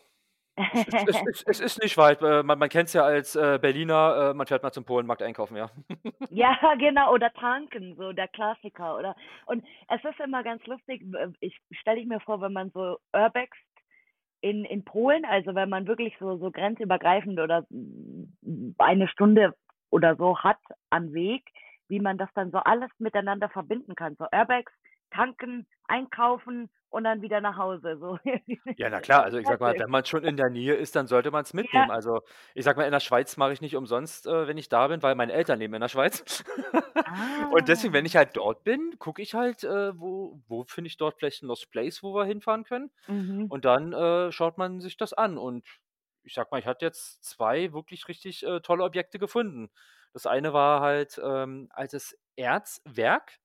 Es 0.59 0.87
ist 0.87 1.03
es 1.07 1.23
ist 1.23 1.49
es 1.49 1.61
ist 1.61 1.83
nicht 1.83 1.97
weit. 1.97 2.21
Äh, 2.23 2.43
man 2.43 2.59
man 2.59 2.69
kennt's 2.69 2.93
ja 2.93 3.03
als, 3.05 3.35
äh, 3.37 3.59
Berliner, 3.61 4.31
äh, 4.31 4.35
man 4.35 4.47
fährt 4.47 4.63
mal 4.63 4.73
zum 4.73 4.85
Polenmarkt 4.85 5.23
einkaufen, 5.23 5.57
ja. 5.57 5.71
Ja, 6.31 6.57
genau, 6.79 7.13
oder 7.13 7.31
tanken, 7.35 7.95
so 7.97 8.13
der 8.13 8.29
Klassiker, 8.29 8.97
oder? 8.97 9.17
Und 9.47 9.65
es 9.89 10.03
ist 10.05 10.19
immer 10.21 10.43
ganz 10.43 10.65
lustig, 10.67 11.03
ich 11.41 11.61
stelle 11.73 12.01
ich 12.01 12.07
mir 12.07 12.21
vor, 12.21 12.41
wenn 12.41 12.53
man 12.55 12.71
so 12.71 12.99
urbext 13.13 13.61
in 14.41 14.65
in 14.65 14.85
Polen, 14.85 15.25
also 15.25 15.55
wenn 15.55 15.69
man 15.69 15.87
wirklich 15.87 16.15
so 16.19 16.37
so 16.39 16.51
grenzübergreifend 16.51 17.39
oder 17.41 17.67
1 18.79 19.11
Stunde 19.11 19.55
oder 19.91 20.17
so 20.17 20.39
hat 20.39 20.59
an 20.91 21.13
Weg, 21.13 21.45
wie 21.89 22.01
man 22.01 22.19
das 22.19 22.31
dann 22.35 22.51
so 22.51 22.59
alles 22.59 22.91
miteinander 22.99 23.49
verbinden 23.51 23.95
kann. 23.95 24.17
So 24.17 24.27
urbex, 24.33 24.73
tanken, 25.13 25.67
einkaufen 25.85 26.71
und 26.91 27.05
dann 27.05 27.23
wieder 27.23 27.41
nach 27.41 27.57
Hause, 27.59 27.99
so. 27.99 28.19
Ja, 28.79 28.89
na 28.89 29.01
klar, 29.01 29.23
also 29.23 29.37
ich 29.39 29.47
sage 29.49 29.63
mal, 29.63 29.75
wenn 29.79 29.91
man 29.91 30.05
schon 30.07 30.25
in 30.25 30.37
der 30.39 30.49
Nähe 30.49 30.75
ist, 30.75 30.97
dann 30.97 31.07
sollte 31.07 31.31
man's 31.31 31.53
Ja. 31.73 31.87
mitnehmen. 31.87 31.91
Also, 31.91 32.21
ich 32.55 32.65
sage 32.65 32.79
mal, 32.79 32.87
in 32.87 32.91
der 32.93 33.01
Schweiz 33.01 33.37
mache 33.37 33.53
ich 33.53 33.61
nicht 33.61 33.77
umsonst, 33.77 34.27
äh, 34.27 34.47
wenn 34.49 34.57
ich 34.57 34.71
da 34.71 34.89
bin, 34.89 35.03
weil 35.03 35.15
meine 35.15 35.33
Eltern 35.35 35.59
leben 35.59 35.75
in 35.75 35.81
der 35.83 35.89
Schweiz. 35.91 36.43
Und 37.51 37.69
deswegen, 37.69 37.93
wenn 37.93 38.07
Ah. 38.07 38.07
ich 38.07 38.17
halt 38.17 38.37
dort 38.37 38.65
bin, 38.65 38.99
gucke 38.99 39.21
ich 39.21 39.35
halt, 39.35 39.63
äh, 39.65 39.99
wo 39.99 40.41
wo 40.49 40.65
finde 40.65 40.89
ich 40.89 40.97
dort 40.97 41.19
vielleicht 41.19 41.43
'n 41.43 41.49
Lost 41.49 41.71
Place, 41.71 42.03
wo 42.03 42.15
wir 42.15 42.25
hinfahren 42.25 42.65
können. 42.65 42.91
Mhm. 43.09 43.49
Und 43.49 43.65
dann, 43.67 43.93
äh, 43.93 44.33
schaut 44.33 44.57
man 44.59 44.81
sich 44.81 44.97
das 44.97 45.13
an. 45.13 45.37
Und 45.39 45.67
ich 46.25 46.33
sage 46.35 46.49
mal, 46.51 46.59
ich 46.59 46.67
hatte 46.67 46.85
jetzt 46.87 47.23
2 47.25 47.73
wirklich 47.75 48.09
richtig, 48.09 48.43
äh, 48.47 48.61
tolle 48.61 48.85
Objekte 48.85 49.19
gefunden. 49.19 49.71
Das 50.15 50.27
eine 50.27 50.53
war 50.55 50.81
halt, 50.81 51.21
ähm, 51.23 51.69
altes 51.73 52.19
Erzwerk. 52.37 53.39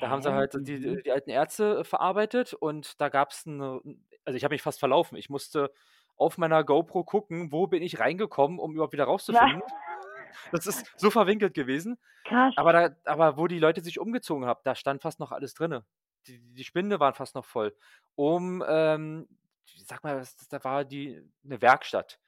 Da 0.00 0.10
haben 0.10 0.22
sie 0.22 0.32
Okay, 0.32 0.34
halt 0.34 0.58
die 0.66 0.78
mhm. 0.82 1.00
die 1.02 1.10
alten 1.12 1.30
Erze 1.30 1.84
verarbeitet 1.84 2.52
und 2.54 3.00
da 3.00 3.08
gab's 3.08 3.46
'ne 3.46 3.80
also 4.24 4.36
ich 4.36 4.44
habe 4.44 4.54
mich 4.54 4.62
fast 4.62 4.78
verlaufen. 4.80 5.16
Ich 5.16 5.30
musste 5.30 5.72
auf 6.16 6.38
meiner 6.38 6.64
GoPro 6.64 7.04
gucken, 7.04 7.52
wo 7.52 7.66
bin 7.66 7.82
ich 7.82 7.98
reingekommen, 8.00 8.58
um 8.58 8.72
überhaupt 8.74 8.92
wieder 8.92 9.04
rauszufinden. 9.04 9.62
Das 10.52 10.66
ist 10.66 10.86
so 10.96 11.10
verwinkelt 11.10 11.54
gewesen. 11.54 11.98
Krass. 12.24 12.56
Aber 12.56 12.72
da 12.74 12.96
aber 13.06 13.38
wo 13.38 13.46
die 13.48 13.58
Leute 13.60 13.82
sich 13.82 14.00
umgezogen 14.00 14.46
haben, 14.46 14.60
da 14.64 14.74
stand 14.76 15.02
fast 15.02 15.20
noch 15.20 15.32
alles 15.32 15.54
drinne. 15.54 15.86
Die 16.28 16.40
die 16.54 16.64
Spinde 16.64 17.00
waren 17.00 17.14
fast 17.14 17.34
noch 17.36 17.44
voll. 17.46 17.76
Um, 18.16 18.64
ähm, 18.68 19.28
sage 19.76 20.00
mal, 20.04 20.18
das 20.18 20.36
da 20.48 20.64
war 20.64 20.84
die 20.86 21.22
'ne 21.44 21.62
Werkstatt 21.62 22.20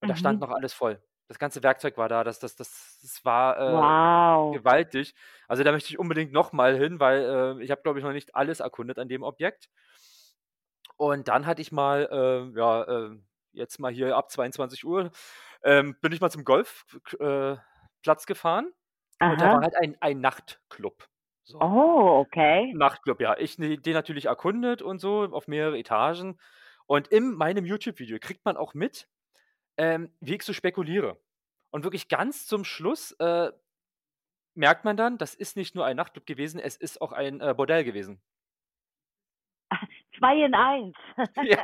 und 0.00 0.10
da 0.10 0.16
stand 0.16 0.40
Mhm. 0.40 0.42
noch 0.42 0.50
alles 0.52 0.74
voll. 0.74 1.02
Das 1.30 1.38
ganze 1.38 1.62
Werkzeug 1.62 1.96
war 1.96 2.08
da, 2.08 2.22
das 2.24 2.38
das 2.38 2.54
das 2.56 2.98
das 3.02 3.24
war, 3.24 3.58
äh, 3.90 3.94
Wow. 3.94 4.60
gewaltig. 4.60 5.14
Also, 5.48 5.64
da 5.64 5.72
möchte 5.72 5.90
ich 5.90 5.98
unbedingt 5.98 6.32
noch 6.32 6.52
mal 6.52 6.76
hin, 6.78 7.00
weil, 7.00 7.58
äh, 7.60 7.64
ich 7.64 7.70
habe, 7.72 7.82
glaube 7.82 7.98
ich, 7.98 8.04
noch 8.04 8.12
nicht 8.12 8.34
alles 8.36 8.60
erkundet 8.60 8.98
an 8.98 9.08
dem 9.08 9.22
Objekt. 9.24 9.66
Und 11.00 11.28
dann 11.28 11.46
hatte 11.46 11.60
ich 11.62 11.72
mal, 11.72 12.08
äh, 12.10 12.58
ja, 12.58 12.82
äh, 12.84 13.18
jetzt 13.52 13.78
mal 13.78 13.92
hier 13.92 14.16
ab 14.16 14.30
22:00, 14.30 15.10
ähm, 15.62 15.96
bin 16.00 16.12
ich 16.12 16.20
mal 16.20 16.30
zum 16.30 16.44
Golf 16.44 16.86
k 17.04 17.52
äh, 17.54 17.58
gefahren 18.26 18.72
und 19.26 19.40
da 19.42 19.50
war 19.50 19.60
Aha. 19.60 19.62
halt 19.62 19.74
ein 19.76 19.96
ein 20.00 20.20
Nachtclub, 20.20 21.08
so. 21.44 21.60
Oh, 21.60 22.20
okay. 22.20 22.76
Nachtclub, 22.76 23.20
ja. 23.20 23.36
Ich 23.38 23.58
ne 23.58 23.78
den 23.78 23.94
natürlich 23.94 24.26
erkundet 24.26 24.82
und 24.82 24.98
so 25.00 25.22
auf 25.32 25.48
mehrere 25.48 25.78
Etagen. 25.78 26.38
Und 26.86 27.08
in 27.08 27.32
meinem 27.34 27.64
YouTube-Video 27.66 28.18
kriegt 28.20 28.44
man 28.44 28.56
auch 28.56 28.74
mit, 28.74 29.08
ähm, 29.78 30.10
wie 30.20 30.36
ich 30.36 30.42
so 30.42 30.52
spekuliere. 30.52 31.18
Und 31.70 31.84
wirklich 31.84 32.08
ganz 32.08 32.46
zum 32.46 32.64
Schluss, 32.64 33.12
äh, 33.20 33.52
merkt 34.54 34.84
man 34.84 34.96
dann, 34.96 35.18
das 35.18 35.34
ist 35.34 35.56
nicht 35.56 35.74
nur 35.76 35.86
ein 35.86 35.96
Nachtclub 35.96 36.26
gewesen, 36.26 36.60
es 36.60 36.76
ist 36.76 37.00
auch 37.02 37.12
ein, 37.12 37.40
äh, 37.42 37.54
Bordell 37.56 37.84
gewesen. 37.84 38.20
2 40.18 40.44
in 40.44 40.54
1. 40.54 40.96
Ja, 41.40 41.58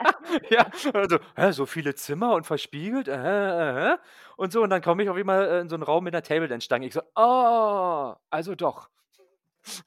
ja, 0.51 0.71
also: 0.93 1.19
„Hä, 1.35 1.51
so 1.53 1.65
viele 1.67 1.95
Zimmer 1.95 2.35
und 2.35 2.45
verspiegelt? 2.47 3.09
Äh 3.09 3.13
äh 3.15 3.93
hä?“ 3.95 3.99
Und 4.37 4.53
so 4.53 4.63
und 4.63 4.71
dann 4.71 4.83
komme 4.83 5.03
ich 5.03 5.09
auf 5.09 5.17
einmal, 5.17 5.47
äh, 5.49 5.61
in 5.61 5.69
so 5.71 5.77
'n 5.77 5.83
Raum 5.83 6.05
mit 6.05 6.13
'ner 6.15 6.23
Table 6.23 6.47
Dance 6.49 6.65
Stange. 6.67 6.87
Ich 6.87 6.93
so: 6.95 7.01
„Ah, 7.15 8.19
also 8.31 8.55
doch.“ 8.55 8.91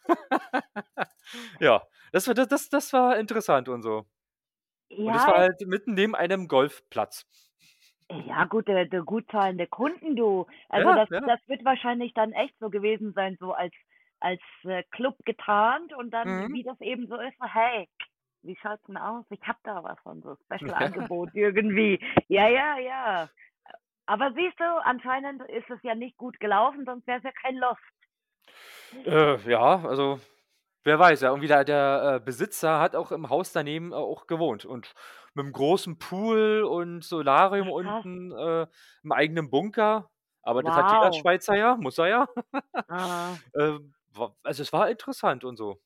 Ja, 1.62 1.84
das 2.12 2.28
war 2.28 2.34
das 2.36 2.48
das 2.50 2.70
das 2.70 2.94
war 2.94 3.18
interessant 3.20 3.70
und 3.70 3.84
so. 3.84 4.06
Und 5.06 5.14
das 5.16 5.28
war 5.28 5.36
Ja. 5.36 5.42
halt 5.42 5.62
mitten 5.68 5.94
neben 5.94 6.16
einem 6.16 6.48
Golfplatz. 6.48 7.26
Ja 8.12 8.46
gut, 8.46 8.68
der 8.68 8.86
der 8.86 9.02
gut 9.02 9.26
zahlende 9.32 9.68
Kunden, 9.68 10.16
du. 10.16 10.46
Also, 10.70 10.92
Ja, 10.92 10.94
das 10.94 11.10
ja. 11.10 11.22
das 11.26 11.40
wird 11.48 11.66
wahrscheinlich 11.66 12.14
dann 12.14 12.34
echt 12.34 12.56
so 12.60 12.70
gewesen 12.70 13.14
sein, 13.14 13.36
so 13.40 13.54
als 13.54 13.74
als, 14.20 14.42
äh, 14.64 14.84
Club 14.92 15.18
getarnt 15.26 15.92
und 15.94 16.12
dann, 16.12 16.42
Mhm. 16.42 16.48
wie 16.54 16.64
das 16.64 16.80
eben 16.82 17.08
so 17.08 17.16
ist, 17.20 17.38
so: 17.40 17.46
„Hey, 17.46 17.90
wie 18.44 18.56
schaut's 18.62 18.88
'n 18.88 18.98
aus? 18.98 19.26
Ich 19.32 19.42
habe 19.48 19.58
da 19.64 19.84
was 19.84 20.00
von 20.02 20.22
so. 20.22 20.36
Special-Angebot 20.46 21.32
irgendwie.“ 21.34 22.00
Ja, 22.28 22.48
ja, 22.48 22.78
ja. 22.80 23.30
Aber 24.08 24.34
siehst 24.34 24.60
du, 24.60 24.66
anscheinend 24.84 25.44
ist 25.50 25.70
es 25.70 25.80
ja 25.84 25.96
nicht 25.96 26.18
gut 26.18 26.40
gelaufen, 26.40 26.86
sonst 26.86 27.08
wär's 27.08 27.24
ja 27.24 27.32
kein 27.34 27.58
Loft. 27.58 27.82
Äh, 29.06 29.38
ja, 29.50 29.84
also, 29.86 30.20
wer 30.84 31.00
weiß, 31.00 31.22
ja, 31.22 31.30
irgendwie 31.30 31.48
der 31.48 31.64
der, 31.66 32.16
äh, 32.18 32.20
Besitzer 32.26 32.80
hat 32.80 32.96
auch 32.96 33.12
im 33.12 33.30
Haus 33.30 33.52
daneben 33.54 33.94
auch 33.94 34.28
gewohnt 34.28 34.66
und 34.66 34.94
mit'm 35.36 35.52
großen 35.54 36.00
Pool 36.00 36.64
und 36.64 37.04
Solarium 37.04 37.70
unten, 37.70 38.32
äh, 38.32 38.68
'm 39.04 39.12
eigenen 39.14 39.50
Bunker. 39.52 40.12
Aber 40.44 40.64
das 40.64 40.76
hat 40.76 40.92
jeder 40.92 41.10
Wow. 41.10 41.26
Schweizer 41.26 41.56
ja, 41.58 41.76
muss 41.78 41.98
er 42.00 42.08
ja. 42.08 42.28
Ähm, 43.56 43.94
also, 44.44 44.64
es 44.64 44.74
war 44.74 44.90
interessant 44.92 45.44
und 45.46 45.58
so. 45.58 45.82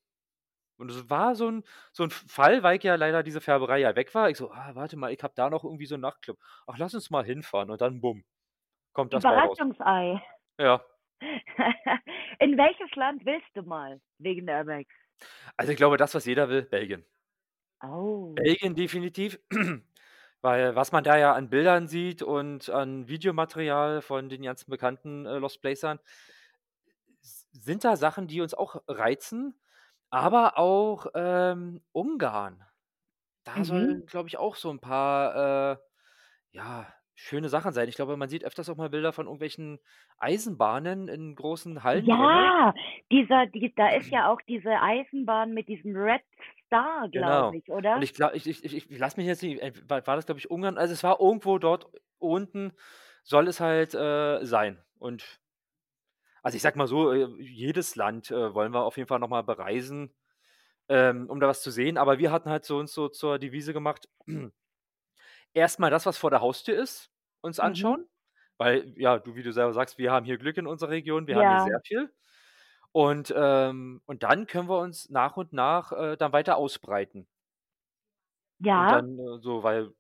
Und 0.77 0.91
es 0.91 1.09
war 1.09 1.35
so 1.35 1.47
'n 1.49 1.63
so 1.93 2.03
'n 2.03 2.09
F 2.11 2.25
Fall, 2.29 2.63
weil 2.63 2.77
ich 2.79 2.83
ja 2.85 2.95
leider 2.95 3.23
diese 3.23 3.41
Färberei 3.41 3.79
ja 3.79 3.95
weg 3.97 4.15
war. 4.15 4.29
Ich 4.31 4.37
so: 4.37 4.51
„Ah, 4.51 4.71
warte 4.75 4.97
mal, 4.97 5.13
ich 5.13 5.23
habe 5.23 5.33
da 5.35 5.49
noch 5.51 5.63
irgendwie 5.65 5.85
so 5.87 5.95
'n 5.95 6.01
Nachtclub. 6.01 6.39
Ach, 6.67 6.77
lass 6.79 6.93
uns 6.95 7.09
mal 7.11 7.25
hinfahren.“ 7.25 7.71
Und 7.71 7.81
dann 7.81 8.01
bumm, 8.01 8.25
kommt 8.93 9.13
das. 9.13 9.23
Überraschungsei. 9.23 10.21
Ja. 10.59 10.83
In 12.39 12.57
welches 12.57 12.95
Land 12.95 13.25
willst 13.25 13.49
du 13.55 13.63
mal 13.63 14.01
wegen 14.19 14.45
der 14.47 14.59
Amex? 14.61 14.89
Also, 15.59 15.73
ich 15.73 15.77
glaube, 15.77 15.97
das, 15.97 16.15
was 16.15 16.23
jeder 16.25 16.47
will, 16.47 16.61
Belgien. 16.63 17.05
Oh. 17.81 18.45
Belgien 18.45 18.75
definitiv, 18.75 19.39
weil 20.41 20.75
was 20.75 20.91
man 20.91 21.03
da 21.03 21.17
ja 21.17 21.33
an 21.33 21.49
Bildern 21.49 21.87
sieht 21.87 22.21
und 22.21 22.69
an 22.69 23.07
Videomaterial 23.07 24.01
von 24.01 24.29
den 24.29 24.43
ganzen 24.43 24.69
bekannten, 24.69 25.25
äh, 25.25 25.37
Lost 25.39 25.61
Placern 25.61 25.99
sind 27.51 27.83
da 27.83 27.95
Sachen, 27.97 28.27
die 28.27 28.41
uns 28.41 28.53
auch 28.53 28.81
reizen, 28.87 29.59
aber 30.09 30.57
auch, 30.57 31.07
ähm, 31.15 31.81
Ungarn. 31.91 32.63
Da 33.45 33.63
Mhm. 33.63 33.65
sollen, 33.65 34.05
glaube 34.07 34.29
ich, 34.29 34.37
auch 34.37 34.55
so 34.57 34.69
'n 34.71 34.79
paar, 34.81 35.73
äh, 35.73 35.77
ja, 36.53 36.93
schöne 37.15 37.49
Sachen 37.49 37.73
sein. 37.73 37.89
Ich 37.89 37.95
glaube, 37.95 38.17
man 38.17 38.29
sieht 38.29 38.45
öfters 38.45 38.69
auch 38.69 38.77
mal 38.77 38.89
Bilder 38.91 39.13
von 39.13 39.27
irgendwelchen 39.27 39.79
Eisenbahnen 40.19 41.07
in 41.09 41.35
großen 41.35 41.83
Hallen. 41.83 42.05
Ja, 42.05 42.73
dieser 43.11 43.47
die 43.47 43.73
da 43.75 43.89
ist 43.95 44.11
ja 44.11 44.31
auch 44.31 44.41
diese 44.47 44.79
Eisenbahn 44.79 45.53
mit 45.53 45.67
diesem 45.67 45.95
Red 45.95 46.21
Star, 46.69 47.09
glaube 47.09 47.43
Genau. 47.43 47.57
ich, 47.57 47.69
Und 47.93 48.03
oder? 48.03 48.03
ich 48.03 48.13
gla 48.13 48.33
ich 48.33 48.45
ich 48.47 48.63
ich 48.63 48.91
ich 48.91 48.99
lass 48.99 49.17
mich 49.17 49.25
jetzt 49.25 49.41
nicht 49.41 49.61
äh, 49.61 49.73
war 49.89 50.01
das, 50.15 50.25
glaube 50.25 50.39
ich, 50.39 50.51
Ungarn? 50.51 50.77
Also, 50.77 50.93
es 50.93 51.03
war 51.03 51.19
irgendwo 51.19 51.57
dort 51.57 51.87
unten 52.19 52.73
soll 53.23 53.47
es 53.47 53.59
halt, 53.59 53.93
äh, 53.95 54.45
sein. 54.45 54.83
Und 54.99 55.39
also, 56.43 56.55
ich 56.55 56.61
sage 56.61 56.77
mal 56.77 56.87
so, 56.87 57.11
äh, 57.13 57.27
jedes 57.41 57.95
Land, 57.95 58.31
äh, 58.31 58.53
wollen 58.53 58.73
wir 58.73 58.83
auf 58.83 58.97
jeden 58.97 59.07
Fall 59.07 59.19
noch 59.19 59.27
mal 59.29 59.43
bereisen, 59.43 60.15
ähm, 60.89 61.29
um 61.29 61.39
da 61.39 61.47
was 61.47 61.61
zu 61.63 61.71
sehen. 61.71 61.97
Aber 61.97 62.19
wir 62.19 62.31
hatten 62.31 62.49
halt 62.51 62.65
so 62.65 62.79
uns 62.79 62.93
so 62.93 63.09
zur 63.09 63.39
Devise 63.39 63.73
gemacht 63.73 64.09
erst 65.53 65.79
mal 65.79 65.89
das, 65.89 66.05
was 66.05 66.17
vor 66.17 66.29
der 66.29 66.41
Haustür 66.41 66.81
ist, 66.81 67.11
uns 67.41 67.59
Mhm. 67.61 67.99
anschauen, 67.99 68.07
weil, 68.57 68.93
ja, 68.97 69.19
du 69.19 69.35
wie 69.35 69.43
du 69.43 69.51
selber 69.53 69.73
sagst, 69.73 69.97
wir 69.97 70.11
haben 70.11 70.25
hier 70.25 70.37
Glück 70.37 70.57
in 70.57 70.67
unserer 70.67 70.89
Region, 70.91 71.27
wir 71.27 71.37
haben 71.37 71.49
hier 71.49 71.59
Ja. 71.59 71.69
sehr 71.69 71.79
viel. 71.85 72.13
Und, 72.95 73.33
ähm 73.37 74.01
und 74.05 74.23
dann 74.23 74.47
können 74.47 74.67
wir 74.69 74.79
uns 74.79 75.09
nach 75.09 75.37
und 75.37 75.53
nach, 75.53 75.91
äh, 75.91 76.17
dann 76.17 76.33
weiter 76.33 76.57
ausbreiten. 76.57 77.27
Und 78.75 78.91
Ja. 78.91 78.91
dann, 78.91 79.17
äh, 79.19 79.39
so, 79.41 79.63
weil 79.63 79.93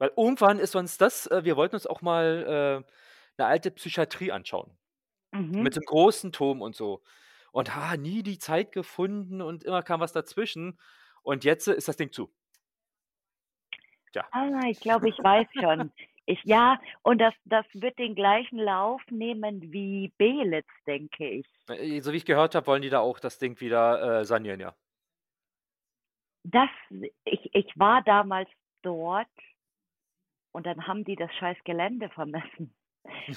weil 0.00 0.12
irgendwann 0.16 0.58
ist 0.58 0.76
uns 0.76 0.98
das 0.98 1.26
äh, 1.26 1.44
wir 1.44 1.56
wollten 1.56 1.74
uns 1.76 1.86
auch 1.86 2.02
mal, 2.02 2.84
äh, 2.86 2.92
'ne 3.42 3.46
alte 3.46 3.70
Psychiatrie 3.70 4.32
anschauen 4.32 4.76
Mhm. 5.32 5.68
mit 5.68 5.76
dem 5.76 5.84
großen 5.84 6.32
Turm 6.32 6.62
und 6.62 6.76
so. 6.76 7.02
Und, 7.52 7.76
ha, 7.76 7.96
nie 7.96 8.22
die 8.24 8.38
Zeit 8.38 8.72
gefunden 8.72 9.42
und 9.42 9.64
immer 9.64 9.82
kam 9.82 10.00
was 10.00 10.12
dazwischen. 10.12 10.78
Und 11.22 11.44
jetzt 11.44 11.68
ist 11.68 11.88
das 11.88 11.96
Ding 11.96 12.12
zu. 12.12 12.32
Tja. 14.14 14.24
Ah, 14.32 14.68
ich 14.68 14.80
glaube, 14.80 15.08
ich 15.08 15.18
weiß 15.22 15.46
schon. 15.58 15.92
Ich 16.26 16.42
ja, 16.44 16.80
und 17.02 17.18
das 17.18 17.34
das 17.44 17.64
wird 17.72 17.98
den 17.98 18.14
gleichen 18.14 18.58
Lauf 18.58 19.00
nehmen 19.10 19.72
wie 19.72 20.12
Belitz, 20.18 20.66
denke 20.86 21.28
ich. 21.28 21.46
Äh, 21.68 22.00
so 22.00 22.12
wie 22.12 22.16
ich 22.16 22.24
gehört 22.24 22.54
habe, 22.54 22.66
wollen 22.66 22.82
die 22.82 22.90
da 22.90 22.98
auch 23.00 23.20
das 23.20 23.38
Ding 23.38 23.60
wieder, 23.60 24.20
äh, 24.20 24.24
sanieren, 24.24 24.60
ja. 24.60 24.74
Das 26.42 26.68
ich 27.24 27.54
ich 27.54 27.78
war 27.78 28.02
damals 28.02 28.48
dort 28.82 29.28
und 30.52 30.66
dann 30.66 30.86
haben 30.86 31.04
die 31.04 31.16
das 31.16 31.32
scheiß 31.34 31.58
Gelände 31.64 32.08
vermessen. 32.10 32.74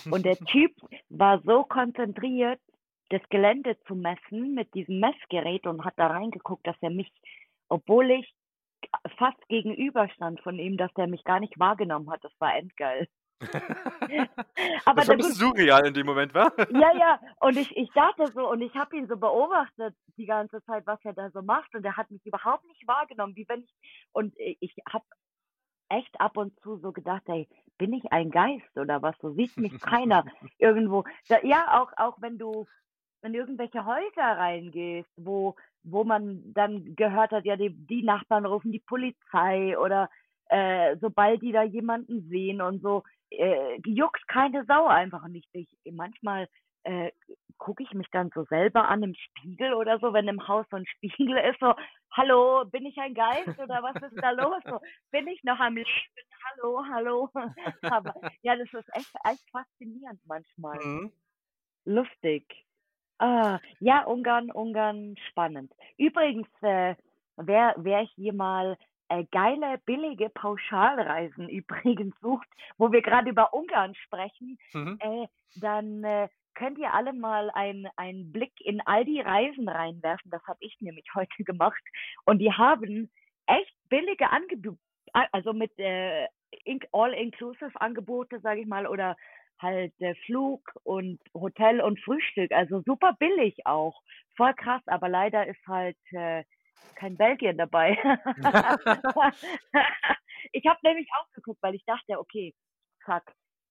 Und 0.10 0.26
der 0.26 0.38
Typ 0.52 0.74
war 1.10 1.42
so 1.44 1.64
konzentriert, 1.64 2.60
das 3.10 3.22
Gelände 3.30 3.78
zu 3.88 3.94
messen 3.94 4.56
mit 4.56 4.74
diesem 4.74 5.00
Messgerät 5.00 5.68
und 5.68 5.86
hat 5.86 5.94
da 5.98 6.08
reingeguckt, 6.08 6.66
dass 6.66 6.76
er 6.82 6.90
mich 6.90 7.12
obwohl 7.70 8.12
ich 8.12 8.34
fast 9.18 9.48
gegenüber 9.50 10.10
stand 10.10 10.42
von 10.42 10.58
ihm, 10.60 10.78
dass 10.78 10.94
der 10.96 11.08
mich 11.08 11.24
gar 11.24 11.40
nicht 11.40 11.60
wahrgenommen 11.60 12.10
hat. 12.12 12.24
Das 12.24 12.34
war 12.40 12.56
endgeil. 12.56 13.08
Aber 14.86 15.06
Das 15.06 15.08
war 15.08 15.14
der 15.14 15.16
'n 15.16 15.18
bisschen 15.18 15.36
surreal 15.36 15.88
in 15.88 15.94
dem 15.94 16.06
Moment, 16.06 16.34
wa? 16.34 16.52
Ja, 16.72 16.92
ja, 16.94 17.20
und 17.40 17.58
ich 17.58 17.76
ich 17.76 17.92
dachte 17.94 18.32
so 18.36 18.48
und 18.48 18.62
ich 18.62 18.76
habe 18.76 18.96
ihn 18.96 19.08
so 19.08 19.18
beobachtet 19.18 19.96
die 20.18 20.28
ganze 20.28 20.62
Zeit, 20.66 20.86
was 20.86 21.00
er 21.04 21.14
da 21.14 21.32
so 21.32 21.42
macht 21.42 21.74
und 21.74 21.84
er 21.84 21.98
hat 21.98 22.12
mich 22.12 22.24
überhaupt 22.28 22.64
nicht 22.66 22.88
wahrgenommen, 22.88 23.36
wie 23.36 23.48
wenn 23.50 23.64
ich 23.64 23.74
und 24.12 24.36
ich 24.38 24.76
habe 24.88 25.06
echt 25.90 26.20
ab 26.22 26.38
und 26.38 26.60
zu 26.62 26.78
so 26.78 26.92
gedacht: 26.94 27.24
„Ey, 27.28 27.50
bin 27.78 27.94
ich 27.94 28.12
ein 28.14 28.32
Geist 28.32 28.78
oder 28.78 29.02
was? 29.02 29.16
So 29.22 29.34
sieht 29.34 29.58
mich 29.58 29.80
keiner 29.82 30.26
irgendwo.“ 30.60 31.06
Da 31.30 31.40
ja, 31.44 31.82
auch 31.82 31.92
auch 31.98 32.22
wenn 32.22 32.38
du 32.38 32.68
in 33.24 33.34
irgendwelche 33.34 33.86
Häuser 33.86 34.24
reingehst, 34.38 35.10
wo 35.18 35.56
wo 35.84 36.04
man 36.04 36.54
dann 36.54 36.96
gehört 36.96 37.32
hat, 37.32 37.46
ja, 37.46 37.56
die 37.56 37.70
die 37.72 38.04
Nachbarn 38.04 38.46
rufen 38.46 38.72
die 38.72 38.80
Polizei 38.86 39.78
oder, 39.78 40.10
äh, 40.50 40.98
sobald 41.02 41.42
die 41.42 41.52
da 41.54 41.64
jemanden 41.64 42.28
sehen 42.30 42.62
und 42.62 42.82
so, 42.82 43.04
äh, 43.32 43.80
juckt 43.86 44.28
keine 44.28 44.66
Sau 44.66 44.88
einfach 44.88 45.28
nicht. 45.28 45.50
Ich 45.54 45.70
manchmal, 45.92 46.48
äh, 46.84 47.12
gucke 47.58 47.84
ich 47.84 47.94
mich 47.94 48.08
dann 48.12 48.30
so 48.34 48.44
selber 48.46 48.88
an 48.90 49.04
im 49.04 49.14
Spiegel 49.16 49.74
oder 49.74 50.00
so, 50.00 50.14
wenn 50.14 50.28
im 50.28 50.48
Haus 50.48 50.66
so 50.72 50.78
'n 50.78 50.86
Spiegel 50.86 51.38
ist, 51.54 51.60
so: 51.60 51.74
„Hallo, 52.12 52.66
bin 52.66 52.86
ich 52.86 52.98
ein 52.98 53.14
Geist 53.14 53.58
oder 53.58 53.84
was 53.84 54.00
ist 54.02 54.18
da 54.22 54.32
los 54.32 54.64
so? 54.70 54.80
Bin 55.12 55.28
ich 55.28 55.44
noch 55.44 55.60
am 55.60 55.76
Leben? 55.76 55.88
Hallo, 56.52 56.84
hallo?“ 56.92 57.30
Aber 57.88 58.14
ja, 58.42 58.56
das 58.56 58.72
ist 58.74 58.90
echt 58.96 59.12
echt 59.26 59.50
faszinierend 59.52 60.22
manchmal. 60.26 60.80
Mhm. 60.84 61.12
Lustig. 61.86 62.46
Ah, 63.20 63.60
ja, 63.80 64.04
Ungarn 64.06 64.52
Ungarn, 64.52 65.16
spannend. 65.30 65.74
Übrigens, 65.98 66.48
äh, 66.62 66.96
wer 67.38 67.76
wer 67.78 68.00
hier 68.16 68.34
mal, 68.34 68.78
äh, 69.10 69.26
geile, 69.32 69.78
billige 69.86 70.30
Pauschalreisen 70.30 71.50
übrigens 71.50 72.16
sucht, 72.22 72.48
wo 72.78 72.92
wir 72.92 73.02
grade 73.02 73.30
über 73.32 73.54
Ungarn 73.54 73.96
sprechen, 73.96 74.58
Mhm. 74.74 74.98
äh, 75.02 75.28
dann, 75.56 76.04
äh, 76.04 76.30
könnt 76.56 76.78
ihr 76.78 76.94
alle 76.94 77.14
mal 77.14 77.50
ein 77.54 77.88
einen 77.98 78.32
Blick 78.32 78.54
in 78.62 78.82
Aldi 78.86 79.22
Reisen 79.22 79.70
reinwerfen. 79.70 80.32
Das 80.32 80.44
habe 80.48 80.60
ich 80.62 80.76
nämlich 80.82 81.06
heute 81.16 81.44
gemacht. 81.44 81.82
Und 82.26 82.40
die 82.40 82.52
haben 82.54 83.10
echt 83.48 83.74
billige 83.90 84.30
Angebu 84.32 84.76
a 85.14 85.26
also, 85.32 85.54
mit, 85.54 85.78
äh 85.80 86.28
All-Inclusive-Angebote, 86.92 88.40
sage 88.42 88.62
ich 88.62 88.68
mal, 88.68 88.88
oder 88.88 89.16
halt 89.62 89.94
der 90.00 90.16
Flug 90.26 90.62
und 90.84 91.20
Hotel 91.34 91.82
und 91.82 92.00
Frühstück. 92.02 92.52
Also 92.52 92.82
super 92.86 93.16
billig 93.20 93.66
auch. 93.66 94.02
Voll 94.36 94.54
krass, 94.54 94.82
aber 94.88 95.10
leider 95.10 95.48
ist 95.48 95.66
halt 95.68 95.98
äh, 96.12 96.44
kein 96.96 97.18
Belgien 97.18 97.58
dabei. 97.58 97.98
ich 100.52 100.66
habe 100.66 100.80
nämlich 100.84 101.08
auch 101.20 101.32
geguckt, 101.34 101.60
weil 101.62 101.76
ich 101.76 101.86
dachte, 101.86 102.20
okay, 102.20 102.54
fuck, 103.06 103.24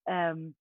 ähm, 0.07 0.55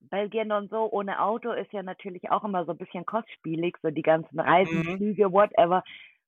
Belgien 0.00 0.52
und 0.52 0.70
so 0.70 0.90
ohne 0.90 1.20
Auto 1.20 1.50
ist 1.52 1.72
ja 1.72 1.82
natürlich 1.82 2.30
auch 2.30 2.44
immer 2.44 2.64
so 2.64 2.72
ein 2.72 2.78
bisschen 2.78 3.04
kostspielig, 3.04 3.76
so 3.82 3.90
die 3.90 4.02
ganzen 4.02 4.38
Reisen, 4.38 4.84
Mhm. 4.84 4.96
Flüge, 4.96 5.32
whatever. 5.32 5.82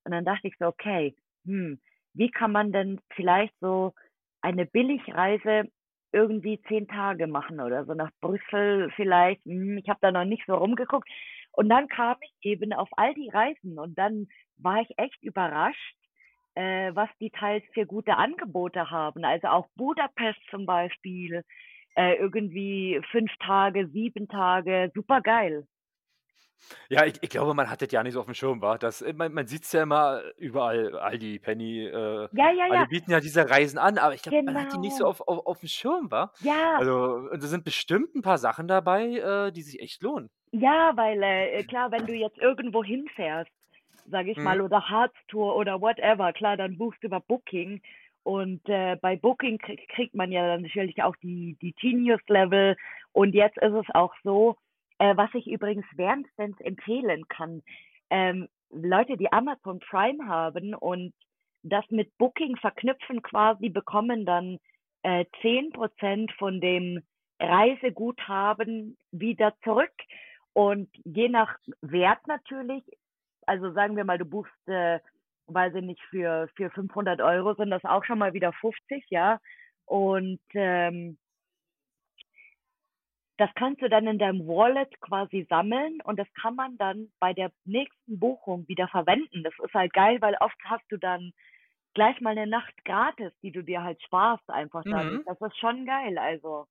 Und 0.05 0.13
dann 0.13 0.25
dachte 0.25 0.49
ich 0.49 0.55
so, 0.59 0.67
okay, 0.67 1.15
hm, 1.45 1.81
wie 2.15 2.31
kann 2.31 2.53
man 2.53 2.73
denn 2.73 3.01
vielleicht 3.15 3.55
so 3.61 3.95
eine 4.41 4.67
Billigreise 4.67 5.71
irgendwie 6.13 6.61
zehn 6.69 6.89
Tage 6.89 7.27
machen 7.27 7.61
oder 7.61 7.85
so 7.85 7.95
nach 7.95 8.11
Brüssel 8.21 8.91
vielleicht. 8.97 9.45
Hm, 9.45 9.79
ich 9.79 9.89
habe 9.89 10.01
da 10.03 10.13
noch 10.13 10.25
nicht 10.25 10.45
so 10.47 10.55
rumgeguckt. 10.55 11.09
Und 11.53 11.69
dann 11.69 11.89
kam 11.89 12.17
ich 12.23 12.33
eben 12.43 12.73
auf 12.73 12.89
all 12.97 13.15
die 13.15 13.29
Reisen 13.29 13.79
und 13.79 13.99
dann 13.99 14.29
war 14.59 14.81
ich 14.83 14.99
echt 14.99 15.23
überrascht, 15.23 15.97
äh, 16.55 16.95
was 16.95 17.09
die 17.21 17.31
teils 17.31 17.65
für 17.75 17.87
gute 17.87 18.17
Angebote 18.17 18.91
haben. 18.91 19.25
Also 19.25 19.49
auch 19.49 19.69
Budapest 19.77 20.39
zum 20.51 20.67
Beispiel, 20.67 21.43
äh, 21.97 22.15
irgendwie 22.15 23.01
fünf 23.11 23.31
Tage, 23.39 23.89
sieben 23.89 24.29
Tage, 24.29 24.91
super 24.95 25.21
geil. 25.21 25.67
Ja, 26.89 27.05
ich 27.07 27.15
ich 27.23 27.31
glaube, 27.31 27.55
man 27.55 27.71
hat 27.71 27.83
das 27.83 27.91
ja 27.93 28.03
nicht 28.03 28.13
so 28.15 28.21
auf 28.21 28.27
dem 28.27 28.35
Schirm, 28.35 28.61
war. 28.61 28.79
Das 28.79 29.03
äh, 29.03 29.13
man 29.13 29.33
man 29.33 29.47
sieht's 29.47 29.73
ja 29.73 29.83
immer 29.83 30.21
überall, 30.37 30.97
Aldi, 30.99 31.39
Penny, 31.39 31.85
äh, 31.87 32.29
Ja, 32.33 32.51
ja, 32.51 32.65
alle 32.65 32.75
ja, 32.75 32.85
bieten 32.89 33.11
ja 33.11 33.21
diese 33.21 33.49
Reisen 33.49 33.79
an, 33.79 33.99
aber 33.99 34.15
ich 34.15 34.23
glaube, 34.23 34.43
man 34.43 34.57
hat 34.61 34.73
die 34.73 34.79
nicht 34.79 34.97
so 34.97 35.05
genau. 35.05 35.11
auf 35.11 35.21
auf 35.29 35.47
aufm 35.47 35.67
Schirm, 35.67 36.11
war. 36.11 36.33
Ja, 36.41 36.77
Also, 36.79 37.29
und 37.33 37.43
da 37.43 37.47
sind 37.47 37.65
bestimmt 37.65 38.15
ein 38.15 38.23
paar 38.23 38.39
Sachen 38.39 38.69
dabei, 38.69 39.07
äh, 39.49 39.53
die 39.53 39.63
sich 39.63 39.81
echt 39.81 40.03
lohnen. 40.03 40.31
ja, 40.53 40.93
weil 40.97 41.23
äh, 41.23 41.63
klar, 41.65 41.91
wenn 41.93 42.07
du 42.07 42.15
jetzt 42.15 42.39
irgendwo 42.39 42.83
hinfährst, 42.85 43.51
sage 44.07 44.31
ich 44.33 44.37
mal, 44.39 44.59
Mhm. 44.59 44.65
oder 44.65 44.89
Harztour 44.89 45.57
oder 45.57 45.81
whatever, 45.81 46.33
klar, 46.33 46.57
dann 46.57 46.77
buchst 46.79 47.03
du 47.03 47.07
über 47.09 47.21
Booking. 47.21 47.81
Und 48.23 48.61
äh, 48.69 48.97
bei 49.01 49.17
Booking 49.17 49.59
krieg, 49.59 49.89
kriegt 49.89 50.15
man 50.15 50.31
ja 50.31 50.47
dann 50.47 50.63
natürlich 50.63 51.03
auch 51.03 51.17
die, 51.23 51.57
die 51.63 51.73
Genius-Level. 51.73 52.77
Und 53.13 53.35
jetzt 53.35 53.57
ist 53.59 53.73
es 53.73 53.87
auch 53.95 54.13
so, 54.25 54.57
äh, 55.01 55.17
was 55.17 55.31
ich 55.33 55.47
übrigens 55.47 55.87
wärmstens 55.97 56.61
empfehlen 56.61 57.27
kann. 57.29 57.63
Ähm, 58.11 58.49
Leute, 58.71 59.17
die 59.17 59.33
Amazon 59.33 59.81
Prime 59.81 60.29
haben 60.29 60.75
und 60.75 61.15
das 61.63 61.85
mit 61.91 62.17
Booking 62.19 62.57
verknüpfen 62.57 63.23
quasi, 63.23 63.71
bekommen 63.71 64.27
dann 64.27 64.59
äh, 65.03 65.25
10% 65.43 66.31
von 66.37 66.61
dem 66.61 67.03
Reiseguthaben 67.41 68.99
wieder 69.11 69.55
zurück. 69.65 69.93
Und 70.53 70.91
je 71.05 71.31
nach 71.31 71.57
Wert 71.81 72.27
natürlich, 72.27 72.85
also 73.47 73.73
sagen 73.73 73.97
wir 73.97 74.05
mal, 74.05 74.19
du 74.19 74.27
buchst, 74.27 74.69
äh, 74.69 75.01
weiß 75.47 75.75
ich 75.77 75.83
nicht, 75.83 76.03
für, 76.11 76.49
für 76.57 76.69
500 76.71 77.23
Euro 77.23 77.55
sind 77.55 77.71
das 77.71 77.85
auch 77.85 78.05
schon 78.05 78.19
mal 78.19 78.35
wieder 78.35 78.53
50, 78.53 79.07
ja. 79.09 79.41
Und 79.87 80.41
ähm, 80.53 81.17
das 83.41 83.51
kannst 83.55 83.83
du 83.83 83.89
dann 83.89 84.07
in 84.07 84.19
deinem 84.19 84.47
Wallet 84.47 85.01
quasi 85.01 85.47
sammeln 85.49 86.01
und 86.05 86.19
das 86.19 86.29
kann 86.35 86.55
man 86.57 86.77
dann 86.79 87.13
bei 87.21 87.33
der 87.33 87.53
nächsten 87.65 88.19
Buchung 88.21 88.69
wieder 88.69 88.89
verwenden. 88.89 89.43
Das 89.45 89.55
ist 89.65 89.75
halt 89.75 89.93
geil, 89.93 90.21
weil 90.21 90.37
oft 90.41 90.57
hast 90.65 90.85
du 90.91 90.99
dann 90.99 91.33
gleich 91.95 92.21
mal 92.21 92.31
eine 92.31 92.47
Nacht 92.47 92.75
gratis, 92.85 93.33
die 93.43 93.53
du 93.53 93.63
dir 93.65 93.83
halt 93.83 94.03
sparst 94.03 94.49
einfach 94.51 94.85
dadurch. 94.91 95.21
Mhm. 95.21 95.25
Das 95.25 95.41
ist 95.41 95.59
schon 95.59 95.87
geil, 95.87 96.19
also. 96.19 96.67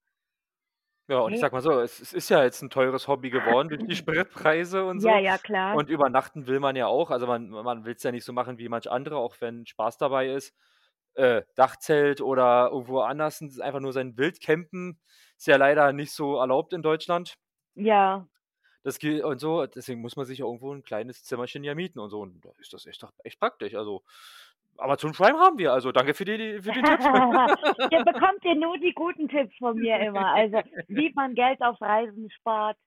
Ja, 1.08 1.20
und 1.22 1.34
ich 1.34 1.40
Nee. 1.40 1.40
sag 1.40 1.52
mal 1.54 1.62
so, 1.62 1.80
es 1.80 2.00
es 2.00 2.14
ist 2.14 2.30
ja 2.30 2.44
jetzt 2.44 2.62
ein 2.62 2.70
teures 2.70 3.08
Hobby 3.08 3.32
geworden 3.32 3.70
durch 3.70 3.84
die 3.84 3.96
Spritpreise 3.96 4.86
und 4.86 5.00
Ja, 5.06 5.18
so. 5.20 5.20
ja, 5.20 5.38
klar. 5.40 5.80
Und 5.80 5.90
übernachten 5.90 6.46
will 6.48 6.60
man 6.60 6.76
ja 6.76 6.86
auch. 6.88 7.10
Also, 7.10 7.26
man 7.28 7.50
man 7.50 7.84
will's 7.86 8.04
ja 8.04 8.12
nicht 8.12 8.24
so 8.26 8.34
machen 8.34 8.58
wie 8.60 8.70
manch 8.70 8.90
andere, 8.92 9.18
auch 9.18 9.36
wenn 9.42 9.66
Spaß 9.66 9.98
dabei 9.98 10.28
ist. 10.32 10.54
Äh, 11.16 11.44
Dachzelt 11.56 12.22
oder 12.22 12.70
irgendwo 12.72 13.00
anders 13.02 13.42
einfach 13.60 13.80
nur 13.80 13.92
sein 13.94 14.18
Wild 14.18 14.40
campen 14.42 15.00
ist 15.40 15.48
ja 15.48 15.56
leider 15.58 15.94
nicht 15.94 16.12
so 16.12 16.38
erlaubt 16.38 16.74
in 16.74 16.82
Deutschland. 16.84 17.36
Ja. 17.76 18.28
Das 18.84 19.00
gilt 19.00 19.24
und 19.24 19.40
so, 19.40 19.66
deswegen 19.66 20.02
muss 20.02 20.16
man 20.16 20.26
sich 20.26 20.40
ja 20.40 20.46
irgendwo 20.46 20.72
'n 20.74 20.84
kleines 20.84 21.24
Zimmerchen 21.24 21.64
ja 21.64 21.76
mieten 21.76 22.00
und 22.00 22.10
so. 22.10 22.22
Und 22.22 22.44
da 22.46 22.50
ist 22.58 22.74
das 22.74 22.86
echt 22.86 23.06
echt 23.24 23.40
praktisch. 23.40 23.74
Also, 23.76 24.04
Amazon 24.78 25.12
Prime 25.14 25.38
haben 25.40 25.58
wir, 25.58 25.74
also 25.74 25.92
danke 25.92 26.14
für 26.14 26.26
die 26.26 26.62
für 26.62 26.72
den 26.72 26.84
Tipp. 26.86 27.00
Ihr 27.92 28.04
bekommt 28.06 28.44
ihr 28.46 28.56
nur 28.56 28.78
die 28.80 28.94
guten 28.94 29.28
Tipps 29.30 29.56
von 29.58 29.78
mir 29.78 30.00
immer. 30.00 30.34
Also, 30.34 30.62
wie 30.88 31.12
man 31.14 31.36
Geld 31.36 31.62
auf 31.62 31.80
Reisen 31.82 32.30
spart, 32.32 32.78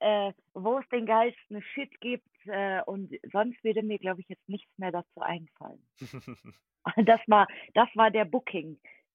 äh, 0.00 0.32
wo 0.54 0.78
es 0.78 0.88
den 0.88 1.06
geilsten 1.06 1.62
Shit 1.62 2.00
gibt, 2.00 2.28
äh, 2.46 2.80
und 2.86 3.12
sonst 3.32 3.62
würde 3.64 3.82
mir, 3.82 3.98
glaube 3.98 4.20
ich, 4.20 4.28
jetzt 4.28 4.48
nichts 4.48 4.70
mehr 4.78 4.92
dazu 4.92 5.20
einfallen. 5.20 5.86
Das 6.96 7.20
war 7.28 7.46
das 7.74 7.88
war 7.94 8.10
der 8.10 8.24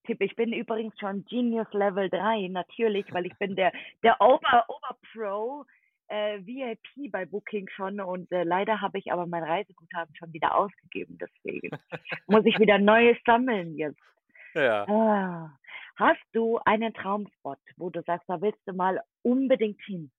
Booking-Tipp. 0.08 0.22
Ich 0.22 0.36
bin 0.36 0.54
übrigens 0.54 0.98
schon 1.00 1.26
Genius 1.26 1.68
Level 1.72 2.10
3, 2.10 2.48
natürlich, 2.50 3.06
weil 3.14 3.26
ich 3.26 3.38
bin 3.38 3.56
der 3.56 3.72
der 4.04 4.20
Ober 4.22 4.66
Oberpro, 4.68 5.66
äh, 6.08 6.40
VIP 6.46 7.12
bei 7.12 7.26
Booking 7.26 7.68
schon 7.70 8.00
und, 8.00 8.32
äh, 8.32 8.44
leider 8.44 8.82
habe 8.82 8.98
ich 8.98 9.12
aber 9.12 9.26
mein 9.28 9.44
Reiseguthaben 9.44 10.16
schon 10.16 10.34
wieder 10.34 10.56
ausgegeben, 10.56 11.18
deswegen 11.18 11.78
muss 12.28 12.46
ich 12.46 12.58
wieder 12.60 12.78
Neues 12.78 13.18
sammeln 13.26 13.76
jetzt. 13.76 14.00
Ja. 14.54 14.88
Ah. 14.88 15.58
Hast 15.98 16.24
du 16.32 16.60
einen 16.66 16.94
Traumspot, 16.94 17.60
wo 17.76 17.90
du 17.90 18.02
sagst, 18.04 18.30
da 18.30 18.40
willst 18.42 18.62
du 18.66 18.74
mal 18.74 19.02
unbedingt 19.24 19.82
hin? 19.82 20.12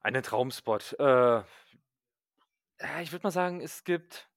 Einen 0.00 0.22
Traumspot. 0.22 0.96
Äh, 0.98 1.40
ich 3.02 3.12
würde 3.12 3.22
mal 3.22 3.30
sagen, 3.30 3.60
es 3.60 3.84
gibt, 3.84 4.28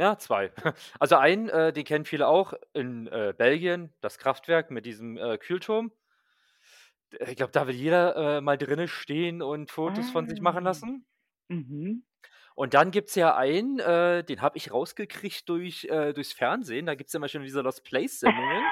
ja, 0.00 0.18
2. 0.18 0.52
Also 1.00 1.16
einen, 1.16 1.48
äh, 1.48 1.72
den 1.72 1.84
kennen 1.84 2.04
viele 2.04 2.26
auch 2.28 2.54
in, 2.74 3.06
äh, 3.08 3.34
Belgien, 3.36 3.92
das 4.00 4.18
Kraftwerk 4.18 4.70
mit 4.70 4.86
diesem, 4.86 5.16
äh, 5.18 5.38
Kühlturm. 5.38 5.92
Ich 7.26 7.36
glaube, 7.36 7.52
da 7.52 7.66
will 7.66 7.74
jeder, 7.74 8.36
äh, 8.38 8.40
mal 8.40 8.56
drinnen 8.56 8.86
stehen 8.88 9.42
und 9.42 9.70
Fotos 9.70 10.10
von 10.10 10.28
sich 10.28 10.40
machen 10.40 10.64
Ah. 10.66 10.70
lassen. 10.70 11.06
Mhm. 11.48 12.04
Und 12.54 12.74
dann 12.74 12.90
gibt's 12.92 13.14
ja 13.16 13.36
einen, 13.36 13.78
äh, 13.80 14.22
den 14.24 14.42
habe 14.42 14.58
ich 14.58 14.72
rausgekriegt 14.72 15.48
durch 15.48 15.84
äh, 15.86 16.12
durchs 16.12 16.32
Fernsehen. 16.32 16.86
Da 16.86 16.94
gibt's 16.94 17.12
ja 17.14 17.18
immer 17.18 17.28
schon 17.28 17.42
diese 17.42 17.62
Lost 17.62 17.84
Place 17.84 18.20
Sendungen. 18.20 18.70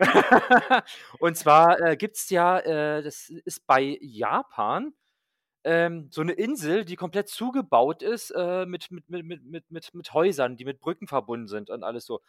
Und 1.18 1.36
zwar, 1.36 1.80
äh, 1.80 1.96
gibt's 1.96 2.30
ja, 2.30 2.58
äh, 2.60 3.02
das 3.02 3.30
ist 3.30 3.66
bei 3.66 3.98
Japan, 4.00 4.92
ähm, 5.64 6.08
so 6.10 6.22
'ne 6.22 6.32
Insel, 6.32 6.84
die 6.84 6.96
komplett 6.96 7.28
zugebaut 7.28 8.02
ist, 8.02 8.30
äh, 8.30 8.66
mit 8.66 8.90
mit 8.90 9.08
mit 9.10 9.24
mit 9.26 9.44
mit 9.44 9.70
mit 9.70 9.94
mit 9.94 10.12
Häusern, 10.14 10.56
die 10.56 10.64
mit 10.64 10.80
Brücken 10.80 11.08
verbunden 11.08 11.48
sind 11.48 11.70
und 11.70 11.84
alles 11.84 12.06
so. 12.06 12.20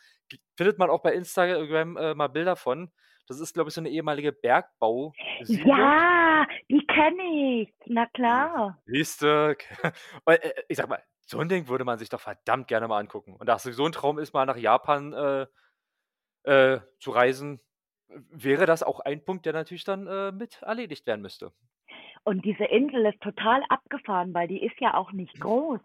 Findet 0.57 0.79
man 0.79 0.89
auch 0.89 1.01
bei 1.03 1.13
Instagram, 1.13 1.97
äh, 1.97 2.15
mal 2.15 2.27
Bilder 2.29 2.55
von. 2.55 2.91
Das 3.27 3.39
ist, 3.39 3.53
glaube 3.53 3.69
ich, 3.69 3.75
so 3.75 3.81
'ne 3.81 3.89
ehemalige 3.89 4.33
Bergbausiedlung. 4.33 5.15
Ja, 5.47 6.45
die 6.69 6.85
kenne 6.87 7.61
ich. 7.61 7.73
Na 7.87 8.05
klar. 8.07 8.83
Siehste. 8.87 9.57
Äh, 10.25 10.51
ich 10.67 10.77
sage 10.77 10.89
mal, 10.89 11.03
so 11.25 11.39
'n 11.39 11.49
Ding 11.49 11.67
würde 11.67 11.85
man 11.85 11.97
sich 11.99 12.09
doch 12.09 12.19
verdammt 12.21 12.67
gerne 12.67 12.87
mal 12.87 12.99
angucken. 12.99 13.35
Und 13.35 13.47
da 13.47 13.55
es 13.55 13.63
sowieso 13.63 13.85
'n 13.85 13.91
Traum 13.91 14.19
ist, 14.19 14.33
mal 14.33 14.45
nach 14.45 14.57
Japan, 14.57 15.13
äh, 15.13 15.47
äh, 16.43 16.81
zu 16.99 17.11
reisen, 17.11 17.61
wäre 18.09 18.65
das 18.67 18.83
auch 18.83 18.99
ein 19.01 19.25
Punkt, 19.25 19.45
der 19.47 19.53
natürlich 19.53 19.83
dann, 19.85 20.07
äh, 20.07 20.31
mit 20.33 20.61
erledigt 20.63 21.07
werden 21.07 21.21
müsste. 21.21 21.53
Und 22.23 22.45
diese 22.45 22.65
Insel 22.65 23.05
ist 23.05 23.21
total 23.21 23.63
abgefahren, 23.69 24.33
weil 24.33 24.47
die 24.47 24.63
ist 24.63 24.79
ja 24.79 24.93
auch 24.95 25.11
nicht 25.11 25.39
groß. 25.39 25.81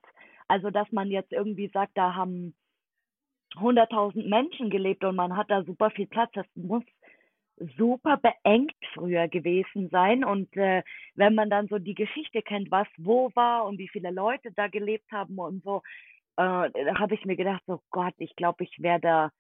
Also, 0.47 0.71
dass 0.71 0.91
man 0.93 1.11
jetzt 1.11 1.33
irgendwie 1.33 1.69
sagt, 1.69 1.97
da 1.97 2.15
haben 2.15 2.55
100.000 3.57 4.29
Menschen 4.29 4.71
gelebt 4.71 5.05
und 5.05 5.17
man 5.17 5.37
hat 5.37 5.51
da 5.51 5.65
super 5.65 5.91
viel 5.91 6.07
Platz. 6.09 6.31
Das 6.35 6.47
muss 6.57 6.85
super 7.77 8.19
beengt 8.19 8.75
früher 8.95 9.29
gewesen 9.29 9.89
sein. 9.91 10.25
Und, 10.25 10.57
äh, 10.57 10.83
wenn 11.15 11.35
man 11.35 11.51
dann 11.51 11.69
so 11.69 11.79
die 11.79 11.95
Geschichte 11.95 12.43
kennt, 12.43 12.71
was 12.71 12.89
wo 12.99 13.31
war 13.35 13.67
und 13.67 13.79
wie 13.79 13.89
viele 13.89 14.11
Leute 14.11 14.53
da 14.53 14.69
gelebt 14.69 15.11
haben 15.13 15.39
und 15.39 15.63
so, 15.65 15.79
äh, 16.37 16.71
da 16.71 16.99
habe 17.01 17.15
ich 17.15 17.25
mir 17.27 17.37
gedacht: 17.37 17.63
„So 17.67 17.83
Gott, 17.91 18.15
ich 18.19 18.37
glaube, 18.37 18.65
ich 18.65 18.77
wäre 18.83 19.01
da 19.01 19.33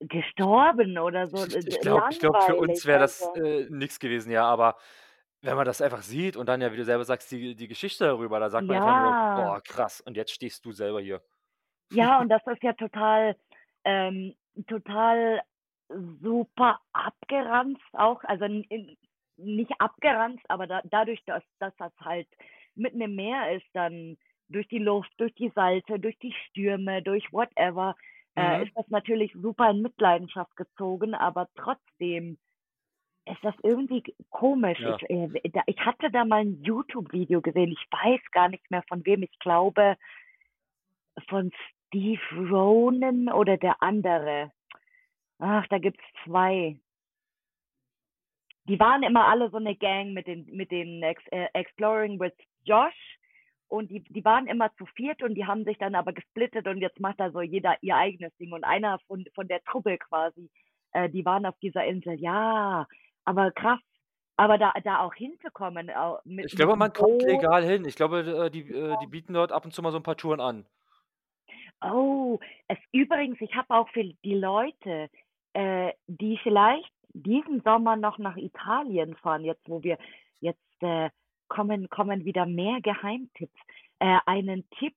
gestorben 0.00 0.98
oder 0.98 1.28
so, 1.28 1.44
Ich 1.66 1.80
glaube 1.80 2.06
ich 2.08 2.18
glaube, 2.18 2.40
für 2.42 2.56
uns 2.56 2.84
langweilig.“ 2.84 2.86
wäre 2.86 2.98
das, 2.98 3.28
Also 3.28 3.34
äh, 3.34 3.66
nix 3.70 3.98
gewesen, 3.98 4.30
ja, 4.30 4.44
aber 4.44 4.76
wenn 5.42 5.56
man 5.56 5.66
das 5.66 5.80
einfach 5.82 6.02
sieht 6.02 6.36
und 6.36 6.46
dann 6.48 6.60
ja, 6.60 6.72
wie 6.72 6.76
du 6.76 6.84
selber 6.84 7.04
sagst, 7.04 7.30
die 7.32 7.54
die 7.56 7.68
Geschichte 7.68 8.04
darüber, 8.04 8.40
da 8.40 8.50
sagt 8.50 8.68
man 8.68 8.76
einfach 8.78 8.94
nur: 8.94 9.18
Ja. 9.34 9.34
„Boah, 9.34 9.60
krass, 9.62 10.00
und 10.00 10.16
jetzt 10.16 10.32
stehst 10.32 10.64
du 10.64 10.72
selber 10.72 11.00
hier.“ 11.00 11.22
Ja, 11.90 12.20
und 12.20 12.28
das 12.28 12.42
ist 12.46 12.62
ja 12.62 12.72
total 12.74 13.36
ähm, 13.84 14.34
total 14.68 15.42
super 16.22 16.80
abgeranzt 16.92 17.82
auch. 17.94 18.22
Also, 18.24 18.44
n 18.44 18.62
in 18.68 18.96
nicht 19.36 19.72
abgeranzt, 19.80 20.44
aber 20.48 20.66
da 20.66 20.82
dadurch, 20.84 21.22
dass 21.24 21.42
dass 21.58 21.74
das 21.76 21.92
halt 22.00 22.28
mitten 22.74 23.00
im 23.00 23.14
Meer 23.16 23.52
ist, 23.56 23.66
dann 23.72 24.16
durch 24.48 24.68
die 24.68 24.78
Luft, 24.78 25.10
durch 25.18 25.34
die 25.34 25.50
Salze, 25.54 25.98
durch 25.98 26.18
die 26.18 26.32
Stürme, 26.48 27.02
durch 27.02 27.32
whatever, 27.32 27.96
äh, 28.36 28.62
Mhm. 28.62 28.64
ist 28.64 28.72
das 28.76 28.86
natürlich 28.88 29.32
super 29.34 29.70
in 29.70 29.82
Mitleidenschaft 29.82 30.54
gezogen, 30.56 31.14
aber 31.14 31.48
trotzdem 31.56 32.38
ist 33.32 33.44
das 33.44 33.54
irgendwie 33.62 34.02
komisch. 34.30 34.78
Ja. 34.80 34.96
Ich, 34.96 35.10
äh, 35.10 35.28
da 35.50 35.62
ich 35.66 35.78
hatte 35.80 36.10
da 36.10 36.24
mal 36.24 36.42
'n 36.42 36.62
YouTube-Video 36.62 37.40
gesehen. 37.40 37.72
Ich 37.72 37.86
weiß 37.90 38.20
gar 38.32 38.48
nicht 38.48 38.70
mehr 38.70 38.82
von 38.88 39.04
wem. 39.06 39.22
Ich 39.22 39.38
glaube 39.40 39.96
von 41.28 41.50
Steve 41.88 42.20
Ronan 42.50 43.28
oder 43.28 43.56
der 43.56 43.82
andere. 43.82 44.52
Ach, 45.38 45.66
da 45.68 45.78
gibt's 45.78 46.02
2. 46.24 46.80
Die 48.68 48.78
waren 48.78 49.02
immer 49.02 49.26
alle 49.28 49.50
so 49.50 49.58
'ne 49.58 49.74
Gang 49.76 50.12
mit 50.12 50.26
den 50.26 50.46
mit 50.52 50.70
den 50.70 51.02
Ex 51.02 51.22
äh, 51.30 51.46
Exploring 51.54 52.20
with 52.20 52.32
Josh 52.64 53.18
und 53.68 53.90
die 53.90 54.00
die 54.02 54.24
waren 54.24 54.46
immer 54.46 54.72
zu 54.76 54.86
viert 54.86 55.22
und 55.22 55.34
die 55.34 55.46
haben 55.46 55.64
sich 55.64 55.78
dann 55.78 55.94
aber 55.94 56.12
gesplittet 56.12 56.66
und 56.68 56.78
jetzt 56.80 57.00
macht 57.00 57.20
da 57.20 57.30
so 57.30 57.40
jeder 57.40 57.76
ihr 57.82 57.96
eigenes 57.96 58.36
Ding 58.36 58.52
und 58.52 58.64
einer 58.64 58.98
von 59.06 59.24
von 59.34 59.48
der 59.48 59.62
Truppe 59.64 59.98
quasi, 59.98 60.50
äh, 60.92 61.08
die 61.08 61.24
waren 61.24 61.46
auf 61.46 61.58
dieser 61.60 61.84
Insel. 61.86 62.14
Ja, 62.20 62.86
aber 63.24 63.50
krass. 63.52 63.80
Aber 64.36 64.56
da 64.58 64.72
da 64.84 65.00
auch 65.00 65.14
hinzukommen, 65.14 65.90
au 65.90 66.18
mit 66.24 66.46
Ich 66.46 66.56
glaube, 66.56 66.76
man 66.76 66.92
kommt 66.92 67.22
legal 67.22 67.64
hin. 67.64 67.84
Ich 67.84 67.94
glaube, 67.96 68.20
äh, 68.20 68.50
die 68.50 68.70
äh, 68.72 68.96
die 69.02 69.06
bieten 69.06 69.34
dort 69.34 69.52
ab 69.52 69.64
und 69.64 69.72
zu 69.74 69.82
mal 69.82 69.92
so 69.92 69.98
'n 69.98 70.02
paar 70.02 70.16
Touren 70.16 70.40
an. 70.40 70.66
Oh, 71.82 72.38
es 72.68 72.78
übrigens, 72.92 73.40
ich 73.40 73.54
habe 73.54 73.74
auch 73.74 73.88
für 73.90 74.04
die 74.04 74.34
Leute, 74.34 75.08
äh, 75.54 75.92
die 76.08 76.38
vielleicht 76.42 76.92
diesen 77.12 77.62
Sommer 77.62 77.96
noch 77.96 78.18
nach 78.18 78.36
Italien 78.36 79.16
fahren, 79.16 79.44
jetzt 79.44 79.66
wo 79.68 79.82
wir 79.82 79.98
jetzt, 80.40 80.60
äh, 80.82 81.10
kommen 81.48 81.88
kommen 81.88 82.24
wieder 82.24 82.46
mehr 82.46 82.80
Geheimtipps, 82.82 83.58
äh, 83.98 84.18
einen 84.26 84.68
Tipp. 84.78 84.94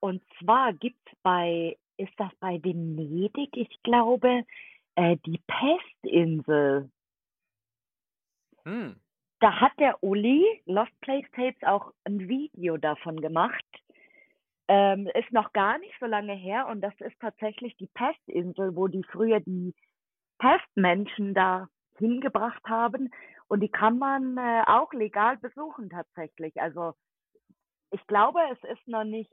Und 0.00 0.22
zwar 0.40 0.72
gibt's 0.72 1.12
bei 1.22 1.76
ist 1.98 2.12
das 2.18 2.32
bei 2.40 2.58
Venedig, 2.64 3.50
ich 3.56 3.82
glaube, 3.82 4.44
äh, 4.96 5.16
die 5.26 5.40
Pestinsel. 5.46 6.90
Hm. 8.66 8.92
Da 9.40 9.60
hat 9.60 9.72
der 9.80 10.02
Uli, 10.04 10.44
Lost 10.66 10.92
Place 11.00 11.26
Tapes, 11.34 11.62
auch 11.64 11.92
'n 12.06 12.28
Video 12.28 12.76
davon 12.76 13.20
gemacht. 13.20 13.64
Ähm, 14.68 15.08
ist 15.14 15.32
noch 15.32 15.52
gar 15.52 15.78
nicht 15.78 15.94
so 16.00 16.06
lange 16.06 16.34
her 16.34 16.68
und 16.68 16.80
das 16.82 16.94
ist 17.00 17.18
tatsächlich 17.20 17.76
die 17.76 17.88
Pestinsel, 17.94 18.76
wo 18.76 18.88
die 18.88 19.04
früher 19.04 19.40
die 19.40 19.74
Pestmenschen 20.38 21.34
da 21.34 21.68
hingebracht 21.98 22.62
haben 22.68 23.10
und 23.48 23.60
die 23.60 23.70
kann 23.70 23.98
man, 23.98 24.38
äh, 24.38 24.62
auch 24.66 24.92
legal 24.94 25.38
besuchen 25.38 25.90
tatsächlich. 25.90 26.60
Also, 26.60 26.94
ich 27.92 28.06
glaube, 28.06 28.40
es 28.52 28.64
ist 28.70 28.88
noch 28.88 29.04
nicht 29.04 29.32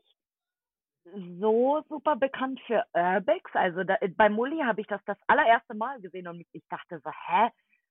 so 1.40 1.84
super 1.90 2.16
bekannt 2.16 2.60
für 2.68 2.84
Urbex. 2.94 3.50
Also, 3.56 3.84
da 3.84 3.98
beim 4.18 4.38
Uli 4.38 4.60
habe 4.64 4.82
ich 4.82 4.88
das 4.88 5.02
das 5.06 5.18
allererste 5.28 5.74
Mal 5.74 6.00
gesehen 6.02 6.28
und 6.28 6.46
ich 6.52 6.64
dachte 6.70 7.00
so: 7.04 7.10
„Hä? 7.28 7.50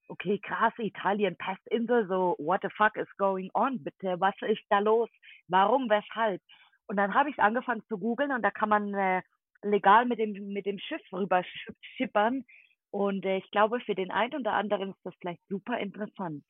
Okay, 0.08 0.38
krass, 0.40 0.72
Italien, 0.78 1.36
Pestinsel, 1.36 2.06
so 2.08 2.34
what 2.38 2.60
the 2.62 2.70
fuck 2.76 2.96
is 2.96 3.08
going 3.18 3.50
on 3.54 3.82
bitte? 3.84 4.18
Was 4.20 4.34
ist 4.42 4.62
da 4.70 4.78
los? 4.80 5.10
Warum? 5.48 5.88
Weshalb?“ 5.90 6.40
Und 6.88 6.96
dann 6.96 7.14
habe 7.14 7.30
ich 7.30 7.38
angefangen 7.40 7.82
zu 7.88 7.98
googeln 7.98 8.32
und 8.32 8.42
da 8.42 8.50
kann 8.50 8.70
man, 8.70 8.94
äh, 8.94 9.22
legal 9.62 10.06
mit 10.06 10.18
dem 10.18 10.32
mit 10.52 10.66
dem 10.66 10.78
Schiff 10.78 11.02
rüber 11.12 11.42
sch 11.44 11.70
schippern 11.96 12.44
und, 12.90 13.24
äh, 13.26 13.38
ich 13.38 13.50
glaube, 13.50 13.80
für 13.80 13.94
den 13.94 14.10
einen 14.10 14.34
oder 14.40 14.52
anderen 14.54 14.90
ist 14.92 15.00
das 15.04 15.14
vielleicht 15.20 15.42
super 15.48 15.78
interessant. 15.78 16.44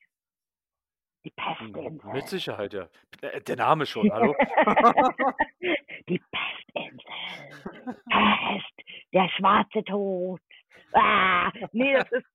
Die 1.24 1.32
Hm, 1.58 1.72
Pestinsel. 1.74 2.12
mit 2.12 2.28
Sicherheit, 2.28 2.72
ja. 2.74 2.88
Äh, 3.22 3.40
der 3.42 3.56
Name 3.56 3.86
schon, 3.86 4.12
hallo? 4.12 4.34
Die 6.08 6.20
Pestinsel. 6.30 7.12
Pest, 8.08 8.74
der 9.12 9.28
schwarze 9.30 9.84
Tod. 9.84 10.40
Ah, 10.92 11.50
ne, 11.72 11.94
das 11.94 12.12
ist 12.12 12.26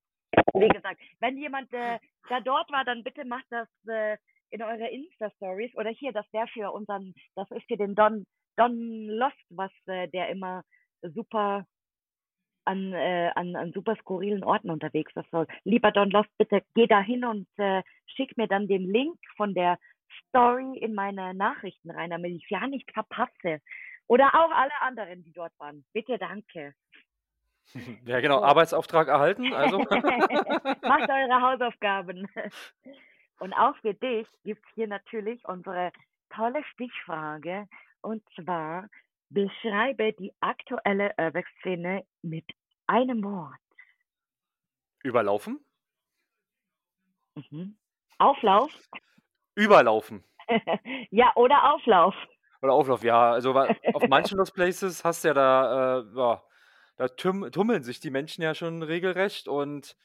wie 0.53 0.67
gesagt, 0.69 0.99
wenn 1.19 1.37
jemand, 1.37 1.71
äh, 1.73 1.99
da 2.29 2.39
dort 2.41 2.71
war, 2.71 2.85
dann 2.85 3.03
bitte 3.03 3.25
macht 3.25 3.45
das, 3.49 3.67
äh, 3.87 4.17
in 4.49 4.61
eure 4.61 4.87
Insta-Stories 4.89 5.75
oder 5.75 5.89
hier, 5.89 6.11
das 6.13 6.25
wäre 6.31 6.47
für 6.47 6.71
unseren 6.71 7.13
das 7.35 7.49
ist 7.51 7.67
für 7.67 7.77
den 7.77 7.95
Don 7.95 8.25
Don 8.55 9.07
Lost, 9.07 9.45
was, 9.49 9.71
äh, 9.87 10.07
der 10.09 10.29
immer 10.29 10.63
super 11.01 11.65
an 12.65 12.93
äh, 12.93 13.31
an 13.35 13.55
an 13.55 13.73
super 13.73 13.95
skurrilen 13.97 14.43
Orten 14.43 14.69
unterwegs 14.69 15.11
ist. 15.15 15.29
So, 15.31 15.45
lieber 15.63 15.91
Don 15.91 16.11
Lost, 16.11 16.29
bitte 16.37 16.61
geh 16.75 16.87
da 16.87 17.01
hin 17.01 17.25
und, 17.25 17.47
äh, 17.57 17.81
schick 18.05 18.37
mir 18.37 18.47
dann 18.47 18.67
den 18.67 18.89
Link 18.91 19.17
von 19.37 19.53
der 19.53 19.79
Story 20.29 20.77
in 20.77 20.93
meine 20.93 21.33
Nachrichten 21.33 21.89
rein, 21.91 22.11
damit 22.11 22.31
ich's 22.33 22.49
ja 22.49 22.67
nicht 22.67 22.91
verpasse. 22.91 23.59
Oder 24.07 24.27
auch 24.35 24.51
alle 24.51 24.81
anderen, 24.81 25.23
die 25.23 25.31
dort 25.33 25.53
waren. 25.59 25.83
Bitte, 25.93 26.17
danke. 26.17 26.73
Ja, 28.05 28.19
genau. 28.19 28.43
Arbeitsauftrag 28.43 29.07
erhalten, 29.07 29.53
also 29.53 29.79
Macht 30.81 31.09
eure 31.09 31.41
Hausaufgaben. 31.41 32.27
Und 33.39 33.53
auch 33.53 33.75
für 33.77 33.93
dich 33.93 34.27
gibt's 34.43 34.67
hier 34.75 34.87
natürlich 34.87 35.43
unsere 35.45 35.91
tolle 36.29 36.63
Stichfrage 36.65 37.67
und 38.01 38.23
zwar: 38.35 38.87
Beschreibe 39.29 40.13
die 40.13 40.31
aktuelle 40.39 41.13
Urbex-Szene 41.17 42.05
mit 42.21 42.45
einem 42.87 43.23
Wort. 43.23 43.57
Überlaufen? 45.03 45.59
Mhm. 47.35 47.75
Auflauf? 48.19 48.71
Überlaufen. 49.55 50.23
Ja, 51.09 51.31
oder 51.35 51.73
Auflauf. 51.73 52.15
Oder 52.61 52.73
Auflauf, 52.73 53.03
ja. 53.03 53.31
Also, 53.31 53.53
auf 53.53 54.07
manchen 54.07 54.37
Lost 54.37 54.53
Places 54.53 55.03
hast 55.03 55.23
du 55.23 55.29
ja 55.29 55.33
da, 55.33 55.99
äh, 55.99 56.03
ja, 56.15 56.43
da 56.97 57.07
tummeln 57.09 57.83
sich 57.83 57.99
die 57.99 58.11
Menschen 58.11 58.41
ja 58.43 58.55
schon 58.55 58.83
regelrecht 58.83 59.47
und 59.47 59.95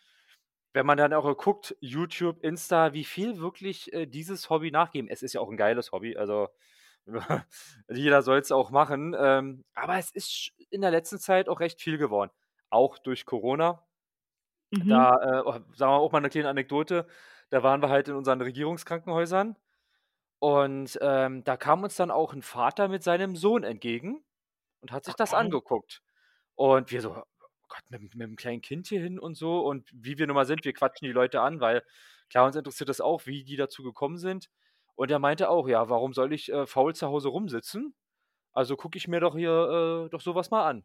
wenn 0.75 0.87
man 0.87 0.99
dann 0.99 1.15
auch 1.15 1.37
guckt, 1.39 1.77
YouTube, 1.81 2.43
Insta, 2.45 2.93
wie 2.95 3.05
viel 3.05 3.39
wirklich, 3.41 3.93
äh, 3.95 4.07
dieses 4.07 4.51
Hobby 4.51 4.71
nachgeben. 4.73 5.09
Es 5.11 5.23
ist 5.23 5.35
ja 5.35 5.41
auch 5.43 5.51
'n 5.51 5.57
geiles 5.59 5.93
Hobby, 5.93 6.17
also 6.17 6.49
jeder 7.91 8.23
soll's 8.23 8.53
auch 8.53 8.71
machen, 8.73 9.17
ähm, 9.19 9.65
aber 9.75 9.99
es 9.99 10.11
ist 10.13 10.53
in 10.71 10.83
der 10.83 10.91
letzten 10.93 11.19
Zeit 11.21 11.49
auch 11.51 11.61
recht 11.61 11.81
viel 11.83 11.99
geworden, 11.99 12.33
auch 12.71 12.99
durch 12.99 13.27
Corona. 13.27 13.87
Mhm. 14.73 15.09
Da, 15.11 15.41
äh, 15.41 15.43
oh, 15.45 15.53
sagen 15.75 15.93
wir 15.93 15.99
auch 15.99 16.13
mal 16.13 16.21
'ne 16.21 16.31
kleine 16.31 16.49
Anekdote, 16.51 17.07
da 17.51 17.63
waren 17.63 17.83
wir 17.83 17.91
halt 17.91 18.09
in 18.09 18.15
unseren 18.17 18.41
Regierungskrankenhäusern 18.43 19.57
und, 20.41 20.99
ähm, 21.03 21.45
da 21.45 21.57
kam 21.59 21.85
uns 21.85 21.97
dann 21.97 22.11
auch 22.13 22.35
'n 22.35 22.43
Vater 22.43 22.89
mit 22.89 23.03
seinem 23.05 23.37
Sohn 23.37 23.65
entgegen 23.65 24.25
und 24.83 24.93
hat 24.93 25.05
sich 25.07 25.17
das 25.17 25.35
Okay. 25.35 25.35
angeguckt. 25.35 26.01
Und 26.59 26.91
wir 26.91 27.01
so: 27.01 27.11
„Oh 27.17 27.23
Gott, 27.69 27.83
mit 27.89 28.17
mit 28.17 28.29
'm 28.29 28.35
kleinen 28.35 28.61
Kind 28.63 28.89
hier 28.89 29.01
hin 29.01 29.21
und 29.21 29.37
so“ 29.37 29.61
und 29.65 29.89
wie 29.95 30.19
wir 30.19 30.27
nun 30.27 30.35
mal 30.35 30.45
sind, 30.45 30.65
wir 30.65 30.73
quatschen 30.73 31.07
die 31.07 31.13
Leute 31.13 31.41
an, 31.41 31.61
weil 31.61 31.85
klar, 32.31 32.47
uns 32.47 32.57
interessiert 32.57 32.89
das 32.89 33.01
auch, 33.01 33.27
wie 33.27 33.45
die 33.45 33.55
dazu 33.57 33.85
gekommen 33.85 34.19
sind. 34.19 34.51
Und 34.97 35.09
er 35.13 35.21
meinte 35.21 35.51
auch: 35.51 35.69
„Ja, 35.69 35.89
warum 35.89 36.13
soll 36.15 36.33
ich, 36.33 36.51
äh, 36.53 36.67
faul 36.67 36.97
zu 36.97 37.07
Hause 37.07 37.29
rumsitzen? 37.29 37.95
Also, 38.53 38.77
gucke 38.77 38.99
ich 38.99 39.09
mir 39.09 39.21
doch 39.21 39.37
hier, 39.37 40.07
äh, 40.07 40.11
doch 40.11 40.21
so 40.23 40.35
was 40.35 40.51
mal 40.51 40.67
an.“ 40.69 40.85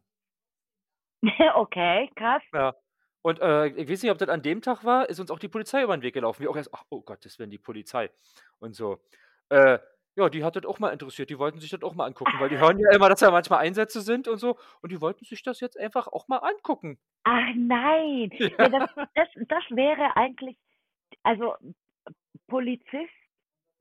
Okay, 1.56 2.08
krass. 2.16 2.42
Ja. 2.52 2.74
Und, 3.22 3.40
äh, 3.40 3.68
ich 3.68 3.88
weiß 3.88 4.02
nicht, 4.02 4.12
ob 4.12 4.18
das 4.18 4.28
an 4.28 4.42
dem 4.42 4.60
Tag 4.62 4.84
war, 4.84 5.08
ist 5.08 5.18
uns 5.18 5.30
auch 5.30 5.38
die 5.38 5.48
Polizei 5.48 5.82
über 5.82 5.94
'n 5.94 6.02
Weg 6.02 6.14
gelaufen. 6.14 6.42
Wir 6.42 6.50
auch 6.50 6.56
erst: 6.56 6.72
„Ach, 6.74 6.84
oh 6.90 7.00
Gottes 7.02 7.38
Willen, 7.38 7.50
die 7.50 7.58
Polizei“ 7.58 8.10
und 8.58 8.74
so. 8.74 9.00
Äh, 9.48 9.78
ja, 10.16 10.28
die 10.28 10.44
hat 10.44 10.56
das 10.56 10.64
auch 10.66 10.78
mal 10.78 10.90
interessiert. 10.92 11.30
Die 11.30 11.38
wollten 11.38 11.58
sich 11.60 11.70
das 11.70 11.82
auch 11.82 11.94
mal 11.94 12.06
angucken, 12.06 12.38
weil 12.38 12.48
die 12.48 12.58
hören 12.58 12.78
ja 12.78 12.90
immer, 12.94 13.08
dass 13.08 13.20
da 13.20 13.30
manchmal 13.30 13.60
Einsätze 13.60 14.00
sind 14.00 14.28
und 14.28 14.38
so 14.38 14.58
und 14.82 14.92
die 14.92 15.00
wollten 15.00 15.24
sich 15.24 15.42
das 15.42 15.60
jetzt 15.60 15.78
einfach 15.78 16.06
auch 16.08 16.28
mal 16.28 16.38
angucken. 16.38 16.98
Ach 17.26 17.50
nein. 17.56 18.30
Ja, 18.58 18.68
Ja. 18.68 18.68
das 18.68 18.84
das 19.14 19.28
das 19.48 19.64
wäre 19.70 20.16
eigentlich 20.16 20.56
also, 21.24 21.54
Polizist, 22.48 23.14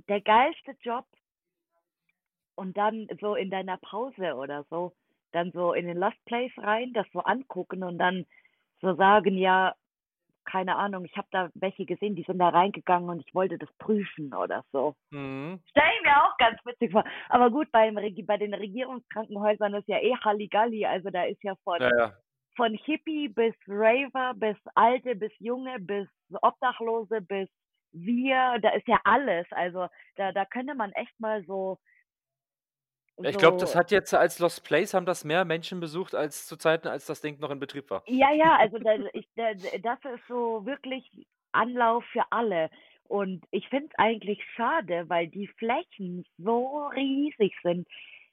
der 0.10 0.22
geilste 0.22 0.74
Job. 0.82 1.06
Und 2.58 2.78
dann 2.78 3.08
so 3.20 3.36
in 3.36 3.50
deiner 3.50 3.78
Pause 3.78 4.36
oder 4.36 4.64
so, 4.70 4.94
dann 5.32 5.52
so 5.52 5.74
in 5.74 5.88
den 5.88 5.98
Lost 5.98 6.24
Place 6.26 6.52
rein, 6.58 6.94
das 6.94 7.08
so 7.12 7.20
angucken 7.22 7.84
und 7.84 7.98
dann 7.98 8.26
so 8.82 8.94
sagen: 8.96 9.38
„Ja, 9.38 9.76
keine 10.46 10.76
Ahnung, 10.78 11.06
ich 11.06 11.18
habe 11.18 11.28
da 11.32 11.50
welche 11.56 11.86
gesehen, 11.86 12.16
die 12.16 12.24
sind 12.24 12.40
da 12.40 12.50
reingegangen 12.50 13.10
und 13.10 13.22
ich 13.26 13.34
wollte 13.36 13.58
das 13.58 13.70
prüfen“ 13.80 14.34
oder 14.34 14.64
so. 14.72 14.96
Mhm. 15.12 15.64
Stelle 15.70 15.92
ich 15.98 16.04
mir 16.04 16.24
auch 16.26 16.38
ganz 16.38 16.60
witzig 16.66 16.92
vor. 16.92 17.04
Aber 17.30 17.52
gut, 17.52 17.72
beim 17.72 17.96
bei 17.96 18.38
den 18.38 18.54
Regierungskrankenhäusern 18.54 19.74
ist 19.76 19.88
ja 19.88 20.00
eh 20.00 20.16
Halligalli. 20.18 20.86
Also, 20.86 21.10
da 21.12 21.24
ist 21.26 21.44
ja 21.44 21.56
von 21.64 21.80
Ja, 21.80 21.90
ja. 21.98 22.24
von 22.56 22.74
Hippie 22.76 23.30
bis 23.30 23.56
Raver, 23.68 24.34
bis 24.36 24.58
Alte, 24.76 25.16
bis 25.16 25.32
Junge, 25.40 25.80
bis 25.80 26.08
Obdachlose, 26.42 27.22
bis 27.22 27.50
wir, 27.94 28.60
da 28.62 28.70
ist 28.72 28.88
ja 28.88 29.00
alles. 29.06 29.48
Also, 29.52 29.88
da 30.18 30.32
da 30.32 30.46
könnte 30.46 30.76
man 30.76 30.92
echt 30.94 31.20
mal 31.20 31.44
so 31.46 31.80
Ich 33.22 33.38
glaube, 33.38 33.58
das 33.58 33.74
so 33.74 33.80
hat 33.80 33.92
jetzt 33.92 34.14
als 34.14 34.40
Lost 34.40 34.64
Place 34.64 34.94
haben 34.94 35.06
das 35.06 35.24
mehr 35.24 35.46
Menschen 35.46 35.80
besucht 35.80 36.16
als 36.16 36.48
zu 36.48 36.58
Zeiten, 36.58 36.88
als 36.88 37.06
das 37.06 37.22
Ding 37.22 37.40
noch 37.40 37.52
in 37.52 37.60
Betrieb 37.60 37.90
war. 37.90 38.04
Ja, 38.08 38.32
ja, 38.34 38.58
also, 38.60 38.80
da 38.80 38.96
ich 39.14 39.28
da 39.36 39.54
das 39.54 40.00
ist 40.16 40.28
so 40.28 40.66
wirklich 40.66 41.06
Anlauf 41.52 42.04
für 42.12 42.24
alle. 42.32 42.70
Und 43.08 43.46
ich 43.52 43.68
finde 43.70 43.88
es 43.92 44.00
eigentlich 44.00 44.40
schade, 44.56 45.06
weil 45.10 45.28
die 45.28 45.48
Flächen 45.48 46.26
so 46.38 46.88
riesig 46.96 47.54
sind. 47.62 47.88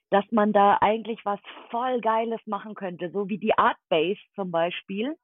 dass 0.09 0.25
man 0.31 0.51
da 0.51 0.77
eigentlich 0.81 1.23
was 1.23 1.39
voll 1.69 2.01
Geiles 2.01 2.41
machen 2.45 2.75
könnte, 2.75 3.09
so 3.11 3.29
wie 3.29 3.37
die 3.37 3.57
Art 3.57 3.77
Base 3.87 4.19
zum 4.35 4.51
Beispiel, 4.51 5.15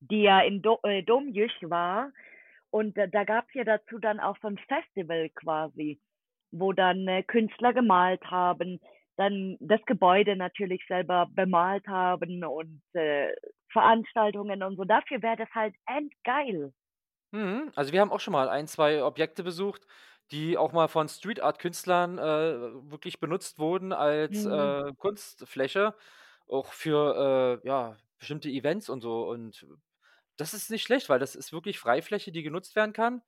die 0.00 0.22
ja 0.22 0.40
in 0.40 0.62
Do 0.62 0.78
äh, 0.84 1.02
Domjüsch 1.02 1.60
war. 1.62 2.10
Und 2.70 2.96
äh, 2.96 3.08
da 3.10 3.24
gab 3.24 3.46
es 3.48 3.54
ja 3.54 3.64
dazu 3.64 3.98
dann 3.98 4.20
auch 4.20 4.36
so 4.40 4.48
ein 4.48 4.58
Festival 4.68 5.28
quasi, 5.30 6.00
wo 6.52 6.72
dann 6.72 7.08
äh, 7.08 7.22
Künstler 7.24 7.72
gemalt 7.72 8.22
haben, 8.30 8.80
dann 9.16 9.56
das 9.60 9.80
Gebäude 9.86 10.36
natürlich 10.36 10.82
selber 10.88 11.28
bemalt 11.32 11.86
haben 11.88 12.44
und 12.44 12.82
äh, 12.94 13.32
Veranstaltungen 13.72 14.62
und 14.62 14.76
so. 14.76 14.84
Dafür 14.84 15.22
wäre 15.22 15.36
das 15.36 15.50
halt 15.54 15.74
endgeil. 15.86 16.72
Mhm. 17.32 17.72
Also 17.74 17.92
wir 17.92 18.00
haben 18.00 18.12
auch 18.12 18.20
schon 18.20 18.32
mal 18.32 18.48
ein, 18.48 18.66
zwei 18.68 19.02
Objekte 19.02 19.42
besucht, 19.42 19.86
die 20.30 20.56
auch 20.58 20.72
mal 20.72 20.88
von 20.88 21.08
Street 21.08 21.40
Art 21.40 21.58
Künstlern 21.58 22.18
äh, 22.18 22.22
wirklich 22.90 23.20
benutzt 23.20 23.58
wurden 23.58 23.92
als 23.92 24.44
Mhm. 24.44 24.74
äh, 24.84 24.92
Kunstfläche, 24.98 25.94
auch 26.46 26.72
für 26.72 27.60
äh, 27.64 27.66
ja, 27.66 27.96
bestimmte 28.18 28.50
Events 28.50 28.88
und 28.90 29.00
so. 29.00 29.28
Und 29.28 29.66
das 30.36 30.54
ist 30.54 30.70
nicht 30.70 30.82
schlecht, 30.84 31.08
weil 31.08 31.18
das 31.20 31.34
ist 31.36 31.52
wirklich 31.52 31.78
Freifläche, 31.78 32.32
die 32.32 32.42
genutzt 32.42 32.76
werden 32.76 32.92
kann. 32.92 33.22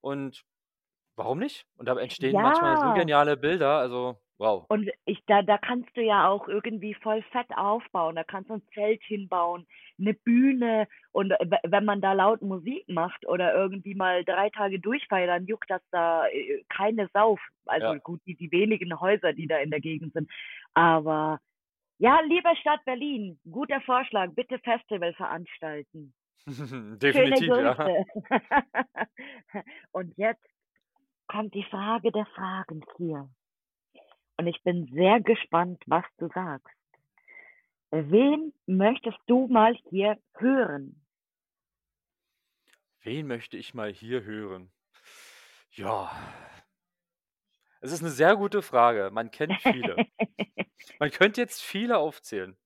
Und 0.00 0.44
warum 1.18 1.38
nicht? 1.38 1.66
Und 1.76 1.86
da 1.86 1.96
entstehen 1.98 2.40
manchmal 2.40 2.76
so 2.78 2.86
Ja. 2.88 2.92
geniale 2.92 3.36
Bilder, 3.36 3.78
also 3.78 4.18
wow. 4.38 4.64
Und 4.68 4.90
ich, 5.06 5.18
da, 5.26 5.42
da 5.42 5.58
kannst 5.58 5.88
du 5.96 6.02
ja 6.02 6.28
auch 6.28 6.46
irgendwie 6.48 6.94
voll 6.94 7.22
fett 7.32 7.46
aufbauen. 7.56 8.16
Da 8.16 8.24
kannst 8.24 8.50
du 8.50 8.54
ein 8.54 8.62
Zelt 8.74 9.02
hinbauen, 9.04 9.66
eine 9.98 10.14
Bühne. 10.14 10.86
Und 11.12 11.32
äh, 11.32 11.46
wenn 11.64 11.84
man 11.84 12.00
da 12.00 12.12
laut 12.12 12.42
Musik 12.42 12.84
macht 12.88 13.26
oder 13.26 13.54
irgendwie 13.54 13.94
mal 13.94 14.24
drei 14.24 14.50
Tage 14.50 14.78
durchfeiert, 14.78 15.30
dann 15.30 15.46
juckt 15.46 15.70
das 15.70 15.82
da 15.90 16.26
äh, 16.28 16.62
keine 16.68 17.08
Sau. 17.14 17.38
Also 17.66 17.86
Ja. 17.94 17.98
gut, 17.98 18.20
die, 18.26 18.34
die 18.36 18.52
wenigen 18.52 18.98
Häuser, 19.00 19.32
die 19.32 19.46
da 19.46 19.58
in 19.58 19.70
der 19.70 19.80
Gegend 19.80 20.12
sind. 20.12 20.30
Aber 20.74 21.40
ja, 21.98 22.20
liebe 22.20 22.54
Stadt 22.60 22.84
Berlin, 22.84 23.40
guter 23.50 23.80
Vorschlag, 23.80 24.30
bitte 24.34 24.58
Festival 24.60 25.12
veranstalten. 25.14 26.12
Definitiv, 26.98 27.48
ja. 27.48 27.76
Und 29.92 30.16
jetzt 30.16 30.44
kommt 31.28 31.54
die 31.54 31.64
Frage 31.64 32.10
der 32.10 32.26
Fragen 32.26 32.84
hier. 32.96 33.28
Und 34.36 34.46
ich 34.46 34.62
bin 34.62 34.86
sehr 34.92 35.20
gespannt, 35.20 35.82
was 35.86 36.04
du 36.18 36.28
sagst. 36.28 36.74
Wen 37.90 38.52
möchtest 38.66 39.18
du 39.26 39.46
mal 39.48 39.74
hier 39.90 40.18
hören? 40.34 41.04
Wen 43.02 43.26
möchte 43.26 43.56
ich 43.56 43.74
mal 43.74 43.92
hier 43.92 44.24
hören? 44.24 44.70
Ja, 45.72 46.10
es 47.80 47.92
ist 47.92 48.00
eine 48.00 48.10
sehr 48.10 48.36
gute 48.36 48.62
Frage. 48.62 49.10
Man 49.12 49.30
kennt 49.30 49.60
viele. 49.62 49.96
Man 50.98 51.10
könnte 51.10 51.40
jetzt 51.40 51.62
viele 51.62 51.98
aufzählen. 51.98 52.56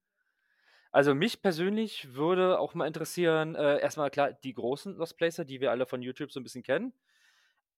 Also 0.90 1.14
mich 1.14 1.42
persönlich 1.42 2.14
würde 2.14 2.58
auch 2.58 2.74
mal 2.74 2.86
interessieren, 2.86 3.54
äh, 3.54 3.80
erstmal 3.80 4.10
klar, 4.10 4.32
die 4.32 4.52
großen 4.52 4.96
Lost 4.96 5.16
Placer, 5.16 5.44
die 5.44 5.60
wir 5.60 5.70
alle 5.70 5.86
von 5.86 6.02
YouTube 6.02 6.30
so 6.32 6.40
ein 6.40 6.42
bisschen 6.42 6.62
kennen. 6.62 6.92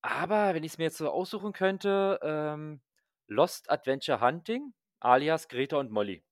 Aber 0.04 0.54
wenn 0.54 0.64
ich 0.64 0.72
es 0.72 0.78
mir 0.78 0.84
jetzt 0.84 0.98
so 0.98 1.10
aussuchen 1.10 1.52
könnte, 1.54 2.18
ähm, 2.22 2.82
Lost 3.26 3.70
Adventure 3.70 4.20
Hunting, 4.20 4.74
alias 5.00 5.48
Greta 5.48 5.78
und 5.78 5.90
Molly. 5.90 6.22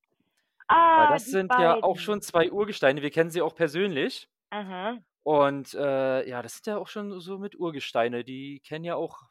Weil 0.94 1.06
Ah, 1.06 1.06
das 1.08 1.24
die 1.24 1.30
sind 1.30 1.52
ja 1.58 1.82
auch 1.82 1.96
beiden. 1.96 1.96
schon 1.96 2.22
zwei 2.22 2.50
Urgesteine. 2.52 3.02
Wir 3.02 3.10
kennen 3.10 3.30
sie 3.30 3.42
auch 3.42 3.54
persönlich. 3.54 4.28
Aha. 4.50 4.98
Und 5.24 5.74
äh, 5.74 6.28
ja, 6.28 6.42
das 6.42 6.54
sind 6.56 6.66
ja 6.66 6.78
auch 6.78 6.88
schon 6.88 7.20
so 7.20 7.38
mit 7.38 7.56
Urgesteine. 7.58 8.24
Die 8.24 8.60
kennen 8.60 8.84
ja 8.84 8.96
auch 8.96 9.22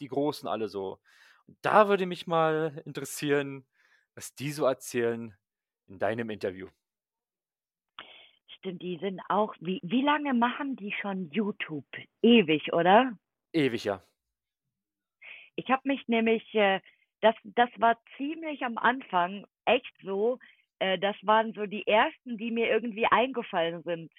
die 0.00 0.08
Großen 0.08 0.48
alle 0.48 0.68
so. 0.68 1.00
Und 1.46 1.58
da 1.62 1.88
würde 1.88 2.06
mich 2.06 2.26
mal 2.26 2.82
interessieren, 2.86 3.66
was 4.14 4.34
die 4.34 4.52
so 4.52 4.66
erzählen 4.66 5.36
in 5.88 5.98
deinem 5.98 6.30
Interview. 6.30 6.68
Stimmt, 8.58 8.82
die 8.82 8.98
sind 8.98 9.20
auch, 9.28 9.54
wie, 9.60 9.80
wie 9.82 10.02
lange 10.02 10.34
machen 10.34 10.76
die 10.76 10.92
schon 11.00 11.30
YouTube? 11.30 11.86
Ewig, 12.22 12.72
oder? 12.72 13.12
Ewig, 13.52 13.84
ja. 13.84 14.02
Ich 15.56 15.70
habe 15.70 15.82
mich 15.84 16.06
nämlich, 16.08 16.42
äh, 16.54 16.80
das, 17.20 17.34
das 17.44 17.70
war 17.78 17.98
ziemlich 18.16 18.62
am 18.64 18.78
Anfang 18.78 19.46
echt 19.64 19.92
so, 20.02 20.38
äh, 20.78 20.98
das 20.98 21.16
waren 21.22 21.52
so 21.52 21.66
die 21.66 21.86
ersten, 21.86 22.36
die 22.38 22.50
mir 22.50 22.68
irgendwie 22.68 23.06
eingefallen 23.06 23.82
sind, 23.82 24.12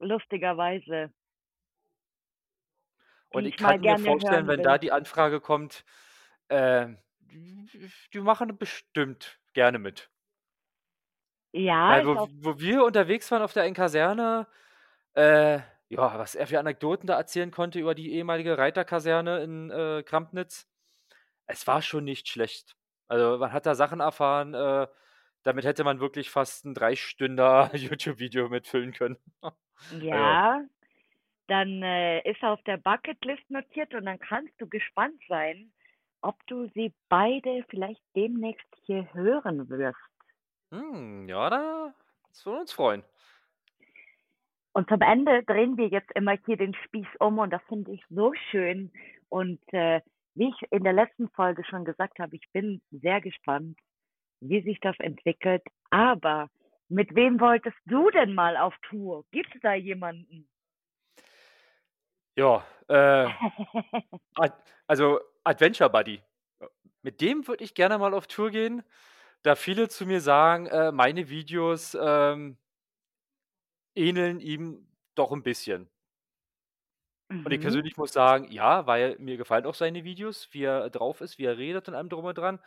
lustigerweise, 0.00 1.12
Und 3.30 3.46
ich 3.46 3.56
ich 3.56 3.56
kann 3.56 3.80
mir 3.80 3.96
vorstellen, 3.98 4.46
wenn 4.46 4.62
da 4.62 4.72
will. 4.72 4.78
die 4.78 4.92
Anfrage 4.92 5.40
kommt, 5.40 5.84
äh, 6.48 6.88
die, 7.20 7.90
die 8.12 8.20
machen 8.20 8.58
bestimmt 8.58 9.40
gerne 9.54 9.78
mit. 9.78 10.10
Ja, 11.52 11.88
Weil 11.88 12.06
wo, 12.06 12.28
wo 12.40 12.58
wir 12.60 12.84
unterwegs 12.84 13.30
waren 13.30 13.42
auf 13.42 13.52
der 13.52 13.70
Kaserne, 13.72 14.46
äh, 15.14 15.60
ja, 15.92 16.18
was 16.18 16.34
er 16.34 16.46
für 16.46 16.58
Anekdoten 16.58 17.06
da 17.06 17.16
erzählen 17.18 17.50
konnte 17.50 17.78
über 17.78 17.94
die 17.94 18.12
ehemalige 18.14 18.56
Reiterkaserne 18.56 19.42
in 19.42 19.70
äh, 19.70 20.02
Krampnitz, 20.02 20.66
es 21.46 21.66
war 21.66 21.82
schon 21.82 22.04
nicht 22.04 22.28
schlecht. 22.28 22.76
Also 23.08 23.38
man 23.38 23.52
hat 23.52 23.66
da 23.66 23.74
Sachen 23.74 24.00
erfahren, 24.00 24.54
äh, 24.54 24.88
damit 25.44 25.64
hätte 25.66 25.84
man 25.84 26.00
wirklich 26.00 26.30
fast 26.30 26.64
ein 26.64 26.74
Dreistünder 26.74 27.70
YouTube-Video 27.76 28.48
mitfüllen 28.48 28.92
können. 28.92 29.18
Also, 29.90 30.06
ja, 30.06 30.64
dann 31.48 31.82
äh, 31.82 32.20
ist 32.30 32.42
auf 32.42 32.62
der 32.64 32.78
Bucketlist 32.78 33.50
notiert 33.50 33.94
und 33.94 34.06
dann 34.06 34.18
kannst 34.20 34.54
du 34.60 34.68
gespannt 34.68 35.20
sein, 35.28 35.72
ob 36.22 36.36
du 36.46 36.68
sie 36.74 36.94
beide 37.08 37.64
vielleicht 37.70 38.02
demnächst 38.16 38.68
hier 38.86 39.12
hören 39.14 39.68
wirst. 39.70 39.98
hm, 40.70 41.28
ja, 41.28 41.50
da, 41.50 41.94
das 42.28 42.44
würde 42.46 42.60
uns 42.60 42.72
freuen. 42.72 43.04
Und 44.72 44.88
zum 44.88 45.02
Ende 45.02 45.42
drehen 45.44 45.76
wir 45.76 45.88
jetzt 45.88 46.10
immer 46.14 46.36
hier 46.46 46.56
den 46.56 46.74
Spieß 46.74 47.06
um 47.18 47.38
und 47.38 47.50
das 47.50 47.62
finde 47.68 47.92
ich 47.92 48.02
so 48.08 48.32
schön. 48.50 48.90
Und 49.28 49.60
äh, 49.72 50.00
wie 50.34 50.48
ich 50.48 50.70
in 50.70 50.82
der 50.82 50.94
letzten 50.94 51.28
Folge 51.30 51.62
schon 51.64 51.84
gesagt 51.84 52.18
habe, 52.18 52.36
ich 52.36 52.44
bin 52.52 52.80
sehr 52.90 53.20
gespannt, 53.20 53.78
wie 54.40 54.62
sich 54.62 54.80
das 54.80 54.98
entwickelt. 54.98 55.62
Aber 55.90 56.48
mit 56.88 57.14
wem 57.14 57.38
wolltest 57.40 57.76
du 57.84 58.10
denn 58.10 58.34
mal 58.34 58.56
auf 58.56 58.74
Tour? 58.88 59.24
Gibt 59.30 59.54
es 59.54 59.60
da 59.60 59.74
jemanden? 59.74 60.48
Ja, 62.34 62.64
äh, 62.88 63.28
also 64.86 65.20
Adventure 65.44 65.90
Buddy. 65.90 66.22
Mit 67.02 67.20
dem 67.20 67.46
würde 67.46 67.64
ich 67.64 67.74
gerne 67.74 67.98
mal 67.98 68.14
auf 68.14 68.26
Tour 68.26 68.50
gehen, 68.50 68.82
da 69.42 69.54
viele 69.54 69.88
zu 69.88 70.06
mir 70.06 70.20
sagen, 70.20 70.66
äh, 70.66 70.92
meine 70.92 71.28
Videos 71.28 71.96
ähm, 72.00 72.56
ähneln 73.94 74.40
ihm 74.40 74.88
doch 75.14 75.32
ein 75.32 75.42
bisschen. 75.42 75.90
Und 77.44 77.52
ich 77.52 77.60
Mhm. 77.60 77.60
persönlich 77.60 77.96
muss 77.96 78.12
sagen, 78.12 78.50
ja, 78.52 78.86
weil 78.86 79.16
mir 79.18 79.36
gefallen 79.36 79.66
auch 79.66 79.74
seine 79.74 80.04
Videos, 80.04 80.48
wie 80.52 80.62
er 80.64 80.90
drauf 80.90 81.20
ist, 81.20 81.38
wie 81.38 81.44
er 81.44 81.58
redet 81.58 81.88
und 81.88 81.94
allem 81.94 82.08
drum 82.08 82.24
und 82.24 82.38
dran. 82.38 82.60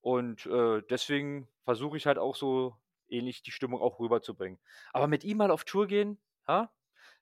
Und 0.00 0.46
äh, 0.46 0.82
deswegen 0.90 1.48
versuche 1.64 1.96
ich 1.96 2.06
halt 2.06 2.18
auch 2.18 2.36
so 2.36 2.76
ähnlich 3.08 3.42
die 3.42 3.52
Stimmung 3.52 3.80
auch 3.80 4.00
rüberzubringen. 4.00 4.58
Aber 4.92 5.08
mit 5.08 5.24
ihm 5.24 5.38
mal 5.38 5.50
auf 5.50 5.64
Tour 5.64 5.86
gehen, 5.86 6.18
ja, 6.46 6.70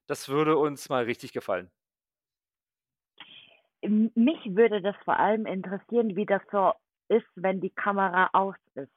das 0.07 0.29
würde 0.29 0.57
uns 0.57 0.89
mal 0.89 1.05
richtig 1.05 1.33
gefallen. 1.33 1.71
Mich 3.81 4.55
würde 4.55 4.81
das 4.81 4.95
vor 5.03 5.17
allem 5.19 5.45
interessieren, 5.47 6.15
wie 6.15 6.25
das 6.25 6.41
so 6.51 6.73
ist, 7.09 7.25
wenn 7.35 7.61
die 7.61 7.69
Kamera 7.71 8.29
aus 8.33 8.55
ist. 8.75 8.91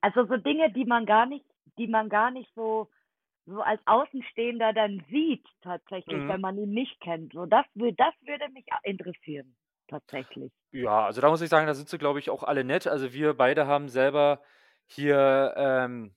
Also 0.00 0.24
so 0.26 0.36
Dinge, 0.38 0.72
die 0.72 0.84
man 0.86 1.04
gar 1.04 1.26
nicht, 1.26 1.44
die 1.78 1.86
man 1.86 2.08
gar 2.08 2.30
nicht 2.30 2.50
so, 2.54 2.88
so 3.46 3.60
als 3.62 3.80
Außenstehender 3.86 4.72
dann 4.72 5.04
sieht, 5.10 5.44
tatsächlich, 5.62 6.16
Mhm. 6.16 6.28
wenn 6.28 6.40
man 6.40 6.58
ihn 6.58 6.70
nicht 6.70 7.00
kennt. 7.00 7.32
So, 7.32 7.46
das, 7.46 7.64
das 7.74 8.14
würde 8.24 8.48
mich 8.52 8.66
interessieren, 8.82 9.56
tatsächlich. 9.88 10.52
Ja, 10.72 11.06
also 11.06 11.20
da 11.20 11.28
muss 11.30 11.40
ich 11.40 11.48
sagen, 11.48 11.66
da 11.66 11.74
sind 11.74 11.88
sie, 11.88 11.98
glaube 11.98 12.18
ich, 12.18 12.28
auch 12.30 12.42
alle 12.42 12.64
nett. 12.64 12.86
Also 12.86 13.12
wir 13.12 13.34
beide 13.34 13.66
haben 13.66 13.88
selber 13.88 14.40
hier 14.86 15.54
ähm, 15.56 16.14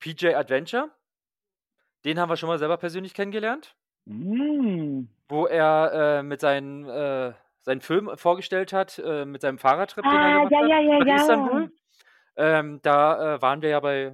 PJ 0.00 0.34
Adventure. 0.34 0.90
Den 2.04 2.18
haben 2.18 2.28
wir 2.28 2.36
schon 2.36 2.48
mal 2.48 2.58
selber 2.58 2.76
persönlich 2.76 3.14
kennengelernt, 3.14 3.76
Mm. 4.06 5.04
wo 5.28 5.46
er 5.46 6.18
äh, 6.18 6.22
mit 6.22 6.40
seinen, 6.40 6.86
äh, 6.86 7.32
seinen 7.62 7.80
Film 7.80 8.10
vorgestellt 8.16 8.74
hat, 8.74 8.98
äh, 8.98 9.24
mit 9.24 9.40
seinem 9.40 9.58
Fahrradtrip, 9.58 10.04
den 10.04 10.12
er 10.12 10.18
Ah, 10.18 10.44
gemacht 10.44 10.52
ja, 10.52 10.60
hat, 10.60 10.68
ja, 10.68 10.80
ja, 10.80 10.98
nach 10.98 11.06
ja. 11.06 11.16
Istanbul. 11.16 11.72
Ähm, 12.36 12.80
da 12.82 13.36
äh, 13.36 13.42
waren 13.42 13.62
wir 13.62 13.70
ja 13.70 13.80
bei 13.80 14.12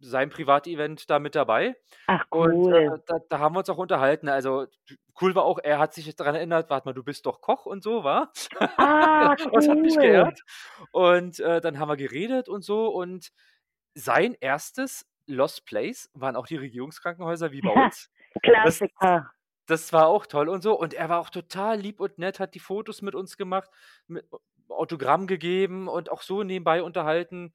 seinem 0.00 0.30
Privatevent 0.30 1.08
da 1.10 1.18
mit 1.18 1.34
dabei. 1.34 1.76
Ach, 2.06 2.24
Und 2.30 2.72
äh, 2.72 2.88
cool. 2.88 3.02
da, 3.06 3.18
da 3.28 3.38
haben 3.38 3.54
wir 3.54 3.60
uns 3.60 3.70
auch 3.70 3.78
unterhalten. 3.78 4.28
Also 4.28 4.66
cool 5.20 5.34
war 5.34 5.44
auch, 5.44 5.58
er 5.62 5.78
hat 5.78 5.94
sich 5.94 6.14
daran 6.16 6.34
erinnert, 6.34 6.70
warte 6.70 6.88
mal, 6.88 6.94
du 6.94 7.04
bist 7.04 7.26
doch 7.26 7.40
Koch 7.40 7.66
und 7.66 7.82
so, 7.82 8.02
war? 8.04 8.32
Ah, 8.76 9.34
Das 9.52 9.68
hat 9.68 9.78
mich 9.78 9.96
cool. 9.96 10.02
geehrt. 10.02 10.40
Und 10.92 11.38
äh, 11.40 11.60
dann 11.60 11.78
haben 11.78 11.88
wir 11.88 11.96
geredet 11.96 12.48
und 12.48 12.64
so. 12.64 12.88
Und 12.88 13.30
sein 13.94 14.36
erstes 14.40 15.06
Lost 15.26 15.66
Place 15.66 16.10
waren 16.14 16.36
auch 16.36 16.46
die 16.46 16.56
Regierungskrankenhäuser 16.56 17.52
wie 17.52 17.60
bei 17.60 17.70
uns. 17.70 18.10
Das, 18.34 18.42
Klassiker. 18.42 19.30
das 19.66 19.92
war 19.92 20.06
auch 20.06 20.26
toll 20.26 20.48
und 20.48 20.62
so. 20.62 20.78
Und 20.78 20.94
er 20.94 21.08
war 21.08 21.20
auch 21.20 21.30
total 21.30 21.78
lieb 21.78 22.00
und 22.00 22.18
nett, 22.18 22.40
hat 22.40 22.54
die 22.54 22.60
Fotos 22.60 23.02
mit 23.02 23.14
uns 23.14 23.36
gemacht, 23.36 23.70
mit, 24.06 24.24
Autogramm 24.68 25.26
gegeben 25.26 25.88
und 25.88 26.10
auch 26.10 26.22
so 26.22 26.42
nebenbei 26.42 26.82
unterhalten. 26.82 27.52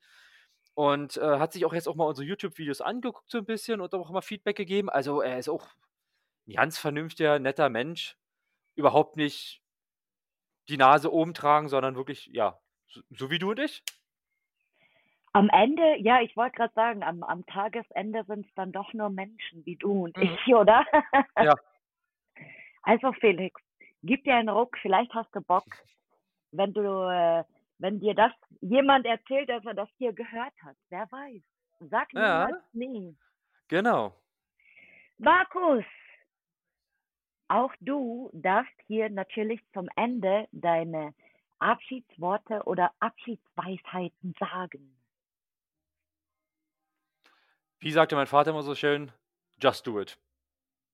Und 0.76 1.17
äh, 1.17 1.39
hat 1.39 1.53
sich 1.53 1.65
auch 1.65 1.73
jetzt 1.73 1.88
auch 1.88 1.95
mal 1.95 2.05
unsere 2.05 2.28
YouTube-Videos 2.28 2.82
angeguckt, 2.82 3.30
so 3.30 3.38
ein 3.38 3.45
bisschen 3.45 3.80
und 3.82 3.93
auch 3.93 4.11
mal 4.11 4.21
Feedback 4.21 4.57
gegeben. 4.57 4.89
Also 4.89 5.21
er 5.21 5.39
ist 5.39 5.49
auch 5.49 5.67
ein 6.47 6.53
ganz 6.53 6.78
vernünftiger, 6.78 7.39
netter 7.39 7.69
Mensch. 7.69 8.17
Überhaupt 8.76 9.15
nicht 9.15 9.61
die 10.67 10.78
Nase 10.78 11.13
oben 11.13 11.34
tragen, 11.34 11.69
sondern 11.69 11.95
wirklich, 11.95 12.28
ja, 12.28 12.59
so, 12.88 13.01
so 13.09 13.30
wie 13.30 13.39
du 13.39 13.51
und 13.51 13.59
ich. 13.59 13.84
Am 15.32 15.49
Ende, 15.49 15.97
ja, 15.99 16.21
ich 16.21 16.36
wollte 16.36 16.57
gerade 16.57 16.73
sagen, 16.73 17.03
am, 17.03 17.23
am 17.23 17.45
Tagesende 17.45 18.23
sind 18.26 18.45
es 18.45 18.53
dann 18.55 18.71
doch 18.71 18.93
nur 18.93 19.09
Menschen 19.09 19.65
wie 19.65 19.76
du 19.76 20.05
und 20.05 20.17
Mhm. 20.17 20.23
ich, 20.23 20.47
oder? 20.55 20.86
Ja. 21.38 21.55
Also 22.84 23.13
Felix, 23.13 23.59
gib 24.03 24.23
dir 24.23 24.36
einen 24.36 24.49
Ruck, 24.49 24.78
vielleicht 24.82 25.13
hast 25.13 25.34
du 25.34 25.41
Bock, 25.41 25.65
wenn 26.51 26.73
du, 26.73 26.82
äh, 26.82 27.43
wenn 27.78 27.99
dir 27.99 28.13
das 28.15 28.32
jemand 28.61 29.05
erzählt, 29.05 29.49
dass 29.49 29.65
er 29.65 29.73
das 29.73 29.89
hier 29.97 30.13
gehört 30.13 30.53
hat. 30.63 30.78
Wer 30.89 31.11
weiß. 31.11 31.41
Sag 31.89 32.13
Ja. 32.13 32.45
niemals 32.47 32.63
nie. 32.73 33.17
Genau. 33.67 34.15
Markus, 35.17 35.84
auch 37.47 37.71
du 37.80 38.30
darfst 38.34 38.73
hier 38.88 39.09
natürlich 39.09 39.61
zum 39.73 39.88
Ende 39.95 40.47
deine 40.51 41.13
Abschiedsworte 41.59 42.63
oder 42.65 42.91
Abschiedsweisheiten 42.99 44.34
sagen. 44.39 44.97
Wie 47.80 47.91
sagte 47.91 48.15
mein 48.15 48.28
Vater 48.28 48.51
immer 48.51 48.63
so 48.63 48.76
schön, 48.76 49.11
just 49.61 49.86
do 49.86 49.99
it. 50.01 50.17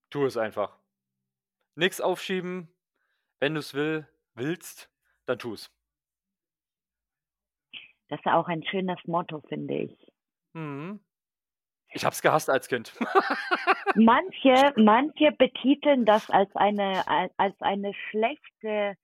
Tu 0.09 0.25
es 0.25 0.35
einfach. 0.37 0.77
Nix 1.75 2.01
aufschieben. 2.01 2.67
Wenn 3.39 3.53
du 3.53 3.59
es 3.59 3.73
will, 3.73 4.07
willst, 4.35 4.89
dann 5.25 5.39
tu 5.39 5.53
es. 5.53 5.71
Das 8.11 8.19
ist 8.19 8.27
auch 8.27 8.49
ein 8.49 8.61
schönes 8.65 8.99
Motto, 9.05 9.39
finde 9.47 9.73
ich. 9.73 10.11
Mhm. 10.51 10.99
Ich 11.93 12.03
hab's 12.03 12.21
gehasst 12.21 12.49
als 12.49 12.67
Kind. 12.67 12.93
Manche, 13.95 14.73
manche 14.75 15.31
betiteln 15.31 16.05
das 16.05 16.29
als 16.29 16.53
eine, 16.55 17.03
als 17.37 17.55
eine 17.61 17.93
schlechte 18.09 18.97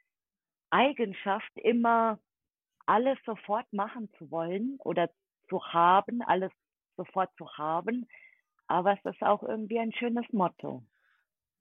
Eigenschaft, 0.72 1.51
immer 1.55 2.20
alles 2.86 3.18
sofort 3.26 3.72
machen 3.72 4.10
zu 4.18 4.30
wollen 4.30 4.78
oder 4.84 5.10
zu 5.47 5.64
haben, 5.64 6.22
alles 6.22 6.51
sofort 6.97 7.30
zu 7.38 7.49
haben. 7.58 8.10
Aber 8.68 8.91
es 8.91 9.05
ist 9.05 9.22
auch 9.22 9.41
irgendwie 9.41 9.80
ein 9.80 9.93
schönes 9.93 10.26
Motto. 10.34 10.84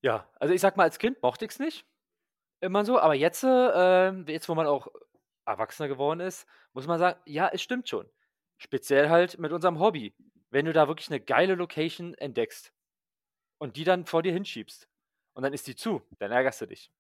Ja, 0.03 0.29
also 0.41 0.53
ich 0.53 0.61
sag 0.61 0.77
mal, 0.77 0.85
als 0.85 0.99
Kind 0.99 1.23
mochte 1.23 1.45
ich's 1.45 1.61
nicht. 1.61 1.87
Immer 2.61 2.85
so, 2.85 2.99
aber 2.99 3.15
jetzt, 3.15 3.45
äh, 3.45 4.11
jetzt, 4.33 4.49
wo 4.49 4.55
man 4.57 4.67
auch 4.67 4.89
erwachsener 5.47 5.89
geworden 5.89 6.21
ist, 6.21 6.47
muss 6.73 6.87
man 6.87 6.99
sagen, 6.99 7.21
ja, 7.25 7.49
es 7.53 7.63
stimmt 7.63 7.89
schon. 7.89 8.09
Speziell 8.59 9.09
halt 9.09 9.39
mit 9.39 9.53
unserem 9.53 9.79
Hobby. 9.79 10.15
Wenn 10.51 10.67
du 10.67 10.73
da 10.73 10.89
wirklich 10.89 11.11
eine 11.11 11.21
geile 11.21 11.55
Location 11.55 12.15
entdeckst 12.15 12.73
und 13.59 13.77
die 13.77 13.85
dann 13.85 14.07
vor 14.07 14.23
dir 14.23 14.33
hinschiebst 14.33 14.89
und 15.35 15.43
dann 15.43 15.53
ist 15.53 15.67
die 15.67 15.77
zu, 15.77 16.03
dann 16.19 16.33
ärgerst 16.33 16.61
du 16.61 16.67
dich. 16.67 16.91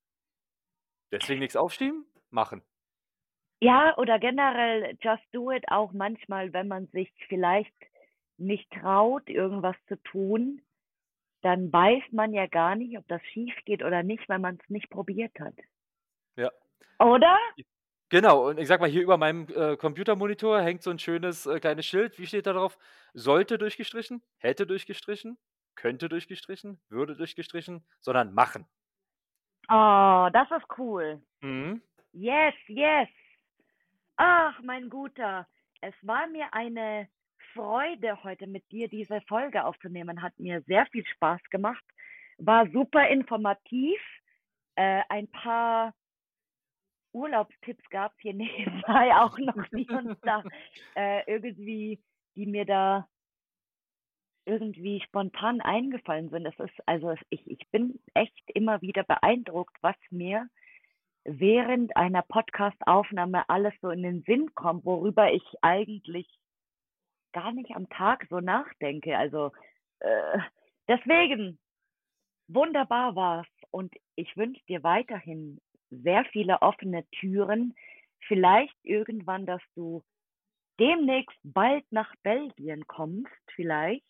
Deswegen 1.12 1.40
nichts 1.40 1.56
aufschieben, 1.56 2.06
machen. 2.30 2.62
Ja, 3.60 3.96
oder 3.96 4.18
generell 4.18 4.98
just 5.00 5.22
do 5.32 5.50
it 5.50 5.64
auch 5.68 5.92
manchmal, 5.92 6.52
wenn 6.52 6.68
man 6.68 6.88
sich 6.88 7.10
vielleicht 7.28 7.74
nicht 8.36 8.70
traut, 8.70 9.28
irgendwas 9.30 9.76
zu 9.88 9.96
tun, 10.02 10.60
dann 11.42 11.72
weiß 11.72 12.02
man 12.10 12.34
ja 12.34 12.46
gar 12.46 12.74
nicht, 12.74 12.98
ob 12.98 13.06
das 13.08 13.22
schief 13.32 13.54
geht 13.64 13.82
oder 13.82 14.02
nicht, 14.02 14.28
wenn 14.28 14.40
man 14.40 14.58
es 14.62 14.68
nicht 14.68 14.90
probiert 14.90 15.32
hat. 15.40 15.54
Ja. 16.36 16.50
Oder? 16.98 17.38
Genau, 18.08 18.48
und 18.48 18.58
ich 18.58 18.68
sag 18.68 18.80
mal, 18.80 18.88
hier 18.88 19.02
über 19.02 19.16
meinem 19.16 19.48
äh, 19.48 19.76
Computermonitor 19.76 20.60
hängt 20.62 20.82
so 20.82 20.90
ein 20.90 20.98
schönes 20.98 21.44
äh, 21.46 21.58
kleines 21.58 21.86
Schild. 21.86 22.18
Wie 22.18 22.26
steht 22.26 22.46
da 22.46 22.52
drauf? 22.52 22.78
Sollte 23.14 23.58
durchgestrichen, 23.58 24.22
hätte 24.38 24.64
durchgestrichen, 24.66 25.38
könnte 25.74 26.08
durchgestrichen, 26.08 26.80
würde 26.88 27.16
durchgestrichen, 27.16 27.84
sondern 28.00 28.32
machen. 28.32 28.66
Oh, 29.68 30.28
das 30.32 30.48
ist 30.52 30.66
cool. 30.78 31.20
Mhm. 31.40 31.82
Yes, 32.12 32.54
yes. 32.68 33.08
Ach, 34.16 34.60
mein 34.62 34.88
Guter, 34.88 35.46
es 35.80 35.94
war 36.02 36.28
mir 36.28 36.46
eine 36.54 37.08
Freude, 37.54 38.22
heute 38.22 38.46
mit 38.46 38.70
dir 38.70 38.88
diese 38.88 39.20
Folge 39.22 39.64
aufzunehmen. 39.64 40.22
Hat 40.22 40.38
mir 40.38 40.62
sehr 40.62 40.86
viel 40.86 41.04
Spaß 41.06 41.42
gemacht. 41.50 41.84
War 42.38 42.68
super 42.70 43.08
informativ. 43.08 44.00
Äh, 44.76 45.02
ein 45.08 45.28
paar 45.28 45.92
Urlaubstipps 47.16 47.88
gab 47.90 48.12
es 48.12 48.20
hier 48.20 48.34
nebenbei 48.34 49.14
auch 49.16 49.38
noch, 49.38 49.66
die 49.72 49.88
uns 49.88 50.18
da 50.20 50.42
äh, 50.94 51.22
irgendwie, 51.30 51.98
die 52.36 52.46
mir 52.46 52.66
da 52.66 53.08
irgendwie 54.44 55.00
spontan 55.00 55.60
eingefallen 55.60 56.28
sind. 56.30 56.44
Das 56.44 56.58
ist, 56.58 56.74
also 56.86 57.14
ich, 57.30 57.44
ich 57.50 57.68
bin 57.70 57.98
echt 58.14 58.50
immer 58.54 58.80
wieder 58.82 59.02
beeindruckt, 59.02 59.76
was 59.80 59.96
mir 60.10 60.48
während 61.24 61.96
einer 61.96 62.22
Podcast-Aufnahme 62.22 63.48
alles 63.48 63.74
so 63.80 63.90
in 63.90 64.02
den 64.02 64.22
Sinn 64.22 64.54
kommt, 64.54 64.84
worüber 64.84 65.32
ich 65.32 65.42
eigentlich 65.62 66.28
gar 67.32 67.50
nicht 67.52 67.74
am 67.74 67.88
Tag 67.88 68.26
so 68.30 68.40
nachdenke. 68.40 69.18
Also 69.18 69.50
äh, 69.98 70.38
deswegen, 70.86 71.58
wunderbar 72.46 73.16
war's. 73.16 73.48
Und 73.70 73.92
ich 74.14 74.36
wünsche 74.36 74.64
dir 74.66 74.84
weiterhin 74.84 75.60
sehr 75.90 76.24
viele 76.26 76.62
offene 76.62 77.06
Türen. 77.10 77.74
Vielleicht 78.26 78.76
irgendwann, 78.82 79.46
dass 79.46 79.62
du 79.74 80.02
demnächst 80.78 81.38
bald 81.42 81.84
nach 81.90 82.14
Belgien 82.22 82.86
kommst, 82.86 83.32
vielleicht. 83.54 84.04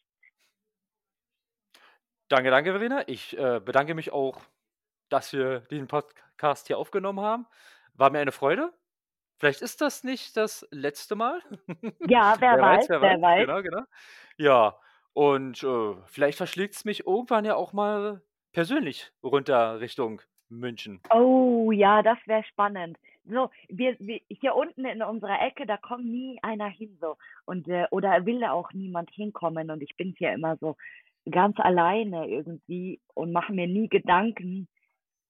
Danke, 2.29 2.51
danke, 2.51 2.72
Verena. 2.72 3.07
Ich 3.09 3.39
äh, 3.39 3.61
bedanke 3.61 3.95
mich 3.95 4.12
auch, 4.12 4.41
dass 5.09 5.33
wir 5.33 5.61
diesen 5.61 5.87
Podcast 5.87 6.66
hier 6.66 6.79
aufgenommen 6.79 7.20
haben. 7.20 7.47
War 7.95 8.11
mir 8.11 8.18
eine 8.18 8.33
Freude. 8.33 8.72
Vielleicht 9.39 9.62
ist 9.62 9.81
das 9.81 10.03
nicht 10.03 10.37
das 10.37 10.66
letzte 10.70 11.14
Mal. 11.14 11.41
Ja, 12.09 12.35
wer, 12.39 12.53
weiß, 12.61 12.89
wer 12.89 13.01
weiß. 13.01 13.47
Genau, 13.47 13.62
genau. 13.62 13.83
Ja, 14.39 14.79
und 15.12 15.62
äh, 15.62 15.95
vielleicht 16.07 16.39
verschlägt 16.39 16.74
es 16.74 16.85
mich 16.85 17.07
irgendwann 17.07 17.45
ja 17.45 17.55
auch 17.55 17.72
mal 17.72 18.22
persönlich 18.53 19.12
runter 19.22 19.81
Richtung 19.81 20.20
München. 20.49 21.01
Oh 21.11 21.70
ja, 21.72 22.03
das 22.03 22.18
wäre 22.26 22.44
spannend. 22.44 22.99
So, 23.24 23.51
wir, 23.68 23.97
wir 23.99 24.20
hier 24.28 24.55
unten 24.55 24.84
in 24.84 25.03
unserer 25.03 25.40
Ecke, 25.42 25.66
da 25.66 25.76
kommt 25.76 26.07
nie 26.07 26.38
einer 26.42 26.68
hin 26.68 26.97
so 27.01 27.16
und 27.44 27.68
äh, 27.68 27.86
oder 27.90 28.24
will 28.24 28.40
da 28.40 28.53
auch 28.53 28.72
niemand 28.72 29.11
hinkommen 29.11 29.70
und 29.70 29.82
ich 29.82 29.97
bin 29.97 30.14
hier 30.16 30.32
immer 30.32 30.57
so 30.59 30.76
ganz 31.28 31.59
alleine 31.59 32.28
irgendwie 32.28 33.01
und 33.14 33.32
mache 33.32 33.53
mir 33.53 33.66
nie 33.66 33.88
Gedanken, 33.88 34.68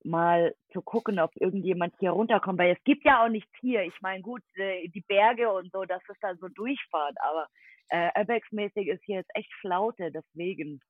mal 0.04 0.54
zu 0.72 0.82
gucken, 0.82 1.18
ob 1.18 1.34
irgendjemand 1.36 1.94
hier 1.98 2.10
runterkommt, 2.10 2.58
weil 2.58 2.76
es 2.76 2.84
gibt 2.84 3.04
ja 3.04 3.24
auch 3.24 3.28
nichts 3.28 3.50
hier. 3.60 3.82
Ich 3.82 4.00
meine, 4.00 4.22
gut, 4.22 4.42
äh, 4.56 4.88
die 4.88 5.00
Berge 5.00 5.50
und 5.50 5.72
so, 5.72 5.84
das 5.84 6.02
ist 6.08 6.22
dann 6.22 6.38
so 6.38 6.48
Durchfahrt, 6.48 7.16
aber 7.20 7.48
äh, 7.88 8.10
Apex-mäßig 8.14 8.88
ist 8.88 9.02
hier 9.04 9.16
jetzt 9.16 9.34
echt 9.34 9.52
Flaute, 9.60 10.10
deswegen 10.12 10.80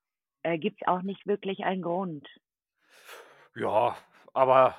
äh, 0.43 0.59
gibt 0.59 0.81
es 0.81 0.89
auch 0.89 1.03
nicht 1.03 1.27
wirklich 1.27 1.65
einen 1.65 1.83
Grund. 1.83 2.27
Ja, 3.55 3.97
aber 4.37 4.77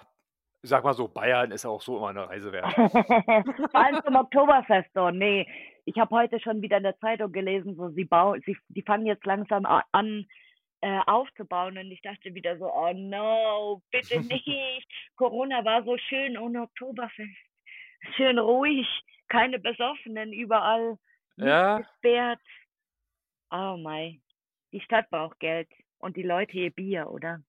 ich 0.62 0.70
sag 0.70 0.84
mal 0.84 0.93
so, 0.93 1.08
Bayern 1.08 1.51
ist 1.51 1.66
auch 1.66 1.82
so 1.82 1.97
immer 1.97 2.10
eine 2.10 2.28
Reise 2.28 2.51
wert. 2.51 2.74
Vor 3.72 3.76
allem 3.76 4.01
zum 4.03 4.16
Oktoberfest, 4.16 4.89
oh 4.97 5.12
nee. 5.12 5.47
Ich 5.86 5.97
habe 5.97 6.14
heute 6.16 6.39
schon 6.39 6.62
wieder 6.62 6.78
in 6.78 6.84
der 6.84 6.97
Zeitung 6.99 7.32
gelesen, 7.32 7.76
so 7.76 7.89
sie 7.89 8.03
bauen, 8.05 8.41
sie, 8.45 8.58
die 8.70 8.82
fangen 8.82 9.05
jetzt 9.05 9.26
langsam 9.26 9.66
an 9.66 10.26
äh, 10.82 10.99
aufzubauen 11.05 11.78
und 11.78 11.91
ich 11.91 12.01
dachte 12.01 12.34
wieder 12.34 12.58
so, 12.58 12.72
oh 12.72 12.91
no, 12.93 13.82
bitte 13.91 14.20
nicht. 14.22 14.88
Corona 15.16 15.64
war 15.64 15.84
so 15.84 15.97
schön 15.97 16.38
ohne 16.38 16.64
Oktoberfest. 16.64 17.30
Schön 18.16 18.38
ruhig, 18.39 18.88
keine 19.30 19.60
Besoffenen 19.60 20.34
überall, 20.34 20.97
Ja. 21.38 21.78
gesperrt. 21.78 22.39
Oh 23.51 23.78
mein, 23.78 24.22
die 24.74 24.82
Stadt 24.82 25.10
braucht 25.10 25.39
Geld 25.39 25.70
und 25.99 26.18
die 26.18 26.24
Leute 26.24 26.58
ihr 26.58 26.72
Bier, 26.72 27.10
oder? 27.10 27.41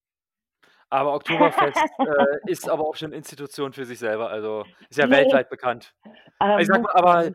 Aber 0.90 1.14
Oktoberfest 1.14 1.76
äh, 1.98 2.50
ist 2.50 2.68
aber 2.68 2.84
auch 2.86 2.96
schon 2.96 3.12
Institution 3.12 3.72
für 3.72 3.84
sich 3.84 3.98
selber. 3.98 4.30
Also 4.30 4.64
ist 4.88 4.98
ja 4.98 5.06
Nee. 5.06 5.16
weltweit 5.16 5.50
bekannt. 5.50 5.94
Ähm, 6.40 6.58
Ich 6.60 6.66
sag 6.66 6.82
mal, 6.82 6.92
muss 6.92 6.94
aber 6.94 7.30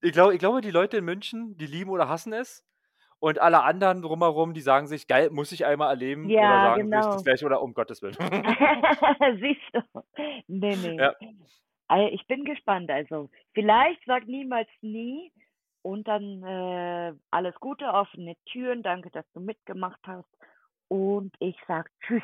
ich 0.00 0.12
glaube, 0.12 0.32
ich 0.34 0.38
glaube, 0.38 0.60
die 0.60 0.70
Leute 0.70 0.98
in 0.98 1.04
München, 1.04 1.56
die 1.56 1.66
lieben 1.66 1.90
oder 1.90 2.08
hassen 2.08 2.32
es. 2.32 2.64
Und 3.20 3.40
alle 3.40 3.64
anderen 3.64 4.00
drumherum, 4.00 4.54
die 4.54 4.60
sagen 4.60 4.86
sich, 4.86 5.08
geil, 5.08 5.30
muss 5.30 5.50
ich 5.50 5.66
einmal 5.66 5.90
erleben. 5.90 6.26
oder 6.26 6.34
Ja, 6.34 6.62
sagen 6.62 6.82
sich 6.82 6.90
genau. 6.90 7.12
das 7.14 7.24
gleiche 7.24 7.46
oder 7.46 7.62
um 7.62 7.74
Gottes 7.74 8.00
Willen. 8.00 8.14
Siehst 9.40 9.60
du? 9.72 9.80
Nee, 10.46 10.76
nee. 10.76 10.96
Ja. 10.96 11.14
Also 11.88 12.08
ich 12.14 12.24
bin 12.28 12.44
gespannt. 12.44 12.90
Also, 12.90 13.28
vielleicht 13.54 14.00
sag 14.06 14.26
niemals 14.26 14.68
nie. 14.82 15.32
Und 15.82 16.06
dann 16.06 16.42
äh, 16.44 17.12
alles 17.30 17.54
Gute, 17.56 17.86
offene 17.86 18.34
Türen. 18.46 18.82
Danke, 18.82 19.10
dass 19.10 19.24
du 19.32 19.40
mitgemacht 19.40 20.00
hast. 20.06 20.28
Und 20.88 21.34
ich 21.40 21.56
sag 21.66 21.90
Tschüss. 22.06 22.22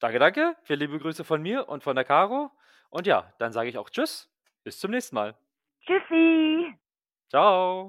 Danke, 0.00 0.18
danke. 0.18 0.56
Viele 0.62 0.86
liebe 0.86 0.98
Grüße 0.98 1.24
von 1.24 1.40
mir 1.42 1.68
und 1.68 1.82
von 1.82 1.94
der 1.94 2.04
Caro. 2.04 2.50
Und 2.90 3.06
ja, 3.06 3.32
dann 3.38 3.52
sage 3.52 3.68
ich 3.68 3.78
auch 3.78 3.90
Tschüss 3.90 4.28
Bis 4.64 4.78
zum 4.78 4.90
nächsten 4.90 5.14
Mal. 5.14 5.36
Tschüssi. 5.86 6.74
Ciao. 7.28 7.88